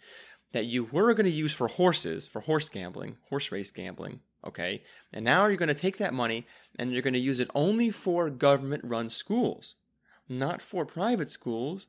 that 0.53 0.65
you 0.65 0.85
were 0.85 1.13
going 1.13 1.25
to 1.25 1.31
use 1.31 1.53
for 1.53 1.67
horses, 1.67 2.27
for 2.27 2.41
horse 2.41 2.69
gambling, 2.69 3.17
horse 3.29 3.51
race 3.51 3.71
gambling, 3.71 4.21
okay? 4.45 4.83
And 5.11 5.25
now 5.25 5.45
you're 5.45 5.57
going 5.57 5.67
to 5.67 5.73
take 5.75 5.97
that 5.97 6.13
money 6.13 6.47
and 6.79 6.91
you're 6.91 7.01
going 7.01 7.13
to 7.13 7.19
use 7.19 7.39
it 7.39 7.51
only 7.53 7.89
for 7.91 8.29
government 8.29 8.83
run 8.85 9.09
schools 9.09 9.75
not 10.29 10.61
for 10.61 10.85
private 10.85 11.29
schools 11.29 11.87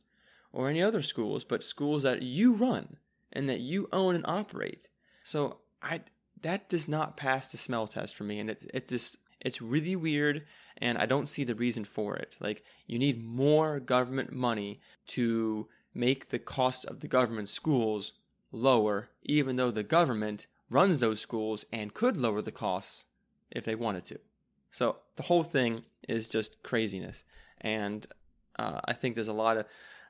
or 0.52 0.68
any 0.68 0.82
other 0.82 1.02
schools, 1.02 1.44
but 1.44 1.64
schools 1.64 2.02
that 2.02 2.22
you 2.22 2.52
run 2.52 2.96
and 3.32 3.48
that 3.48 3.60
you 3.60 3.88
own 3.92 4.14
and 4.14 4.24
operate. 4.26 4.88
So 5.22 5.58
I 5.82 6.02
that 6.42 6.68
does 6.68 6.86
not 6.86 7.16
pass 7.16 7.50
the 7.50 7.56
smell 7.56 7.86
test 7.86 8.14
for 8.14 8.24
me, 8.24 8.38
and 8.38 8.50
it 8.50 8.70
it 8.72 8.88
just 8.88 9.16
it's 9.40 9.60
really 9.60 9.96
weird, 9.96 10.44
and 10.78 10.98
I 10.98 11.06
don't 11.06 11.28
see 11.28 11.44
the 11.44 11.54
reason 11.54 11.84
for 11.84 12.16
it. 12.16 12.36
Like 12.40 12.64
you 12.86 12.98
need 12.98 13.24
more 13.24 13.80
government 13.80 14.32
money 14.32 14.80
to 15.08 15.68
make 15.94 16.30
the 16.30 16.38
cost 16.38 16.84
of 16.84 17.00
the 17.00 17.08
government 17.08 17.48
schools 17.48 18.12
lower, 18.54 19.08
even 19.22 19.56
though 19.56 19.70
the 19.70 19.82
government 19.82 20.46
runs 20.70 21.00
those 21.00 21.20
schools 21.20 21.64
and 21.72 21.94
could 21.94 22.16
lower 22.16 22.42
the 22.42 22.52
costs 22.52 23.04
if 23.50 23.64
they 23.64 23.74
wanted 23.74 24.04
to. 24.06 24.18
So 24.70 24.96
the 25.16 25.24
whole 25.24 25.44
thing 25.44 25.82
is 26.08 26.28
just 26.28 26.62
craziness. 26.62 27.24
And 27.60 28.06
uh, 28.58 28.80
I 28.84 28.92
think 28.92 29.14
there's 29.14 29.28
a 29.28 29.32
lot 29.32 29.56
of 29.56 29.66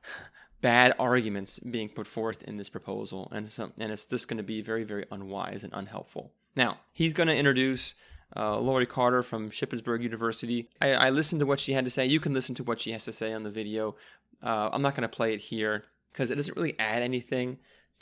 bad 0.61 0.95
arguments 0.99 1.59
being 1.59 1.89
put 1.89 2.07
forth 2.07 2.43
in 2.43 2.57
this 2.57 2.71
proposal, 2.71 3.31
and 3.33 3.51
some, 3.51 3.73
and 3.79 3.93
it's 3.93 4.07
just 4.07 4.29
going 4.29 4.39
to 4.39 4.43
be 4.43 4.63
very, 4.63 4.85
very 4.85 5.05
unwise 5.11 5.63
and 5.63 5.73
unhelpful. 5.75 6.33
Now, 6.57 6.79
he's 6.93 7.13
going 7.13 7.27
to 7.27 7.37
introduce 7.37 7.95
uh, 8.35 8.59
Laurie 8.59 8.87
Carter 8.87 9.23
from 9.23 9.51
Shippensburg 9.51 10.03
University. 10.03 10.71
I, 10.81 10.93
I, 10.95 11.11
listened 11.11 11.41
to 11.41 11.47
what 11.47 11.61
she 11.61 11.75
had 11.75 11.85
to 11.85 11.91
say. 11.91 12.07
You 12.07 12.19
can 12.19 12.33
listen 12.33 12.55
to 12.57 12.65
what 12.65 12.81
she 12.81 12.93
has 12.93 13.05
to 13.05 13.13
say 13.13 13.33
on 13.33 13.43
the 13.43 13.51
video. 13.51 13.97
Uh, 14.43 14.71
I'm 14.73 14.83
not 14.83 14.97
going 14.97 15.09
to 15.09 15.15
play 15.15 15.35
it 15.35 15.41
here 15.41 15.85
because 16.13 16.31
it 16.31 16.37
doesn't 16.37 16.57
really 16.57 16.79
add 16.79 17.03
anything 17.03 17.59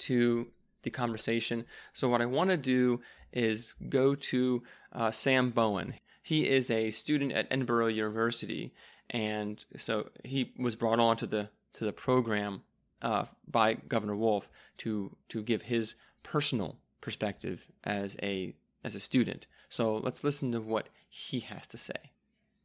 to 0.06 0.48
the 0.82 0.90
conversation. 0.90 1.64
So, 1.92 2.08
what 2.08 2.20
I 2.20 2.26
want 2.26 2.50
to 2.50 2.56
do 2.56 3.00
is 3.32 3.74
go 3.88 4.14
to 4.14 4.62
uh, 4.92 5.10
Sam 5.10 5.50
Bowen. 5.50 5.94
He 6.22 6.48
is 6.48 6.70
a 6.70 6.90
student 6.90 7.32
at 7.32 7.50
Edinboro 7.50 7.92
University, 7.92 8.72
and 9.10 9.64
so 9.76 10.10
he 10.24 10.52
was 10.58 10.76
brought 10.76 11.00
on 11.00 11.16
to 11.18 11.26
the 11.26 11.50
to 11.74 11.84
the 11.84 11.92
program 11.92 12.62
uh, 13.00 13.24
by 13.48 13.74
Governor 13.74 14.16
Wolf 14.16 14.48
to 14.78 15.16
to 15.28 15.42
give 15.42 15.62
his 15.62 15.94
personal 16.22 16.76
perspective 17.00 17.66
as 17.84 18.16
a 18.22 18.54
as 18.84 18.94
a 18.94 19.00
student. 19.00 19.46
So 19.68 19.96
let's 19.96 20.22
listen 20.24 20.52
to 20.52 20.60
what 20.60 20.88
he 21.08 21.40
has 21.40 21.66
to 21.68 21.78
say. 21.78 22.12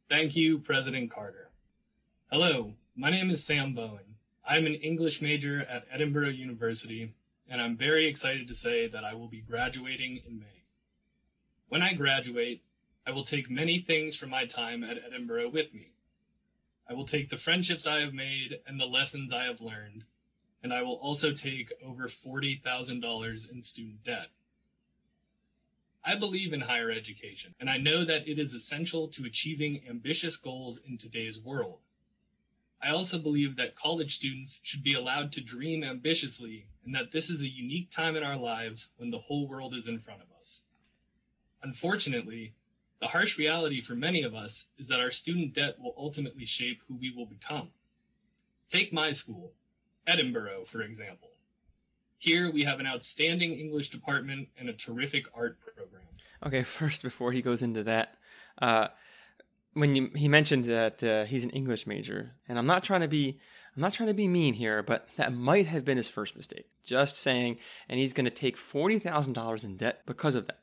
Thank 0.08 0.36
you, 0.36 0.58
President 0.58 1.10
Carter. 1.10 1.50
Hello, 2.30 2.72
my 2.96 3.10
name 3.10 3.30
is 3.30 3.42
Sam 3.42 3.74
Bowen. 3.74 4.16
I'm 4.46 4.66
an 4.66 4.74
English 4.74 5.20
major 5.20 5.66
at 5.68 5.90
Edinboro 5.90 6.34
University, 6.34 7.14
and 7.48 7.60
I'm 7.60 7.76
very 7.76 8.06
excited 8.06 8.46
to 8.48 8.54
say 8.54 8.86
that 8.88 9.04
I 9.04 9.14
will 9.14 9.28
be 9.28 9.40
graduating 9.40 10.22
in 10.26 10.38
May. 10.38 10.64
When 11.68 11.82
I 11.82 11.92
graduate, 11.94 12.62
I 13.06 13.10
will 13.10 13.24
take 13.24 13.50
many 13.50 13.78
things 13.78 14.16
from 14.16 14.30
my 14.30 14.44
time 14.44 14.84
at 14.84 14.98
Edinboro 14.98 15.50
with 15.50 15.72
me. 15.72 15.92
I 16.88 16.92
will 16.94 17.04
take 17.04 17.30
the 17.30 17.36
friendships 17.36 17.86
I 17.86 18.00
have 18.00 18.12
made 18.12 18.60
and 18.66 18.78
the 18.78 18.86
lessons 18.86 19.32
I 19.32 19.44
have 19.44 19.60
learned, 19.60 20.04
and 20.62 20.72
I 20.72 20.82
will 20.82 20.94
also 20.94 21.32
take 21.32 21.72
over 21.84 22.08
$40,000 22.08 23.50
in 23.50 23.62
student 23.62 24.04
debt. 24.04 24.28
I 26.04 26.14
believe 26.14 26.52
in 26.52 26.60
higher 26.60 26.90
education, 26.90 27.54
and 27.60 27.68
I 27.68 27.76
know 27.76 28.04
that 28.04 28.26
it 28.26 28.38
is 28.38 28.54
essential 28.54 29.08
to 29.08 29.24
achieving 29.24 29.82
ambitious 29.88 30.36
goals 30.36 30.80
in 30.86 30.96
today's 30.96 31.38
world. 31.38 31.80
I 32.82 32.90
also 32.90 33.18
believe 33.18 33.56
that 33.56 33.74
college 33.74 34.14
students 34.14 34.60
should 34.62 34.82
be 34.82 34.94
allowed 34.94 35.32
to 35.32 35.40
dream 35.40 35.82
ambitiously 35.82 36.66
and 36.84 36.94
that 36.94 37.12
this 37.12 37.28
is 37.28 37.42
a 37.42 37.48
unique 37.48 37.90
time 37.90 38.16
in 38.16 38.22
our 38.22 38.36
lives 38.36 38.88
when 38.96 39.10
the 39.10 39.18
whole 39.18 39.48
world 39.48 39.74
is 39.74 39.88
in 39.88 39.98
front 39.98 40.20
of 40.22 40.28
us. 40.40 40.62
Unfortunately, 41.62 42.54
the 43.00 43.08
harsh 43.08 43.36
reality 43.36 43.80
for 43.80 43.94
many 43.94 44.22
of 44.22 44.34
us 44.34 44.66
is 44.78 44.88
that 44.88 45.00
our 45.00 45.10
student 45.10 45.54
debt 45.54 45.74
will 45.80 45.94
ultimately 45.96 46.44
shape 46.44 46.80
who 46.86 46.94
we 46.94 47.12
will 47.14 47.26
become. 47.26 47.68
Take 48.68 48.92
my 48.92 49.12
school, 49.12 49.52
Edinboro, 50.08 50.66
for 50.66 50.82
example. 50.82 51.30
Here 52.18 52.50
we 52.50 52.64
have 52.64 52.80
an 52.80 52.86
outstanding 52.86 53.54
English 53.54 53.90
department 53.90 54.48
and 54.56 54.68
a 54.68 54.72
terrific 54.72 55.26
art 55.34 55.58
program. 55.60 56.02
Okay, 56.44 56.62
first, 56.64 57.02
before 57.02 57.32
he 57.32 57.42
goes 57.42 57.62
into 57.62 57.82
that, 57.84 58.18
uh, 58.60 58.88
when 59.78 59.94
you, 59.94 60.10
he 60.14 60.28
mentioned 60.28 60.64
that 60.64 61.02
uh, 61.02 61.24
he's 61.24 61.44
an 61.44 61.50
English 61.50 61.86
major, 61.86 62.32
and 62.48 62.58
I'm 62.58 62.66
not 62.66 62.84
trying 62.84 63.02
to 63.02 63.08
be 63.08 63.38
I'm 63.76 63.82
not 63.82 63.92
trying 63.92 64.08
to 64.08 64.14
be 64.14 64.26
mean 64.26 64.54
here, 64.54 64.82
but 64.82 65.08
that 65.16 65.32
might 65.32 65.66
have 65.66 65.84
been 65.84 65.96
his 65.96 66.08
first 66.08 66.36
mistake. 66.36 66.68
Just 66.84 67.16
saying, 67.16 67.58
and 67.88 68.00
he's 68.00 68.12
going 68.12 68.24
to 68.24 68.30
take 68.30 68.56
forty 68.56 68.98
thousand 68.98 69.34
dollars 69.34 69.64
in 69.64 69.76
debt 69.76 70.02
because 70.04 70.34
of 70.34 70.46
that. 70.48 70.58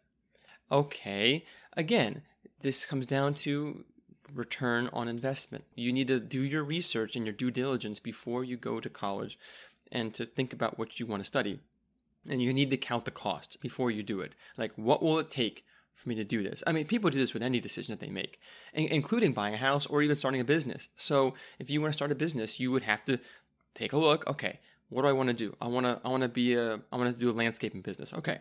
Okay, 0.72 1.46
again, 1.78 2.24
this 2.62 2.86
comes 2.86 3.06
down 3.06 3.34
to 3.36 3.86
return 4.34 4.90
on 4.92 5.08
investment. 5.08 5.64
You 5.76 5.94
need 5.94 6.08
to 6.08 6.20
do 6.20 6.42
your 6.42 6.64
research 6.64 7.16
and 7.16 7.26
your 7.26 7.34
due 7.34 7.52
diligence 7.52 8.00
before 8.00 8.44
you 8.44 8.58
go 8.58 8.80
to 8.80 8.90
college 8.90 9.40
and 9.92 10.14
to 10.16 10.26
think 10.26 10.52
about 10.52 10.78
what 10.78 11.00
you 11.00 11.06
want 11.06 11.22
to 11.22 11.28
study. 11.28 11.60
And 12.28 12.42
you 12.42 12.54
need 12.54 12.72
to 12.72 12.78
count 12.78 13.06
the 13.06 13.12
cost 13.12 13.62
before 13.62 13.92
you 13.92 14.02
do 14.02 14.20
it. 14.20 14.34
Like, 14.58 14.74
what 14.76 15.04
will 15.04 15.20
it 15.20 15.30
take 15.30 15.64
for 15.96 16.10
me 16.10 16.16
to 16.16 16.24
do 16.24 16.44
this? 16.44 16.64
I 16.68 16.72
mean, 16.72 16.86
people 16.86 17.10
do 17.10 17.18
this 17.18 17.34
with 17.34 17.44
any 17.44 17.60
decision 17.60 17.92
that 17.94 18.00
they 18.00 18.12
make, 18.12 18.40
including 18.74 19.34
buying 19.34 19.54
a 19.54 19.58
house 19.58 19.86
or 19.86 20.02
even 20.02 20.16
starting 20.16 20.42
a 20.42 20.46
business. 20.46 20.90
So, 20.98 21.34
if 21.60 21.70
you 21.70 21.82
want 21.82 21.94
to 21.94 21.98
start 21.98 22.12
a 22.12 22.16
business, 22.16 22.60
you 22.60 22.72
would 22.72 22.84
have 22.84 23.04
to 23.06 23.20
take 23.74 23.94
a 23.94 23.98
look. 23.98 24.28
Okay, 24.28 24.60
what 24.90 25.04
do 25.04 25.08
I 25.08 25.14
want 25.14 25.28
to 25.28 25.34
do? 25.34 25.56
I 25.62 25.68
want 25.68 25.86
to 25.86 26.00
I 26.04 26.10
want 26.10 26.24
to 26.24 26.30
be 26.30 26.54
a 26.54 26.80
I 26.92 26.98
want 26.98 27.14
to 27.14 27.20
do 27.20 27.30
a 27.30 27.34
landscaping 27.34 27.82
business. 27.82 28.14
Okay, 28.14 28.40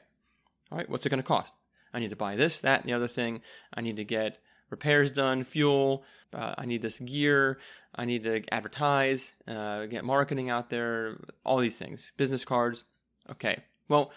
all 0.70 0.78
right, 0.78 0.88
what's 0.88 1.06
it 1.06 1.10
going 1.10 1.22
to 1.22 1.26
cost? 1.26 1.52
I 1.92 2.00
need 2.00 2.10
to 2.10 2.16
buy 2.16 2.34
this, 2.34 2.58
that, 2.58 2.80
and 2.80 2.88
the 2.88 2.92
other 2.94 3.06
thing. 3.06 3.40
I 3.72 3.80
need 3.80 3.96
to 3.96 4.04
get 4.04 4.38
repairs 4.68 5.12
done, 5.12 5.44
fuel. 5.44 6.04
Uh, 6.32 6.54
I 6.58 6.66
need 6.66 6.82
this 6.82 6.98
gear. 6.98 7.58
I 7.94 8.04
need 8.04 8.24
to 8.24 8.42
advertise, 8.52 9.34
uh, 9.46 9.86
get 9.86 10.04
marketing 10.04 10.50
out 10.50 10.70
there, 10.70 11.20
all 11.44 11.58
these 11.58 11.78
things, 11.78 12.10
business 12.16 12.44
cards. 12.44 12.84
Okay. 13.30 13.58
Well, 13.88 14.10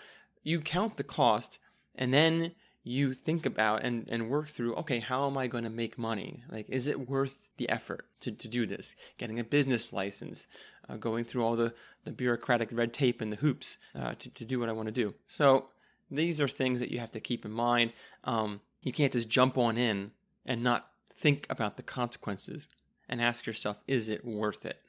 you 0.43 0.61
count 0.61 0.97
the 0.97 1.03
cost 1.03 1.59
and 1.93 2.13
then 2.13 2.53
you 2.87 3.13
think 3.13 3.45
about 3.45 3.83
and, 3.83 4.07
and 4.09 4.29
work 4.29 4.49
through 4.49 4.75
okay, 4.75 4.99
how 4.99 5.27
am 5.27 5.37
I 5.37 5.47
going 5.47 5.63
to 5.63 5.69
make 5.69 5.97
money? 5.97 6.43
Like, 6.49 6.65
is 6.69 6.87
it 6.87 7.09
worth 7.09 7.39
the 7.57 7.69
effort 7.69 8.05
to, 8.21 8.31
to 8.31 8.47
do 8.47 8.65
this? 8.65 8.95
Getting 9.17 9.39
a 9.39 9.43
business 9.43 9.93
license, 9.93 10.47
uh, 10.89 10.97
going 10.97 11.25
through 11.25 11.43
all 11.43 11.55
the, 11.55 11.73
the 12.03 12.11
bureaucratic 12.11 12.69
red 12.71 12.93
tape 12.93 13.21
and 13.21 13.31
the 13.31 13.37
hoops 13.37 13.77
uh, 13.95 14.15
to, 14.19 14.29
to 14.29 14.45
do 14.45 14.59
what 14.59 14.69
I 14.69 14.73
want 14.73 14.87
to 14.87 14.93
do. 14.93 15.13
So, 15.27 15.67
these 16.09 16.39
are 16.39 16.47
things 16.47 16.79
that 16.79 16.89
you 16.89 16.99
have 16.99 17.11
to 17.11 17.19
keep 17.19 17.43
in 17.43 17.51
mind. 17.51 17.91
Um, 18.23 18.61
you 18.81 18.93
can't 18.93 19.11
just 19.11 19.27
jump 19.27 19.57
on 19.57 19.77
in 19.77 20.11
and 20.45 20.63
not 20.63 20.91
think 21.11 21.45
about 21.49 21.75
the 21.75 21.83
consequences 21.83 22.67
and 23.09 23.21
ask 23.21 23.45
yourself, 23.45 23.77
is 23.87 24.07
it 24.07 24.23
worth 24.23 24.65
it? 24.65 24.81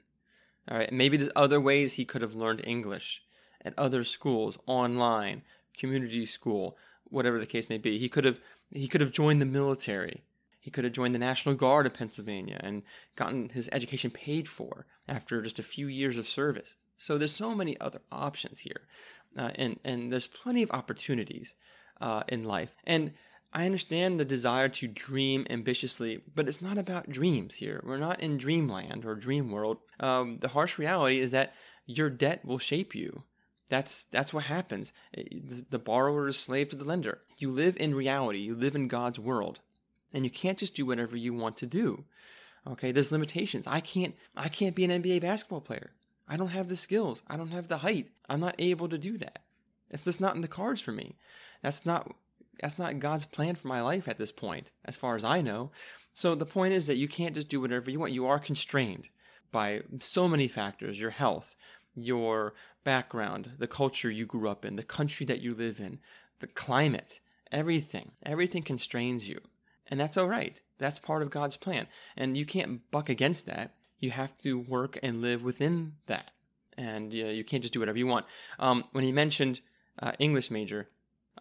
All 0.70 0.78
right, 0.78 0.92
maybe 0.92 1.16
there's 1.16 1.30
other 1.34 1.60
ways 1.60 1.94
he 1.94 2.04
could 2.04 2.22
have 2.22 2.34
learned 2.34 2.62
English 2.64 3.22
at 3.64 3.74
other 3.76 4.04
schools, 4.04 4.58
online, 4.66 5.42
community 5.76 6.26
school, 6.26 6.76
whatever 7.10 7.38
the 7.38 7.46
case 7.46 7.68
may 7.68 7.78
be. 7.78 7.98
He 7.98 8.08
could 8.08 8.24
have 8.24 8.40
he 8.70 8.88
could 8.88 9.00
have 9.00 9.12
joined 9.12 9.40
the 9.40 9.46
military. 9.46 10.22
He 10.60 10.70
could 10.70 10.84
have 10.84 10.92
joined 10.92 11.14
the 11.14 11.20
National 11.20 11.54
Guard 11.54 11.86
of 11.86 11.94
Pennsylvania 11.94 12.60
and 12.62 12.82
gotten 13.16 13.50
his 13.50 13.68
education 13.72 14.10
paid 14.10 14.48
for 14.48 14.86
after 15.06 15.40
just 15.40 15.58
a 15.58 15.62
few 15.62 15.86
years 15.86 16.18
of 16.18 16.28
service. 16.28 16.74
So 16.98 17.16
there's 17.16 17.34
so 17.34 17.54
many 17.54 17.80
other 17.80 18.00
options 18.10 18.60
here, 18.60 18.82
uh, 19.36 19.50
and 19.54 19.78
and 19.84 20.12
there's 20.12 20.26
plenty 20.26 20.62
of 20.62 20.70
opportunities 20.72 21.54
uh, 22.00 22.24
in 22.28 22.44
life. 22.44 22.76
And 22.84 23.12
I 23.52 23.64
understand 23.64 24.20
the 24.20 24.24
desire 24.24 24.68
to 24.68 24.86
dream 24.86 25.46
ambitiously, 25.48 26.22
but 26.34 26.48
it's 26.48 26.60
not 26.60 26.76
about 26.76 27.08
dreams 27.08 27.56
here. 27.56 27.80
We're 27.84 27.96
not 27.96 28.20
in 28.20 28.36
dreamland 28.36 29.06
or 29.06 29.14
dream 29.14 29.50
world. 29.50 29.78
Um, 30.00 30.36
the 30.36 30.48
harsh 30.48 30.78
reality 30.78 31.20
is 31.20 31.30
that 31.30 31.54
your 31.86 32.10
debt 32.10 32.44
will 32.44 32.58
shape 32.58 32.94
you. 32.94 33.22
That's 33.68 34.04
that's 34.04 34.32
what 34.32 34.44
happens. 34.44 34.92
Eh, 35.16 35.24
the 35.70 35.78
borrower 35.78 36.28
is 36.28 36.38
slave 36.38 36.70
to 36.70 36.76
the 36.76 36.84
lender. 36.84 37.20
You 37.38 37.50
live 37.50 37.76
in 37.78 37.94
reality. 37.94 38.38
You 38.38 38.54
live 38.54 38.74
in 38.74 38.88
God's 38.88 39.18
world, 39.18 39.60
and 40.12 40.24
you 40.24 40.30
can't 40.30 40.58
just 40.58 40.74
do 40.74 40.86
whatever 40.86 41.16
you 41.16 41.34
want 41.34 41.56
to 41.58 41.66
do. 41.66 42.04
Okay, 42.66 42.92
there's 42.92 43.12
limitations. 43.12 43.66
I 43.66 43.80
can't 43.80 44.14
I 44.36 44.48
can't 44.48 44.74
be 44.74 44.84
an 44.84 45.02
NBA 45.02 45.20
basketball 45.20 45.60
player. 45.60 45.92
I 46.28 46.36
don't 46.36 46.48
have 46.48 46.68
the 46.68 46.76
skills. 46.76 47.22
I 47.26 47.36
don't 47.36 47.52
have 47.52 47.68
the 47.68 47.78
height. 47.78 48.08
I'm 48.28 48.40
not 48.40 48.54
able 48.58 48.88
to 48.88 48.98
do 48.98 49.16
that. 49.18 49.40
It's 49.90 50.04
just 50.04 50.20
not 50.20 50.34
in 50.34 50.42
the 50.42 50.48
cards 50.48 50.80
for 50.80 50.92
me. 50.92 51.16
That's 51.62 51.86
not 51.86 52.14
that's 52.60 52.78
not 52.78 52.98
God's 52.98 53.24
plan 53.24 53.54
for 53.54 53.68
my 53.68 53.80
life 53.80 54.08
at 54.08 54.18
this 54.18 54.32
point, 54.32 54.70
as 54.84 54.96
far 54.96 55.14
as 55.16 55.24
I 55.24 55.40
know. 55.40 55.70
So 56.12 56.34
the 56.34 56.46
point 56.46 56.74
is 56.74 56.86
that 56.88 56.96
you 56.96 57.06
can't 57.06 57.34
just 57.34 57.48
do 57.48 57.60
whatever 57.60 57.90
you 57.90 58.00
want. 58.00 58.12
You 58.12 58.26
are 58.26 58.40
constrained 58.40 59.08
by 59.52 59.82
so 60.00 60.28
many 60.28 60.48
factors 60.48 61.00
your 61.00 61.10
health, 61.10 61.54
your 61.98 62.54
background, 62.84 63.52
the 63.58 63.66
culture 63.66 64.10
you 64.10 64.26
grew 64.26 64.48
up 64.48 64.64
in, 64.64 64.76
the 64.76 64.82
country 64.82 65.26
that 65.26 65.40
you 65.40 65.54
live 65.54 65.80
in, 65.80 65.98
the 66.40 66.46
climate, 66.46 67.20
everything. 67.52 68.12
Everything 68.24 68.62
constrains 68.62 69.28
you. 69.28 69.40
And 69.88 69.98
that's 69.98 70.16
all 70.16 70.28
right. 70.28 70.60
That's 70.78 70.98
part 70.98 71.22
of 71.22 71.30
God's 71.30 71.56
plan. 71.56 71.86
And 72.16 72.36
you 72.36 72.44
can't 72.44 72.88
buck 72.90 73.08
against 73.08 73.46
that. 73.46 73.74
You 73.98 74.10
have 74.10 74.36
to 74.42 74.58
work 74.58 74.98
and 75.02 75.22
live 75.22 75.42
within 75.42 75.94
that. 76.06 76.30
And 76.76 77.12
uh, 77.12 77.16
you 77.16 77.42
can't 77.42 77.62
just 77.62 77.74
do 77.74 77.80
whatever 77.80 77.98
you 77.98 78.06
want. 78.06 78.26
Um, 78.58 78.84
when 78.92 79.04
he 79.04 79.12
mentioned 79.12 79.60
uh, 80.00 80.12
English 80.18 80.50
major, 80.50 80.88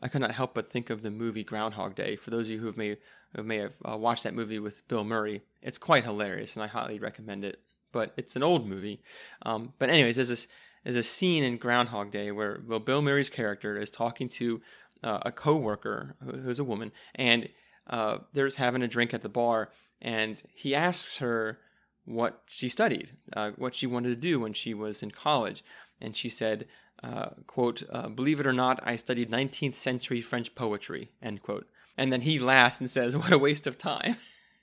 I 0.02 0.08
could 0.08 0.22
not 0.22 0.32
help 0.32 0.54
but 0.54 0.68
think 0.68 0.90
of 0.90 1.02
the 1.02 1.12
movie 1.12 1.44
Groundhog 1.44 1.96
Day. 1.96 2.16
For 2.16 2.30
those 2.30 2.48
of 2.48 2.54
you 2.54 2.60
who 2.60 2.74
may 2.76 2.98
who 3.36 3.44
may 3.44 3.58
have 3.58 3.76
uh, 3.84 3.98
watched 3.98 4.24
that 4.24 4.34
movie 4.34 4.60
with 4.60 4.88
Bill 4.88 5.04
Murray, 5.04 5.44
it's 5.62 5.78
quite 5.78 6.06
hilarious, 6.06 6.56
and 6.56 6.64
I 6.64 6.68
highly 6.68 6.98
recommend 6.98 7.44
it. 7.44 7.62
But 7.98 8.14
it's 8.16 8.36
an 8.36 8.44
old 8.44 8.70
movie. 8.70 9.02
Um, 9.42 9.74
but 9.80 9.90
anyways, 9.90 10.18
there's 10.18 10.30
this 10.30 10.48
there's 10.84 10.98
a 10.98 11.02
scene 11.02 11.44
in 11.44 11.58
Groundhog 11.58 12.12
Day 12.12 12.32
where 12.32 12.60
Bill 12.60 13.02
Murray's 13.02 13.32
character 13.32 13.76
is 13.76 13.90
talking 13.90 14.30
to 14.30 14.62
uh, 15.04 15.22
a 15.26 15.32
coworker 15.32 16.16
who's 16.24 16.60
a 16.60 16.64
woman, 16.64 16.92
and 17.16 17.50
uh, 17.88 18.20
they're 18.34 18.46
just 18.46 18.58
having 18.58 18.84
a 18.84 18.88
drink 18.88 19.16
at 19.16 19.24
the 19.24 19.30
bar, 19.30 19.72
and 20.00 20.44
he 20.54 20.76
asks 20.76 21.18
her 21.18 21.58
what 22.06 22.44
she 22.46 22.70
studied, 22.70 23.14
uh, 23.36 23.50
what 23.56 23.74
she 23.74 23.88
wanted 23.88 24.10
to 24.10 24.16
do 24.16 24.40
when 24.40 24.54
she 24.54 24.76
was 24.76 25.02
in 25.02 25.10
college, 25.10 25.64
and 26.00 26.16
she 26.16 26.30
said, 26.30 26.68
uh, 27.04 27.30
quote, 27.48 27.82
uh, 27.92 28.10
believe 28.10 28.40
it 28.40 28.48
or 28.48 28.54
not, 28.54 28.80
I 28.84 28.96
studied 28.96 29.32
19th 29.32 29.76
century 29.76 30.22
French 30.22 30.54
poetry, 30.54 31.10
end 31.22 31.42
quote. 31.42 31.68
And 31.98 32.14
then 32.14 32.22
he 32.22 32.38
laughs 32.38 32.80
and 32.80 32.90
says, 32.90 33.18
what 33.18 33.34
a 33.34 33.40
waste 33.40 33.66
of 33.66 33.80
time. 33.80 34.18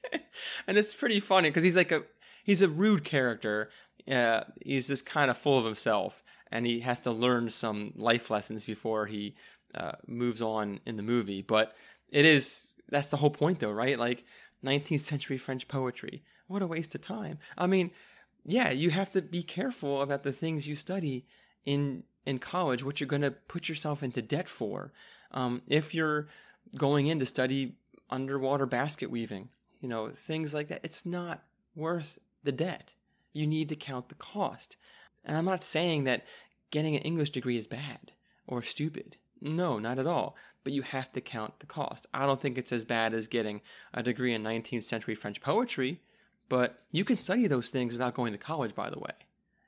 and 0.66 0.78
it's 0.78 0.94
pretty 0.94 1.20
funny 1.20 1.50
because 1.50 1.64
he's 1.64 1.76
like 1.76 1.92
a, 1.92 2.04
he's 2.44 2.62
a 2.62 2.68
rude 2.68 3.02
character 3.02 3.70
uh, 4.10 4.44
he's 4.62 4.88
just 4.88 5.06
kind 5.06 5.30
of 5.30 5.38
full 5.38 5.58
of 5.58 5.64
himself, 5.64 6.22
and 6.52 6.66
he 6.66 6.80
has 6.80 7.00
to 7.00 7.10
learn 7.10 7.48
some 7.48 7.92
life 7.96 8.30
lessons 8.30 8.66
before 8.66 9.06
he 9.06 9.34
uh, 9.74 9.92
moves 10.06 10.42
on 10.42 10.80
in 10.84 10.96
the 10.96 11.02
movie. 11.02 11.42
But 11.42 11.74
it 12.10 12.24
is 12.24 12.68
that's 12.88 13.08
the 13.08 13.16
whole 13.16 13.30
point, 13.30 13.60
though, 13.60 13.72
right? 13.72 13.98
Like 13.98 14.24
19th 14.64 15.00
century 15.00 15.38
French 15.38 15.68
poetry. 15.68 16.22
What 16.48 16.62
a 16.62 16.66
waste 16.66 16.94
of 16.94 17.00
time. 17.00 17.38
I 17.56 17.66
mean, 17.66 17.90
yeah, 18.44 18.70
you 18.70 18.90
have 18.90 19.10
to 19.12 19.22
be 19.22 19.42
careful 19.42 20.02
about 20.02 20.22
the 20.22 20.32
things 20.32 20.68
you 20.68 20.76
study 20.76 21.24
in 21.64 22.04
in 22.26 22.38
college, 22.38 22.84
what 22.84 23.00
you're 23.00 23.06
going 23.06 23.22
to 23.22 23.30
put 23.30 23.68
yourself 23.68 24.02
into 24.02 24.22
debt 24.22 24.48
for. 24.48 24.92
Um, 25.30 25.62
if 25.66 25.94
you're 25.94 26.28
going 26.76 27.06
in 27.06 27.18
to 27.20 27.26
study 27.26 27.76
underwater 28.10 28.66
basket 28.66 29.10
weaving, 29.10 29.48
you 29.80 29.88
know, 29.88 30.10
things 30.10 30.54
like 30.54 30.68
that, 30.68 30.80
it's 30.82 31.04
not 31.04 31.42
worth 31.74 32.18
the 32.44 32.52
debt. 32.52 32.94
You 33.32 33.46
need 33.46 33.68
to 33.70 33.76
count 33.76 34.08
the 34.08 34.14
cost. 34.14 34.76
And 35.24 35.36
I'm 35.36 35.44
not 35.44 35.62
saying 35.62 36.04
that 36.04 36.24
getting 36.70 36.94
an 36.96 37.02
English 37.02 37.30
degree 37.30 37.56
is 37.56 37.66
bad 37.66 38.12
or 38.46 38.62
stupid. 38.62 39.16
No, 39.40 39.78
not 39.78 39.98
at 39.98 40.06
all. 40.06 40.36
But 40.62 40.72
you 40.72 40.82
have 40.82 41.12
to 41.12 41.20
count 41.20 41.60
the 41.60 41.66
cost. 41.66 42.06
I 42.14 42.26
don't 42.26 42.40
think 42.40 42.56
it's 42.56 42.72
as 42.72 42.84
bad 42.84 43.12
as 43.12 43.26
getting 43.26 43.60
a 43.92 44.02
degree 44.02 44.32
in 44.32 44.42
19th 44.42 44.84
century 44.84 45.14
French 45.14 45.40
poetry, 45.40 46.00
but 46.48 46.82
you 46.92 47.04
can 47.04 47.16
study 47.16 47.46
those 47.46 47.68
things 47.68 47.92
without 47.92 48.14
going 48.14 48.32
to 48.32 48.38
college, 48.38 48.74
by 48.74 48.90
the 48.90 48.98
way. 48.98 49.12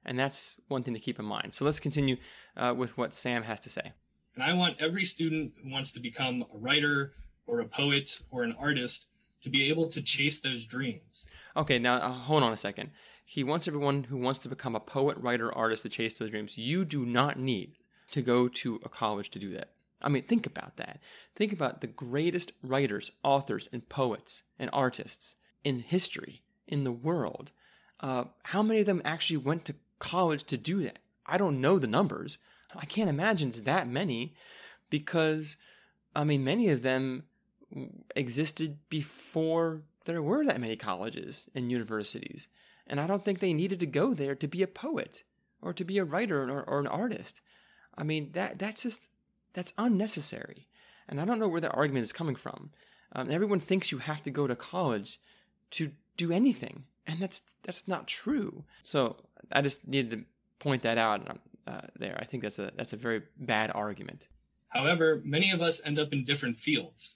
And 0.05 0.19
that's 0.19 0.57
one 0.69 0.83
thing 0.83 0.95
to 0.95 1.01
keep 1.01 1.19
in 1.19 1.25
mind. 1.25 1.55
So 1.55 1.65
let's 1.65 1.81
continue 1.81 2.17
uh, 2.57 2.75
with 2.77 2.97
what 2.97 3.13
Sam 3.13 3.43
has 3.43 3.61
to 3.61 3.71
say. 3.71 3.93
And 4.35 4.45
I 4.45 4.53
want 4.53 4.81
every 4.81 5.05
student 5.05 5.53
who 5.63 5.71
wants 5.71 5.93
to 5.93 6.01
become 6.01 6.45
a 6.55 6.59
writer 6.59 7.13
or 7.47 7.61
a 7.61 7.67
poet 7.67 8.23
or 8.31 8.45
an 8.45 8.55
artist 8.59 9.07
to 9.47 9.51
be 9.51 9.69
able 9.69 9.89
to 9.89 10.03
chase 10.03 10.41
those 10.41 10.67
dreams. 10.67 11.25
Okay, 11.57 11.79
now 11.79 11.95
uh, 11.95 12.11
hold 12.11 12.43
on 12.43 12.53
a 12.53 12.57
second. 12.57 12.91
He 13.25 13.45
wants 13.45 13.69
everyone 13.69 14.03
who 14.05 14.17
wants 14.17 14.41
to 14.41 14.49
become 14.49 14.75
a 14.75 14.81
poet, 14.81 15.17
writer, 15.19 15.57
artist 15.57 15.85
to 15.85 15.89
chase 15.89 16.19
those 16.19 16.31
dreams. 16.31 16.59
You 16.59 16.85
do 16.85 17.07
not 17.07 17.39
need 17.39 17.77
to 18.11 18.23
go 18.23 18.49
to 18.49 18.81
a 18.85 18.89
college 18.89 19.31
to 19.31 19.39
do 19.39 19.53
that. 19.53 19.71
I 20.03 20.09
mean, 20.09 20.25
think 20.25 20.47
about 20.47 20.79
that. 20.79 20.99
Think 21.37 21.53
about 21.53 21.81
the 21.81 21.87
greatest 21.87 22.53
writers, 22.61 23.13
authors, 23.23 23.69
and 23.73 23.89
poets 23.89 24.43
and 24.59 24.69
artists 24.73 25.37
in 25.63 25.79
history, 25.79 26.43
in 26.67 26.83
the 26.83 26.93
world. 26.93 27.53
Uh, 28.01 28.25
how 28.47 28.65
many 28.65 28.81
of 28.81 28.87
them 28.87 29.01
actually 29.05 29.39
went 29.39 29.65
to 29.67 29.77
college 30.01 30.43
to 30.45 30.57
do 30.57 30.83
that? 30.83 30.99
I 31.25 31.39
don't 31.39 31.61
know 31.61 31.79
the 31.79 31.87
numbers. 31.87 32.37
I 32.75 32.85
can't 32.85 33.09
imagine 33.09 33.51
it's 33.51 33.61
that 33.61 33.89
many 33.89 34.35
because, 34.91 35.57
I 36.17 36.25
mean, 36.25 36.43
many 36.43 36.69
of 36.69 36.83
them 36.83 37.25
existed 38.15 38.79
before 38.89 39.83
there 40.05 40.23
were 40.23 40.45
that 40.45 40.61
many 40.61 40.77
colleges 40.77 41.49
and 41.55 41.71
universities. 41.71 42.49
And 42.87 43.01
I 43.01 43.07
don't 43.07 43.25
think 43.25 43.41
they 43.41 43.53
needed 43.53 43.81
to 43.81 43.87
go 43.87 44.15
there 44.15 44.35
to 44.37 44.47
be 44.47 44.63
a 44.63 44.69
poet 44.69 45.25
or 45.61 45.73
to 45.73 45.85
be 45.85 45.99
a 45.99 46.05
writer 46.05 46.49
or, 46.49 46.63
or 46.63 46.79
an 46.79 46.87
artist. 46.87 47.41
I 47.99 48.05
mean, 48.05 48.31
that 48.33 48.59
that's 48.59 48.83
just 48.83 49.09
that's 49.53 49.73
unnecessary. 49.79 50.69
And 51.09 51.21
I 51.21 51.25
don't 51.25 51.39
know 51.39 51.49
where 51.49 51.61
that 51.61 51.75
argument 51.75 52.05
is 52.05 52.13
coming 52.13 52.37
from. 52.37 52.71
Um, 53.13 53.31
everyone 53.31 53.61
thinks 53.61 53.93
you 53.93 53.99
have 53.99 54.23
to 54.25 54.31
go 54.31 54.47
to 54.47 54.57
college 54.57 55.21
to 55.73 55.93
do 56.17 56.33
anything, 56.33 56.85
and 57.07 57.21
that's 57.21 57.43
that's 57.63 57.89
not 57.89 58.07
true. 58.07 58.65
So 58.83 59.17
I 59.51 59.63
just 59.63 59.87
needed 59.87 60.11
to 60.11 60.25
point 60.59 60.83
that 60.83 60.99
out 60.99 61.39
uh, 61.67 61.81
there. 61.99 62.17
I 62.21 62.25
think 62.25 62.43
that's 62.43 62.59
a 62.59 62.71
that's 62.77 62.93
a 62.93 62.97
very 62.97 63.23
bad 63.39 63.71
argument. 63.75 64.29
However, 64.69 65.23
many 65.25 65.51
of 65.51 65.63
us 65.63 65.81
end 65.85 65.99
up 65.99 66.13
in 66.13 66.25
different 66.25 66.57
fields. 66.57 67.15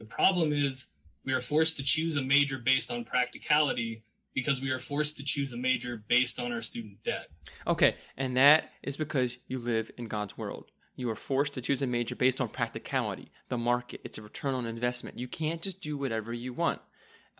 The 0.00 0.06
problem 0.06 0.52
is 0.52 0.86
we 1.24 1.32
are 1.32 1.40
forced 1.40 1.76
to 1.76 1.84
choose 1.84 2.16
a 2.16 2.22
major 2.22 2.58
based 2.58 2.90
on 2.90 3.04
practicality 3.04 4.02
because 4.34 4.60
we 4.60 4.70
are 4.70 4.78
forced 4.78 5.16
to 5.18 5.24
choose 5.24 5.52
a 5.52 5.56
major 5.56 6.02
based 6.08 6.40
on 6.40 6.52
our 6.52 6.62
student 6.62 7.02
debt. 7.04 7.26
Okay, 7.66 7.96
and 8.16 8.36
that 8.36 8.70
is 8.82 8.96
because 8.96 9.36
you 9.46 9.58
live 9.58 9.90
in 9.98 10.08
God's 10.08 10.38
world. 10.38 10.70
You 10.96 11.10
are 11.10 11.16
forced 11.16 11.54
to 11.54 11.60
choose 11.60 11.82
a 11.82 11.86
major 11.86 12.16
based 12.16 12.40
on 12.40 12.48
practicality, 12.48 13.30
the 13.48 13.58
market, 13.58 14.00
it's 14.04 14.18
a 14.18 14.22
return 14.22 14.54
on 14.54 14.66
investment. 14.66 15.18
You 15.18 15.28
can't 15.28 15.62
just 15.62 15.80
do 15.80 15.96
whatever 15.98 16.32
you 16.32 16.52
want. 16.52 16.80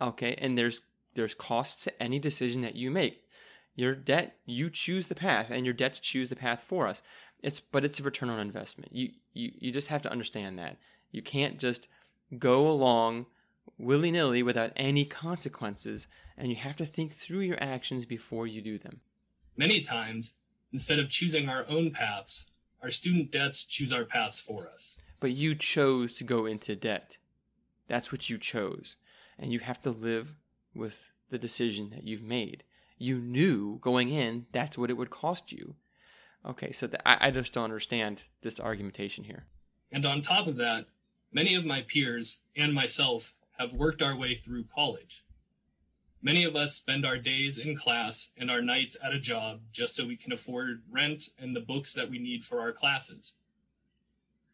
Okay, 0.01 0.35
and 0.39 0.57
there's 0.57 0.83
there's 1.15 1.35
costs 1.35 1.85
to 1.85 2.03
any 2.03 2.19
decision 2.19 2.61
that 2.63 2.77
you 2.77 2.91
make. 2.91 3.25
Your 3.75 3.95
debt, 3.95 4.37
you 4.45 4.71
choose 4.71 5.07
the 5.07 5.15
path, 5.15 5.47
and 5.51 5.65
your 5.65 5.75
debts 5.75 5.99
choose 5.99 6.29
the 6.29 6.37
path 6.37 6.63
for 6.63 6.87
us. 6.87 7.03
It's 7.43 7.61
but 7.61 7.85
it's 7.85 8.01
a 8.01 8.03
return 8.03 8.29
on 8.29 8.41
investment. 8.41 8.95
You 8.95 9.11
you 9.33 9.53
you 9.59 9.73
just 9.73 9.89
have 9.89 10.03
to 10.03 10.13
understand 10.13 10.59
that. 10.59 10.77
You 11.11 11.23
can't 11.23 11.59
just 11.59 11.89
go 12.39 12.69
along 12.69 13.27
willy 13.81 14.11
nilly 14.11 14.43
without 14.43 14.73
any 14.77 15.05
consequences, 15.05 16.07
and 16.37 16.51
you 16.51 16.57
have 16.57 16.77
to 16.77 16.85
think 16.85 17.15
through 17.15 17.41
your 17.41 17.63
actions 17.63 18.05
before 18.05 18.47
you 18.47 18.61
do 18.61 18.79
them. 18.79 19.01
Many 19.57 19.81
times, 19.81 20.35
instead 20.73 20.99
of 20.99 21.09
choosing 21.09 21.49
our 21.49 21.67
own 21.69 21.91
paths, 21.91 22.47
our 22.83 22.91
student 22.91 23.31
debts 23.31 23.65
choose 23.65 23.93
our 23.93 24.05
paths 24.05 24.41
for 24.41 24.69
us. 24.69 24.97
But 25.19 25.33
you 25.33 25.55
chose 25.55 26.13
to 26.15 26.25
go 26.25 26.47
into 26.47 26.77
debt. 26.77 27.19
That's 27.89 28.13
what 28.13 28.31
you 28.31 28.39
chose. 28.39 28.97
And 29.39 29.53
you 29.53 29.59
have 29.61 29.83
to 29.83 29.91
live 29.91 30.37
with 30.75 31.11
the 31.31 31.39
decision 31.39 31.91
that 31.91 32.07
you've 32.07 32.23
made. 32.23 32.65
You 32.99 33.19
knew 33.19 33.79
going 33.81 34.11
in 34.11 34.47
that's 34.53 34.79
what 34.79 34.91
it 34.91 34.97
would 34.97 35.11
cost 35.11 35.53
you. 35.53 35.75
Okay, 36.47 36.73
so 36.73 36.87
th- 36.87 37.03
I, 37.05 37.29
I 37.29 37.31
just 37.31 37.53
don't 37.53 37.65
understand 37.65 38.25
this 38.43 38.61
argumentation 38.61 39.25
here. 39.25 39.45
And 39.93 40.07
on 40.07 40.23
top 40.23 40.47
of 40.47 40.57
that, 40.57 40.87
many 41.33 41.55
of 41.55 41.65
my 41.65 41.83
peers 41.83 42.43
and 42.57 42.75
myself 42.75 43.35
have 43.59 43.73
worked 43.73 44.03
our 44.03 44.17
way 44.17 44.35
through 44.35 44.65
college. 44.75 45.25
Many 46.23 46.45
of 46.45 46.57
us 46.57 46.75
spend 46.75 47.07
our 47.07 47.17
days 47.17 47.59
in 47.59 47.77
class 47.77 48.29
and 48.37 48.51
our 48.51 48.61
nights 48.61 48.97
at 49.03 49.15
a 49.15 49.19
job 49.19 49.61
just 49.73 49.95
so 49.95 50.05
we 50.05 50.17
can 50.17 50.33
afford 50.33 50.83
rent 50.91 51.31
and 51.39 51.57
the 51.57 51.61
books 51.61 51.95
that 51.95 52.11
we 52.11 52.19
need 52.19 52.45
for 52.45 52.61
our 52.61 52.73
classes. 52.73 53.35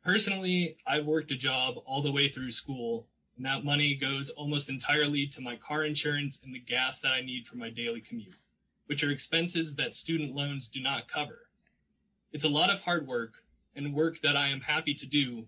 Personally, 0.05 0.77
I've 0.87 1.07
worked 1.07 1.33
a 1.33 1.37
job 1.37 1.79
all 1.85 2.03
the 2.03 2.12
way 2.12 2.29
through 2.29 2.53
school, 2.53 3.09
and 3.37 3.45
that 3.45 3.64
money 3.64 3.97
goes 3.97 4.31
almost 4.31 4.68
entirely 4.68 5.27
to 5.27 5.41
my 5.41 5.57
car 5.57 5.85
insurance 5.85 6.39
and 6.45 6.55
the 6.55 6.61
gas 6.61 7.01
that 7.01 7.12
I 7.12 7.22
need 7.22 7.47
for 7.47 7.57
my 7.57 7.70
daily 7.70 8.01
commute, 8.01 8.39
which 8.87 9.03
are 9.03 9.11
expenses 9.11 9.74
that 9.74 9.95
student 9.95 10.35
loans 10.35 10.68
do 10.68 10.81
not 10.81 11.09
cover. 11.09 11.49
It's 12.33 12.45
a 12.45 12.49
lot 12.49 12.70
of 12.70 12.83
hard 12.83 13.09
work 13.09 13.43
and 13.74 13.93
work 13.93 14.20
that 14.20 14.37
I 14.37 14.49
am 14.49 14.61
happy 14.61 14.95
to 14.95 15.07
do, 15.07 15.47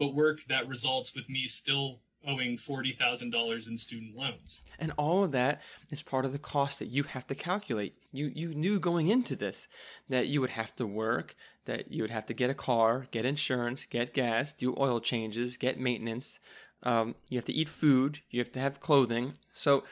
but 0.00 0.14
work 0.14 0.42
that 0.48 0.66
results 0.66 1.14
with 1.14 1.28
me 1.28 1.46
still 1.46 2.00
owing 2.26 2.56
$40,000 2.56 3.68
in 3.68 3.78
student 3.78 4.16
loans. 4.16 4.60
And 4.78 4.92
all 4.96 5.22
of 5.22 5.32
that 5.32 5.62
is 5.90 6.02
part 6.02 6.24
of 6.24 6.32
the 6.32 6.38
cost 6.38 6.78
that 6.78 6.88
you 6.88 7.04
have 7.04 7.26
to 7.28 7.34
calculate. 7.34 7.94
You 8.12 8.30
you 8.34 8.54
knew 8.54 8.80
going 8.80 9.08
into 9.08 9.36
this 9.36 9.68
that 10.08 10.26
you 10.26 10.40
would 10.40 10.50
have 10.50 10.74
to 10.76 10.86
work, 10.86 11.34
that 11.66 11.92
you 11.92 12.02
would 12.02 12.10
have 12.10 12.26
to 12.26 12.34
get 12.34 12.50
a 12.50 12.54
car, 12.54 13.06
get 13.10 13.24
insurance, 13.24 13.86
get 13.88 14.12
gas, 14.12 14.52
do 14.52 14.74
oil 14.78 15.00
changes, 15.00 15.56
get 15.56 15.78
maintenance. 15.78 16.40
Um, 16.82 17.14
you 17.28 17.38
have 17.38 17.44
to 17.44 17.52
eat 17.52 17.68
food, 17.68 18.20
you 18.30 18.40
have 18.40 18.52
to 18.52 18.60
have 18.60 18.80
clothing. 18.80 19.34
So 19.52 19.84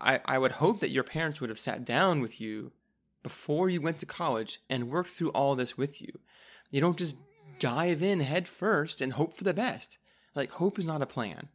I, 0.00 0.20
I 0.24 0.38
would 0.38 0.52
hope 0.52 0.80
that 0.80 0.90
your 0.90 1.04
parents 1.04 1.40
would 1.40 1.50
have 1.50 1.58
sat 1.58 1.84
down 1.84 2.20
with 2.20 2.40
you 2.40 2.72
before 3.22 3.68
you 3.68 3.80
went 3.80 3.98
to 3.98 4.06
college 4.06 4.60
and 4.70 4.90
worked 4.90 5.10
through 5.10 5.30
all 5.30 5.54
this 5.54 5.76
with 5.76 6.00
you. 6.00 6.12
You 6.70 6.80
don't 6.80 6.96
just 6.96 7.16
dive 7.60 8.02
in 8.02 8.20
head 8.20 8.48
first 8.48 9.00
and 9.00 9.12
hope 9.12 9.36
for 9.36 9.44
the 9.44 9.54
best. 9.54 9.98
Like 10.34 10.50
hope 10.52 10.78
is 10.78 10.88
not 10.88 11.02
a 11.02 11.06
plan 11.06 11.48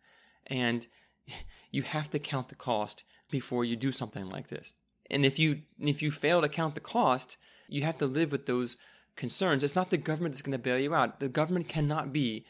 and 0.47 0.87
you 1.71 1.81
have 1.81 2.09
to 2.11 2.19
count 2.19 2.47
the 2.47 2.55
cost 2.55 3.03
before 3.29 3.65
you 3.65 3.75
do 3.75 3.91
something 3.91 4.29
like 4.29 4.47
this. 4.47 4.73
And 5.09 5.25
if 5.25 5.37
you 5.37 5.61
if 5.79 6.01
you 6.01 6.11
fail 6.11 6.41
to 6.41 6.49
count 6.49 6.75
the 6.75 6.81
cost, 6.81 7.37
you 7.67 7.83
have 7.83 7.97
to 7.99 8.07
live 8.07 8.31
with 8.31 8.45
those 8.45 8.77
concerns. 9.15 9.63
It's 9.63 9.75
not 9.75 9.89
the 9.89 9.97
government 9.97 10.33
that's 10.33 10.41
going 10.41 10.51
to 10.51 10.57
bail 10.57 10.79
you 10.79 10.93
out. 10.95 11.19
The 11.19 11.29
government 11.29 11.67
cannot 11.67 12.11
be 12.11 12.45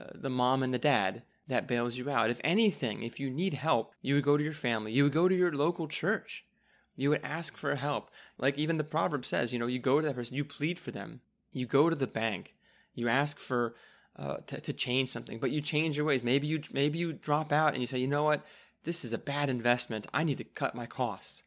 uh, 0.00 0.06
the 0.14 0.30
mom 0.30 0.62
and 0.62 0.74
the 0.74 0.78
dad 0.78 1.22
that 1.48 1.66
bails 1.66 1.98
you 1.98 2.08
out. 2.10 2.30
If 2.30 2.40
anything, 2.44 3.02
if 3.02 3.18
you 3.18 3.30
need 3.30 3.54
help, 3.54 3.92
you 4.02 4.14
would 4.14 4.24
go 4.24 4.36
to 4.36 4.44
your 4.44 4.52
family. 4.52 4.92
You 4.92 5.04
would 5.04 5.12
go 5.12 5.28
to 5.28 5.34
your 5.34 5.52
local 5.52 5.88
church. 5.88 6.44
You 6.96 7.10
would 7.10 7.24
ask 7.24 7.56
for 7.56 7.74
help. 7.74 8.10
Like 8.38 8.58
even 8.58 8.76
the 8.76 8.84
proverb 8.84 9.24
says, 9.24 9.52
you 9.52 9.58
know, 9.58 9.66
you 9.66 9.78
go 9.78 10.00
to 10.00 10.06
that 10.06 10.14
person, 10.14 10.36
you 10.36 10.44
plead 10.44 10.78
for 10.78 10.90
them. 10.90 11.20
You 11.52 11.66
go 11.66 11.90
to 11.90 11.96
the 11.96 12.06
bank. 12.06 12.54
You 13.00 13.08
ask 13.08 13.38
for 13.38 13.74
uh, 14.16 14.36
to, 14.46 14.60
to 14.60 14.72
change 14.72 15.10
something, 15.10 15.38
but 15.38 15.50
you 15.50 15.60
change 15.60 15.96
your 15.96 16.06
ways. 16.06 16.22
Maybe 16.22 16.46
you 16.46 16.62
maybe 16.72 16.98
you 16.98 17.12
drop 17.12 17.52
out 17.52 17.72
and 17.72 17.80
you 17.80 17.86
say, 17.86 17.98
you 17.98 18.06
know 18.06 18.24
what, 18.24 18.44
this 18.84 19.04
is 19.04 19.12
a 19.12 19.18
bad 19.18 19.48
investment. 19.48 20.06
I 20.12 20.24
need 20.24 20.38
to 20.38 20.44
cut 20.44 20.74
my 20.74 20.86
costs. 20.86 21.42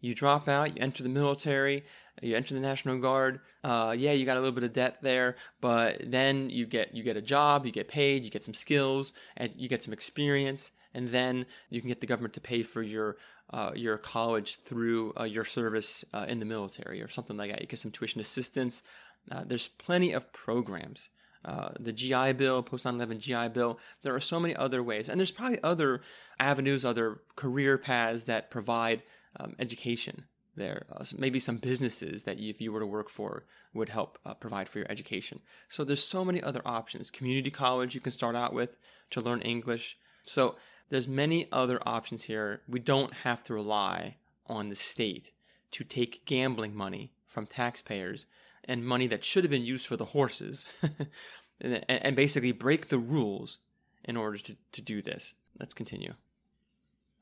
You 0.00 0.14
drop 0.14 0.46
out, 0.48 0.76
you 0.76 0.82
enter 0.82 1.02
the 1.02 1.08
military, 1.08 1.84
you 2.20 2.36
enter 2.36 2.54
the 2.54 2.60
National 2.60 2.98
Guard. 2.98 3.40
Uh, 3.64 3.94
yeah, 3.96 4.12
you 4.12 4.26
got 4.26 4.36
a 4.36 4.40
little 4.40 4.54
bit 4.54 4.64
of 4.64 4.72
debt 4.72 4.98
there, 5.02 5.36
but 5.60 6.02
then 6.04 6.50
you 6.50 6.66
get 6.66 6.94
you 6.94 7.02
get 7.02 7.16
a 7.16 7.22
job, 7.22 7.64
you 7.64 7.72
get 7.72 7.88
paid, 7.88 8.24
you 8.24 8.30
get 8.30 8.44
some 8.44 8.54
skills, 8.54 9.12
and 9.36 9.52
you 9.56 9.68
get 9.68 9.82
some 9.82 9.92
experience, 9.92 10.70
and 10.94 11.08
then 11.08 11.46
you 11.70 11.80
can 11.80 11.88
get 11.88 12.00
the 12.00 12.06
government 12.06 12.34
to 12.34 12.40
pay 12.40 12.62
for 12.62 12.82
your 12.82 13.16
uh, 13.50 13.70
your 13.74 13.96
college 13.96 14.60
through 14.64 15.12
uh, 15.18 15.24
your 15.24 15.44
service 15.44 16.04
uh, 16.12 16.26
in 16.28 16.40
the 16.40 16.44
military 16.44 17.00
or 17.00 17.08
something 17.08 17.36
like 17.36 17.50
that. 17.50 17.60
You 17.60 17.66
get 17.66 17.78
some 17.78 17.90
tuition 17.90 18.20
assistance. 18.20 18.82
Uh, 19.30 19.44
there's 19.44 19.68
plenty 19.68 20.12
of 20.12 20.32
programs 20.32 21.10
uh, 21.46 21.70
the 21.78 21.92
GI 21.92 22.32
Bill, 22.32 22.62
post 22.62 22.84
9 22.84 22.94
11 22.94 23.20
GI 23.20 23.48
Bill. 23.48 23.78
There 24.02 24.14
are 24.14 24.20
so 24.20 24.40
many 24.40 24.56
other 24.56 24.82
ways. 24.82 25.08
And 25.08 25.20
there's 25.20 25.30
probably 25.30 25.62
other 25.62 26.02
avenues, 26.40 26.84
other 26.84 27.20
career 27.36 27.78
paths 27.78 28.24
that 28.24 28.50
provide 28.50 29.04
um, 29.38 29.54
education 29.60 30.24
there. 30.56 30.86
Uh, 30.90 31.04
maybe 31.16 31.38
some 31.38 31.58
businesses 31.58 32.24
that 32.24 32.38
you, 32.38 32.50
if 32.50 32.60
you 32.60 32.72
were 32.72 32.80
to 32.80 32.86
work 32.86 33.08
for 33.08 33.44
would 33.72 33.90
help 33.90 34.18
uh, 34.26 34.34
provide 34.34 34.68
for 34.68 34.80
your 34.80 34.90
education. 34.90 35.38
So 35.68 35.84
there's 35.84 36.04
so 36.04 36.24
many 36.24 36.42
other 36.42 36.62
options. 36.64 37.12
Community 37.12 37.50
college 37.50 37.94
you 37.94 38.00
can 38.00 38.12
start 38.12 38.34
out 38.34 38.52
with 38.52 38.76
to 39.10 39.20
learn 39.20 39.40
English. 39.42 39.96
So 40.24 40.56
there's 40.88 41.06
many 41.06 41.46
other 41.52 41.80
options 41.86 42.24
here. 42.24 42.62
We 42.68 42.80
don't 42.80 43.12
have 43.12 43.44
to 43.44 43.54
rely 43.54 44.16
on 44.48 44.68
the 44.68 44.74
state 44.74 45.30
to 45.70 45.84
take 45.84 46.24
gambling 46.24 46.74
money 46.74 47.12
from 47.28 47.46
taxpayers 47.46 48.26
and 48.66 48.84
money 48.84 49.06
that 49.06 49.24
should 49.24 49.44
have 49.44 49.50
been 49.50 49.64
used 49.64 49.86
for 49.86 49.96
the 49.96 50.06
horses 50.06 50.66
and, 51.60 51.84
and 51.88 52.16
basically 52.16 52.52
break 52.52 52.88
the 52.88 52.98
rules 52.98 53.58
in 54.04 54.16
order 54.16 54.38
to, 54.38 54.56
to 54.72 54.82
do 54.82 55.02
this. 55.02 55.34
Let's 55.58 55.74
continue. 55.74 56.14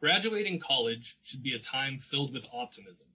Graduating 0.00 0.60
college 0.60 1.16
should 1.22 1.42
be 1.42 1.54
a 1.54 1.58
time 1.58 1.98
filled 1.98 2.32
with 2.34 2.46
optimism. 2.52 3.06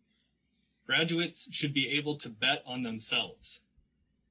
Graduates 0.88 1.48
should 1.52 1.74
be 1.74 1.88
able 1.90 2.16
to 2.16 2.30
bet 2.30 2.64
on 2.66 2.82
themselves, 2.82 3.62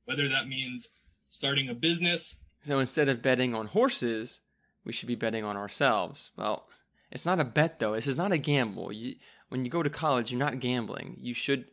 whether 0.07 0.29
that 0.29 0.49
means 0.49 0.89
starting 1.29 1.69
a 1.69 1.75
business. 1.75 2.37
So 2.65 2.81
instead 2.81 3.09
of 3.09 3.23
betting 3.23 3.55
on 3.55 3.69
horses, 3.69 4.41
we 4.85 4.93
should 4.93 5.07
be 5.07 5.15
betting 5.15 5.45
on 5.45 5.57
ourselves. 5.57 6.33
Well, 6.37 6.67
it's 7.13 7.25
not 7.25 7.39
a 7.39 7.45
bet 7.45 7.79
though. 7.79 7.95
This 7.95 8.09
is 8.09 8.17
not 8.17 8.33
a 8.33 8.39
gamble. 8.39 8.93
You, 8.93 9.15
when 9.51 9.65
you 9.65 9.71
go 9.71 9.83
to 9.83 9.91
college, 9.91 10.33
you're 10.33 10.39
not 10.41 10.59
gambling. 10.59 11.19
You 11.21 11.35
should 11.35 11.67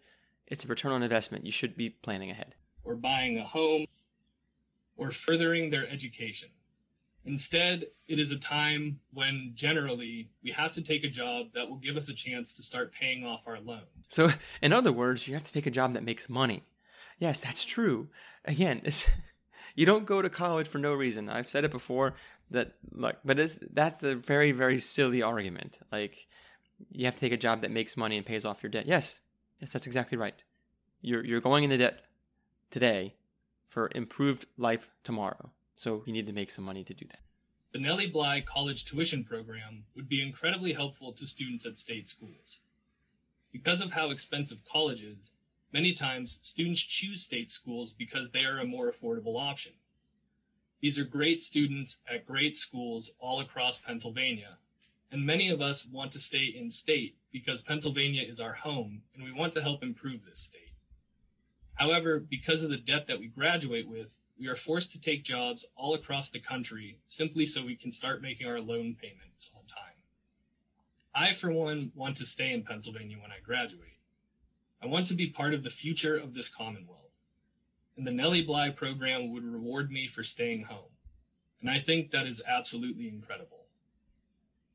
it's 0.47 0.65
a 0.65 0.67
return 0.67 0.91
on 0.91 1.03
investment. 1.03 1.45
You 1.45 1.51
should 1.51 1.75
be 1.75 1.89
planning 1.89 2.29
ahead. 2.31 2.55
Or 2.83 2.95
buying 2.95 3.37
a 3.39 3.43
home 3.43 3.85
or 4.97 5.11
furthering 5.11 5.69
their 5.69 5.87
education. 5.89 6.49
Instead, 7.25 7.87
it 8.07 8.19
is 8.19 8.31
a 8.31 8.37
time 8.37 8.99
when 9.11 9.51
generally 9.55 10.29
we 10.43 10.51
have 10.51 10.71
to 10.73 10.81
take 10.81 11.03
a 11.03 11.09
job 11.09 11.47
that 11.55 11.67
will 11.67 11.77
give 11.77 11.97
us 11.97 12.07
a 12.07 12.13
chance 12.13 12.53
to 12.53 12.61
start 12.61 12.93
paying 12.93 13.25
off 13.25 13.47
our 13.47 13.59
loan. 13.59 13.81
So, 14.07 14.29
in 14.61 14.71
other 14.71 14.93
words, 14.93 15.27
you 15.27 15.33
have 15.33 15.43
to 15.43 15.51
take 15.51 15.65
a 15.65 15.71
job 15.71 15.93
that 15.93 16.03
makes 16.03 16.29
money. 16.29 16.63
Yes, 17.17 17.39
that's 17.41 17.65
true. 17.65 18.09
Again, 18.45 18.81
you 19.75 19.85
don't 19.87 20.05
go 20.05 20.21
to 20.21 20.29
college 20.29 20.67
for 20.67 20.77
no 20.77 20.93
reason. 20.93 21.27
I've 21.27 21.49
said 21.49 21.63
it 21.63 21.71
before 21.71 22.13
that 22.51 22.75
look, 22.91 23.17
but 23.25 23.39
that's 23.73 24.03
a 24.03 24.15
very 24.15 24.51
very 24.51 24.77
silly 24.77 25.23
argument. 25.23 25.79
Like 25.91 26.27
you 26.91 27.05
have 27.05 27.15
to 27.15 27.21
take 27.21 27.31
a 27.31 27.37
job 27.37 27.61
that 27.61 27.71
makes 27.71 27.97
money 27.97 28.17
and 28.17 28.25
pays 28.25 28.45
off 28.45 28.61
your 28.61 28.69
debt. 28.69 28.85
Yes, 28.85 29.21
yes, 29.59 29.71
that's 29.71 29.87
exactly 29.87 30.17
right. 30.17 30.43
You're 31.01 31.23
you're 31.23 31.41
going 31.41 31.63
into 31.63 31.77
debt 31.77 32.01
today 32.71 33.15
for 33.67 33.89
improved 33.93 34.45
life 34.57 34.89
tomorrow. 35.03 35.51
So 35.75 36.03
you 36.05 36.13
need 36.13 36.27
to 36.27 36.33
make 36.33 36.51
some 36.51 36.65
money 36.65 36.83
to 36.83 36.93
do 36.93 37.05
that. 37.07 37.19
The 37.73 37.79
Nellie 37.79 38.07
Bly 38.07 38.41
College 38.41 38.85
Tuition 38.85 39.25
Program 39.25 39.83
would 39.95 40.07
be 40.07 40.21
incredibly 40.21 40.71
helpful 40.71 41.11
to 41.11 41.27
students 41.27 41.65
at 41.65 41.77
state 41.77 42.07
schools. 42.07 42.61
Because 43.51 43.81
of 43.81 43.91
how 43.91 44.11
expensive 44.11 44.63
college 44.63 45.01
is, 45.01 45.31
many 45.73 45.91
times 45.91 46.39
students 46.41 46.79
choose 46.81 47.21
state 47.21 47.51
schools 47.51 47.91
because 47.91 48.29
they 48.29 48.45
are 48.45 48.59
a 48.59 48.65
more 48.65 48.89
affordable 48.89 49.37
option. 49.37 49.73
These 50.81 50.97
are 50.97 51.03
great 51.03 51.41
students 51.41 51.97
at 52.09 52.25
great 52.25 52.55
schools 52.55 53.11
all 53.19 53.41
across 53.41 53.79
Pennsylvania, 53.79 54.57
and 55.11 55.25
many 55.25 55.49
of 55.49 55.61
us 55.61 55.85
want 55.85 56.11
to 56.13 56.19
stay 56.19 56.45
in 56.45 56.71
state 56.71 57.17
because 57.35 57.61
Pennsylvania 57.61 58.23
is 58.25 58.39
our 58.39 58.53
home 58.53 59.01
and 59.13 59.21
we 59.21 59.33
want 59.33 59.51
to 59.51 59.61
help 59.61 59.83
improve 59.83 60.23
this 60.23 60.39
state. 60.39 60.71
However, 61.73 62.17
because 62.17 62.63
of 62.63 62.69
the 62.69 62.77
debt 62.77 63.07
that 63.07 63.19
we 63.19 63.27
graduate 63.27 63.89
with, 63.89 64.17
we 64.39 64.47
are 64.47 64.55
forced 64.55 64.93
to 64.93 65.01
take 65.01 65.25
jobs 65.25 65.65
all 65.75 65.95
across 65.95 66.29
the 66.29 66.39
country 66.39 66.97
simply 67.05 67.45
so 67.45 67.61
we 67.61 67.75
can 67.75 67.91
start 67.91 68.21
making 68.21 68.47
our 68.47 68.61
loan 68.61 68.95
payments 69.01 69.51
on 69.53 69.65
time. 69.65 69.99
I, 71.13 71.33
for 71.33 71.51
one, 71.51 71.91
want 71.93 72.15
to 72.17 72.25
stay 72.25 72.53
in 72.53 72.63
Pennsylvania 72.63 73.17
when 73.21 73.31
I 73.31 73.41
graduate. 73.43 73.99
I 74.81 74.87
want 74.87 75.07
to 75.07 75.13
be 75.13 75.27
part 75.27 75.53
of 75.53 75.65
the 75.65 75.69
future 75.69 76.15
of 76.15 76.33
this 76.33 76.47
Commonwealth. 76.47 77.01
And 77.97 78.07
the 78.07 78.11
Nellie 78.11 78.43
Bly 78.45 78.69
program 78.69 79.33
would 79.33 79.43
reward 79.43 79.91
me 79.91 80.07
for 80.07 80.23
staying 80.23 80.63
home. 80.63 80.93
And 81.59 81.69
I 81.69 81.79
think 81.79 82.11
that 82.11 82.27
is 82.27 82.41
absolutely 82.47 83.09
incredible. 83.09 83.64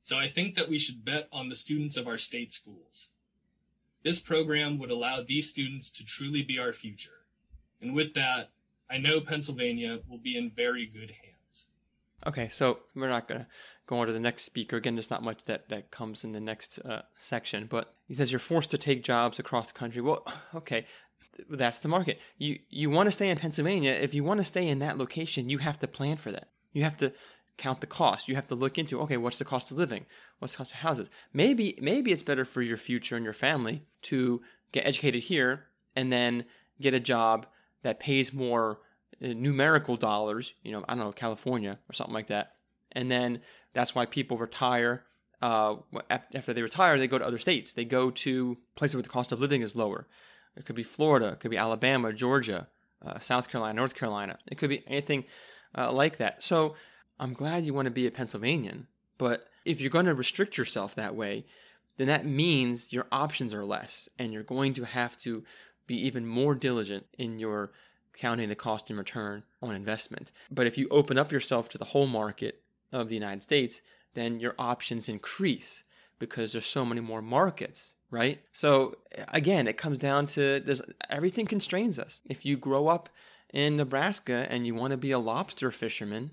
So 0.02 0.18
I 0.18 0.28
think 0.28 0.54
that 0.56 0.68
we 0.68 0.78
should 0.78 1.04
bet 1.04 1.28
on 1.32 1.48
the 1.48 1.54
students 1.54 1.96
of 1.96 2.06
our 2.06 2.18
state 2.18 2.52
schools. 2.52 3.08
This 4.02 4.18
program 4.18 4.78
would 4.78 4.90
allow 4.90 5.22
these 5.22 5.48
students 5.48 5.90
to 5.92 6.04
truly 6.04 6.42
be 6.42 6.58
our 6.58 6.72
future. 6.72 7.26
And 7.80 7.94
with 7.94 8.14
that, 8.14 8.50
I 8.90 8.98
know 8.98 9.20
Pennsylvania 9.20 10.00
will 10.08 10.18
be 10.18 10.36
in 10.36 10.50
very 10.50 10.86
good 10.86 11.10
hands. 11.10 11.66
Okay, 12.26 12.48
so 12.48 12.80
we're 12.94 13.08
not 13.08 13.28
going 13.28 13.40
to 13.40 13.46
go 13.86 13.98
on 13.98 14.06
to 14.06 14.12
the 14.12 14.20
next 14.20 14.42
speaker. 14.42 14.76
Again, 14.76 14.94
there's 14.94 15.10
not 15.10 15.22
much 15.22 15.44
that, 15.44 15.68
that 15.68 15.90
comes 15.90 16.24
in 16.24 16.32
the 16.32 16.40
next 16.40 16.78
uh, 16.80 17.02
section, 17.16 17.66
but 17.66 17.94
he 18.06 18.14
says 18.14 18.32
you're 18.32 18.38
forced 18.38 18.70
to 18.72 18.78
take 18.78 19.04
jobs 19.04 19.38
across 19.38 19.68
the 19.68 19.78
country. 19.78 20.02
Well, 20.02 20.26
okay, 20.54 20.86
that's 21.48 21.80
the 21.80 21.88
market. 21.88 22.20
You 22.36 22.58
you 22.68 22.90
want 22.90 23.06
to 23.06 23.12
stay 23.12 23.30
in 23.30 23.38
Pennsylvania. 23.38 23.92
If 23.92 24.12
you 24.12 24.24
want 24.24 24.40
to 24.40 24.44
stay 24.44 24.68
in 24.68 24.78
that 24.80 24.98
location, 24.98 25.48
you 25.48 25.58
have 25.58 25.78
to 25.78 25.88
plan 25.88 26.18
for 26.18 26.30
that. 26.32 26.48
You 26.72 26.84
have 26.84 26.98
to 26.98 27.12
count 27.56 27.80
the 27.80 27.86
cost. 27.86 28.28
You 28.28 28.34
have 28.34 28.48
to 28.48 28.54
look 28.54 28.78
into 28.78 29.00
okay, 29.00 29.16
what's 29.16 29.38
the 29.38 29.44
cost 29.44 29.70
of 29.70 29.76
living? 29.76 30.06
What's 30.38 30.54
the 30.54 30.58
cost 30.58 30.72
of 30.72 30.78
houses? 30.78 31.10
Maybe 31.32 31.78
maybe 31.80 32.12
it's 32.12 32.22
better 32.22 32.44
for 32.44 32.62
your 32.62 32.76
future 32.76 33.16
and 33.16 33.24
your 33.24 33.34
family 33.34 33.82
to 34.02 34.40
get 34.72 34.86
educated 34.86 35.24
here 35.24 35.66
and 35.96 36.12
then 36.12 36.44
get 36.80 36.94
a 36.94 37.00
job 37.00 37.46
that 37.82 38.00
pays 38.00 38.32
more 38.32 38.78
uh, 39.22 39.28
numerical 39.28 39.96
dollars, 39.96 40.54
you 40.62 40.72
know, 40.72 40.84
I 40.88 40.94
don't 40.94 41.04
know, 41.04 41.12
California 41.12 41.78
or 41.88 41.92
something 41.92 42.14
like 42.14 42.28
that. 42.28 42.54
And 42.92 43.10
then 43.10 43.40
that's 43.72 43.94
why 43.94 44.06
people 44.06 44.38
retire. 44.38 45.04
Uh, 45.42 45.76
after 46.10 46.52
they 46.52 46.62
retire, 46.62 46.98
they 46.98 47.06
go 47.06 47.16
to 47.16 47.26
other 47.26 47.38
states. 47.38 47.72
They 47.72 47.86
go 47.86 48.10
to 48.10 48.58
places 48.74 48.96
where 48.96 49.02
the 49.02 49.08
cost 49.08 49.32
of 49.32 49.40
living 49.40 49.62
is 49.62 49.74
lower. 49.74 50.06
It 50.56 50.66
could 50.66 50.76
be 50.76 50.82
Florida, 50.82 51.28
it 51.28 51.40
could 51.40 51.50
be 51.50 51.56
Alabama, 51.56 52.12
Georgia, 52.12 52.68
uh, 53.04 53.18
South 53.18 53.48
Carolina, 53.48 53.74
North 53.74 53.94
Carolina. 53.94 54.38
It 54.46 54.58
could 54.58 54.68
be 54.68 54.84
anything 54.86 55.24
uh, 55.76 55.92
like 55.92 56.18
that. 56.18 56.42
So 56.44 56.74
I'm 57.20 57.34
glad 57.34 57.66
you 57.66 57.74
want 57.74 57.84
to 57.84 57.92
be 57.92 58.06
a 58.06 58.10
Pennsylvanian, 58.10 58.86
but 59.18 59.44
if 59.66 59.80
you're 59.80 59.90
going 59.90 60.06
to 60.06 60.14
restrict 60.14 60.56
yourself 60.56 60.94
that 60.94 61.14
way, 61.14 61.44
then 61.98 62.06
that 62.06 62.24
means 62.24 62.94
your 62.94 63.06
options 63.12 63.52
are 63.52 63.64
less 63.64 64.08
and 64.18 64.32
you're 64.32 64.42
going 64.42 64.72
to 64.74 64.84
have 64.84 65.18
to 65.18 65.44
be 65.86 65.96
even 66.06 66.26
more 66.26 66.54
diligent 66.54 67.04
in 67.18 67.38
your 67.38 67.72
counting 68.16 68.48
the 68.48 68.54
cost 68.54 68.88
and 68.88 68.98
return 68.98 69.42
on 69.60 69.74
investment. 69.74 70.32
But 70.50 70.66
if 70.66 70.78
you 70.78 70.88
open 70.90 71.18
up 71.18 71.30
yourself 71.30 71.68
to 71.68 71.78
the 71.78 71.84
whole 71.86 72.06
market 72.06 72.62
of 72.90 73.08
the 73.08 73.14
United 73.14 73.42
States, 73.42 73.82
then 74.14 74.40
your 74.40 74.54
options 74.58 75.08
increase 75.08 75.84
because 76.18 76.52
there's 76.52 76.66
so 76.66 76.86
many 76.86 77.02
more 77.02 77.20
markets, 77.20 77.94
right? 78.10 78.40
So 78.52 78.96
again, 79.28 79.68
it 79.68 79.76
comes 79.76 79.98
down 79.98 80.26
to 80.28 80.60
does 80.60 80.80
everything 81.10 81.46
constrains 81.46 81.98
us. 81.98 82.22
If 82.30 82.46
you 82.46 82.56
grow 82.56 82.88
up 82.88 83.10
in 83.52 83.76
Nebraska 83.76 84.46
and 84.48 84.66
you 84.66 84.74
want 84.74 84.92
to 84.92 84.96
be 84.96 85.10
a 85.10 85.18
lobster 85.18 85.70
fisherman, 85.70 86.30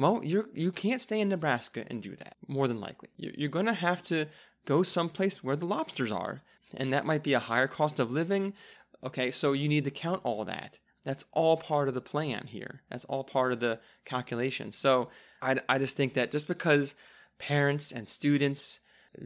well, 0.00 0.20
you 0.24 0.48
you 0.54 0.72
can't 0.72 1.02
stay 1.02 1.20
in 1.20 1.28
Nebraska 1.28 1.84
and 1.88 2.02
do 2.02 2.16
that. 2.16 2.36
More 2.48 2.66
than 2.66 2.80
likely, 2.80 3.10
you're 3.16 3.48
going 3.48 3.66
to 3.66 3.74
have 3.74 4.02
to 4.04 4.26
go 4.66 4.82
someplace 4.82 5.44
where 5.44 5.56
the 5.56 5.66
lobsters 5.66 6.10
are, 6.10 6.42
and 6.76 6.92
that 6.92 7.06
might 7.06 7.22
be 7.22 7.34
a 7.34 7.38
higher 7.38 7.68
cost 7.68 8.00
of 8.00 8.10
living, 8.10 8.54
Okay, 9.02 9.30
so 9.30 9.52
you 9.52 9.68
need 9.68 9.84
to 9.84 9.90
count 9.90 10.20
all 10.24 10.44
that. 10.44 10.78
That's 11.04 11.24
all 11.32 11.56
part 11.56 11.88
of 11.88 11.94
the 11.94 12.00
plan 12.00 12.46
here. 12.46 12.82
That's 12.90 13.06
all 13.06 13.24
part 13.24 13.52
of 13.52 13.60
the 13.60 13.80
calculation. 14.04 14.72
So 14.72 15.08
I, 15.40 15.56
I 15.68 15.78
just 15.78 15.96
think 15.96 16.14
that 16.14 16.30
just 16.30 16.46
because 16.46 16.94
parents 17.38 17.90
and 17.90 18.06
students 18.06 18.80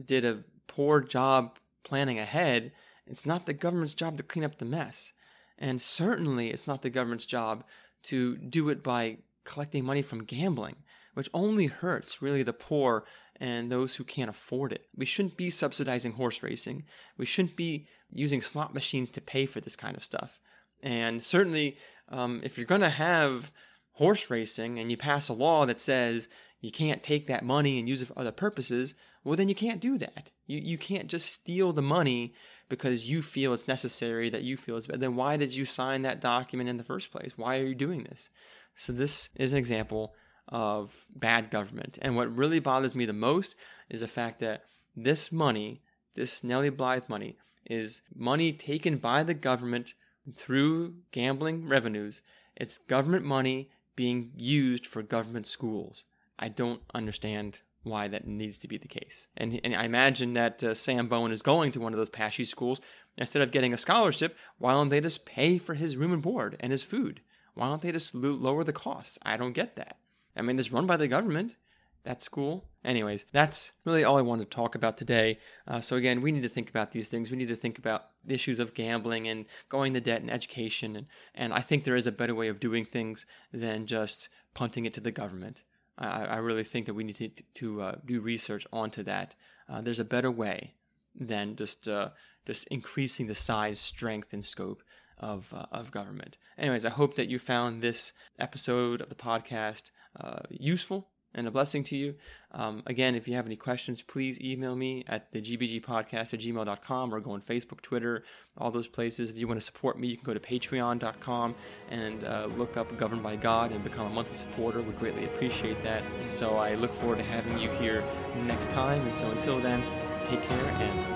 did 0.05 0.23
a 0.23 0.43
poor 0.67 1.01
job 1.01 1.59
planning 1.83 2.19
ahead, 2.19 2.71
it's 3.05 3.25
not 3.25 3.45
the 3.45 3.53
government's 3.53 3.93
job 3.93 4.15
to 4.17 4.23
clean 4.23 4.45
up 4.45 4.57
the 4.57 4.65
mess. 4.65 5.11
And 5.57 5.81
certainly 5.81 6.49
it's 6.49 6.67
not 6.67 6.81
the 6.81 6.89
government's 6.89 7.25
job 7.25 7.65
to 8.03 8.37
do 8.37 8.69
it 8.69 8.81
by 8.81 9.17
collecting 9.45 9.85
money 9.85 10.01
from 10.01 10.23
gambling, 10.23 10.75
which 11.13 11.29
only 11.33 11.67
hurts 11.67 12.21
really 12.21 12.43
the 12.43 12.53
poor 12.53 13.05
and 13.39 13.71
those 13.71 13.95
who 13.95 14.03
can't 14.03 14.29
afford 14.29 14.73
it. 14.73 14.87
We 14.95 15.05
shouldn't 15.05 15.37
be 15.37 15.49
subsidizing 15.49 16.13
horse 16.13 16.43
racing. 16.43 16.83
We 17.17 17.25
shouldn't 17.25 17.55
be 17.55 17.87
using 18.11 18.41
slot 18.41 18.73
machines 18.73 19.09
to 19.11 19.21
pay 19.21 19.45
for 19.45 19.61
this 19.61 19.75
kind 19.75 19.95
of 19.95 20.03
stuff. 20.03 20.39
And 20.83 21.23
certainly, 21.23 21.77
um, 22.09 22.41
if 22.43 22.57
you're 22.57 22.67
going 22.67 22.81
to 22.81 22.89
have 22.89 23.51
horse 23.93 24.29
racing 24.29 24.77
and 24.77 24.91
you 24.91 24.97
pass 24.97 25.29
a 25.29 25.33
law 25.33 25.65
that 25.65 25.81
says 25.81 26.27
you 26.59 26.71
can't 26.71 27.01
take 27.01 27.27
that 27.27 27.45
money 27.45 27.79
and 27.79 27.87
use 27.87 28.01
it 28.01 28.07
for 28.07 28.19
other 28.19 28.31
purposes, 28.31 28.93
well, 29.23 29.35
then 29.35 29.49
you 29.49 29.55
can't 29.55 29.81
do 29.81 29.97
that. 29.97 30.31
You, 30.45 30.59
you 30.59 30.77
can't 30.77 31.07
just 31.07 31.31
steal 31.31 31.73
the 31.73 31.81
money 31.81 32.33
because 32.69 33.09
you 33.09 33.21
feel 33.21 33.53
it's 33.53 33.67
necessary, 33.67 34.29
that 34.29 34.43
you 34.43 34.57
feel 34.57 34.77
it's 34.77 34.87
better. 34.87 34.99
Then 34.99 35.15
why 35.15 35.37
did 35.37 35.55
you 35.55 35.65
sign 35.65 36.01
that 36.01 36.21
document 36.21 36.69
in 36.69 36.77
the 36.77 36.83
first 36.83 37.11
place? 37.11 37.33
Why 37.35 37.57
are 37.57 37.65
you 37.67 37.75
doing 37.75 38.03
this? 38.03 38.29
So, 38.75 38.91
this 38.91 39.29
is 39.35 39.53
an 39.53 39.59
example 39.59 40.13
of 40.49 41.05
bad 41.15 41.49
government. 41.49 41.97
And 42.01 42.15
what 42.15 42.35
really 42.35 42.59
bothers 42.59 42.95
me 42.95 43.05
the 43.05 43.13
most 43.13 43.55
is 43.89 44.01
the 44.01 44.07
fact 44.07 44.39
that 44.41 44.65
this 44.95 45.31
money, 45.31 45.81
this 46.15 46.43
Nellie 46.43 46.69
Bly 46.69 47.01
money, 47.07 47.37
is 47.65 48.01
money 48.13 48.53
taken 48.53 48.97
by 48.97 49.23
the 49.23 49.33
government 49.33 49.93
through 50.35 50.95
gambling 51.11 51.67
revenues. 51.67 52.21
It's 52.55 52.77
government 52.77 53.25
money 53.25 53.69
being 53.95 54.31
used 54.35 54.85
for 54.85 55.01
government 55.01 55.47
schools. 55.47 56.03
I 56.37 56.49
don't 56.49 56.81
understand 56.93 57.61
why 57.85 58.07
that 58.07 58.27
needs 58.27 58.57
to 58.59 58.67
be 58.67 58.77
the 58.77 58.87
case. 58.87 59.27
And, 59.37 59.61
and 59.63 59.75
I 59.75 59.85
imagine 59.85 60.33
that 60.33 60.63
uh, 60.63 60.75
Sam 60.75 61.07
Bowen 61.07 61.31
is 61.31 61.41
going 61.41 61.71
to 61.71 61.79
one 61.79 61.93
of 61.93 61.97
those 61.97 62.09
PASSHE 62.09 62.45
schools. 62.45 62.81
Instead 63.17 63.41
of 63.41 63.51
getting 63.51 63.73
a 63.73 63.77
scholarship, 63.77 64.35
why 64.57 64.73
don't 64.73 64.89
they 64.89 64.99
just 64.99 65.25
pay 65.25 65.57
for 65.57 65.75
his 65.75 65.95
room 65.95 66.11
and 66.11 66.21
board 66.21 66.57
and 66.59 66.73
his 66.73 66.83
food? 66.83 67.21
Why 67.53 67.67
don't 67.67 67.81
they 67.81 67.93
just 67.93 68.13
lower 68.13 68.65
the 68.65 68.73
costs? 68.73 69.17
I 69.23 69.37
don't 69.37 69.53
get 69.53 69.77
that. 69.77 69.97
I 70.35 70.41
mean, 70.41 70.59
it's 70.59 70.71
run 70.71 70.85
by 70.85 70.97
the 70.97 71.07
government. 71.07 71.55
That's 72.03 72.27
cool. 72.27 72.65
Anyways, 72.83 73.25
that's 73.31 73.71
really 73.83 74.03
all 74.03 74.17
I 74.17 74.21
wanted 74.21 74.51
to 74.51 74.55
talk 74.55 74.75
about 74.75 74.97
today. 74.97 75.39
Uh, 75.67 75.79
so, 75.79 75.95
again, 75.95 76.21
we 76.21 76.31
need 76.31 76.43
to 76.43 76.49
think 76.49 76.69
about 76.69 76.91
these 76.91 77.07
things. 77.07 77.31
We 77.31 77.37
need 77.37 77.47
to 77.47 77.55
think 77.55 77.79
about 77.79 78.09
the 78.23 78.35
issues 78.35 78.59
of 78.59 78.73
gambling 78.73 79.27
and 79.27 79.45
going 79.69 79.93
the 79.93 80.01
debt 80.01 80.21
and 80.21 80.29
education. 80.29 80.95
And, 80.95 81.07
and 81.33 81.53
I 81.53 81.61
think 81.61 81.83
there 81.83 81.95
is 81.95 82.05
a 82.05 82.11
better 82.11 82.35
way 82.35 82.47
of 82.47 82.59
doing 82.59 82.85
things 82.85 83.25
than 83.51 83.87
just 83.87 84.29
punting 84.53 84.85
it 84.85 84.93
to 84.95 85.01
the 85.01 85.11
government. 85.11 85.63
I, 85.97 86.25
I 86.25 86.37
really 86.37 86.63
think 86.63 86.85
that 86.85 86.93
we 86.93 87.03
need 87.03 87.15
to, 87.17 87.29
to 87.29 87.81
uh, 87.81 87.95
do 88.05 88.19
research 88.19 88.67
onto 88.71 89.03
that. 89.03 89.35
Uh, 89.69 89.81
there's 89.81 89.99
a 89.99 90.05
better 90.05 90.31
way 90.31 90.75
than 91.19 91.55
just 91.55 91.87
uh, 91.87 92.09
just 92.45 92.67
increasing 92.67 93.27
the 93.27 93.35
size, 93.35 93.79
strength, 93.79 94.33
and 94.33 94.43
scope 94.43 94.83
of 95.17 95.53
uh, 95.53 95.65
of 95.71 95.91
government. 95.91 96.37
Anyways, 96.57 96.85
I 96.85 96.89
hope 96.89 97.15
that 97.15 97.29
you 97.29 97.39
found 97.39 97.81
this 97.81 98.13
episode 98.37 99.01
of 99.01 99.09
the 99.09 99.15
podcast 99.15 99.91
uh, 100.19 100.39
useful 100.49 101.09
and 101.35 101.47
a 101.47 101.51
blessing 101.51 101.83
to 101.83 101.95
you. 101.95 102.15
Um, 102.51 102.81
again, 102.87 103.13
if 103.13 103.27
you 103.27 103.35
have 103.35 103.45
any 103.45 103.57
questions, 103.57 104.01
please 104.01 104.39
email 104.41 104.75
me 104.75 105.03
at 105.07 105.31
the 105.31 105.41
gbgpodcast 105.41 106.33
at 106.33 106.39
gmail.com 106.39 107.13
or 107.13 107.19
go 107.19 107.31
on 107.31 107.41
Facebook, 107.41 107.81
Twitter, 107.81 108.23
all 108.57 108.71
those 108.71 108.87
places. 108.87 109.29
If 109.29 109.37
you 109.37 109.47
want 109.47 109.59
to 109.59 109.65
support 109.65 109.99
me, 109.99 110.07
you 110.07 110.15
can 110.15 110.25
go 110.25 110.33
to 110.33 110.39
patreon.com 110.39 111.55
and 111.91 112.23
uh, 112.23 112.47
look 112.57 112.77
up 112.77 112.95
Governed 112.97 113.23
by 113.23 113.35
God 113.35 113.71
and 113.71 113.83
become 113.83 114.07
a 114.07 114.09
monthly 114.09 114.35
supporter. 114.35 114.81
Would 114.81 114.97
greatly 114.97 115.25
appreciate 115.25 115.83
that. 115.83 116.01
And 116.23 116.33
so 116.33 116.57
I 116.57 116.75
look 116.75 116.93
forward 116.93 117.17
to 117.17 117.23
having 117.23 117.59
you 117.59 117.69
here 117.71 118.03
next 118.45 118.69
time. 118.69 119.05
And 119.05 119.15
so 119.15 119.29
until 119.31 119.59
then, 119.59 119.83
take 120.27 120.41
care 120.43 120.65
and. 120.65 121.14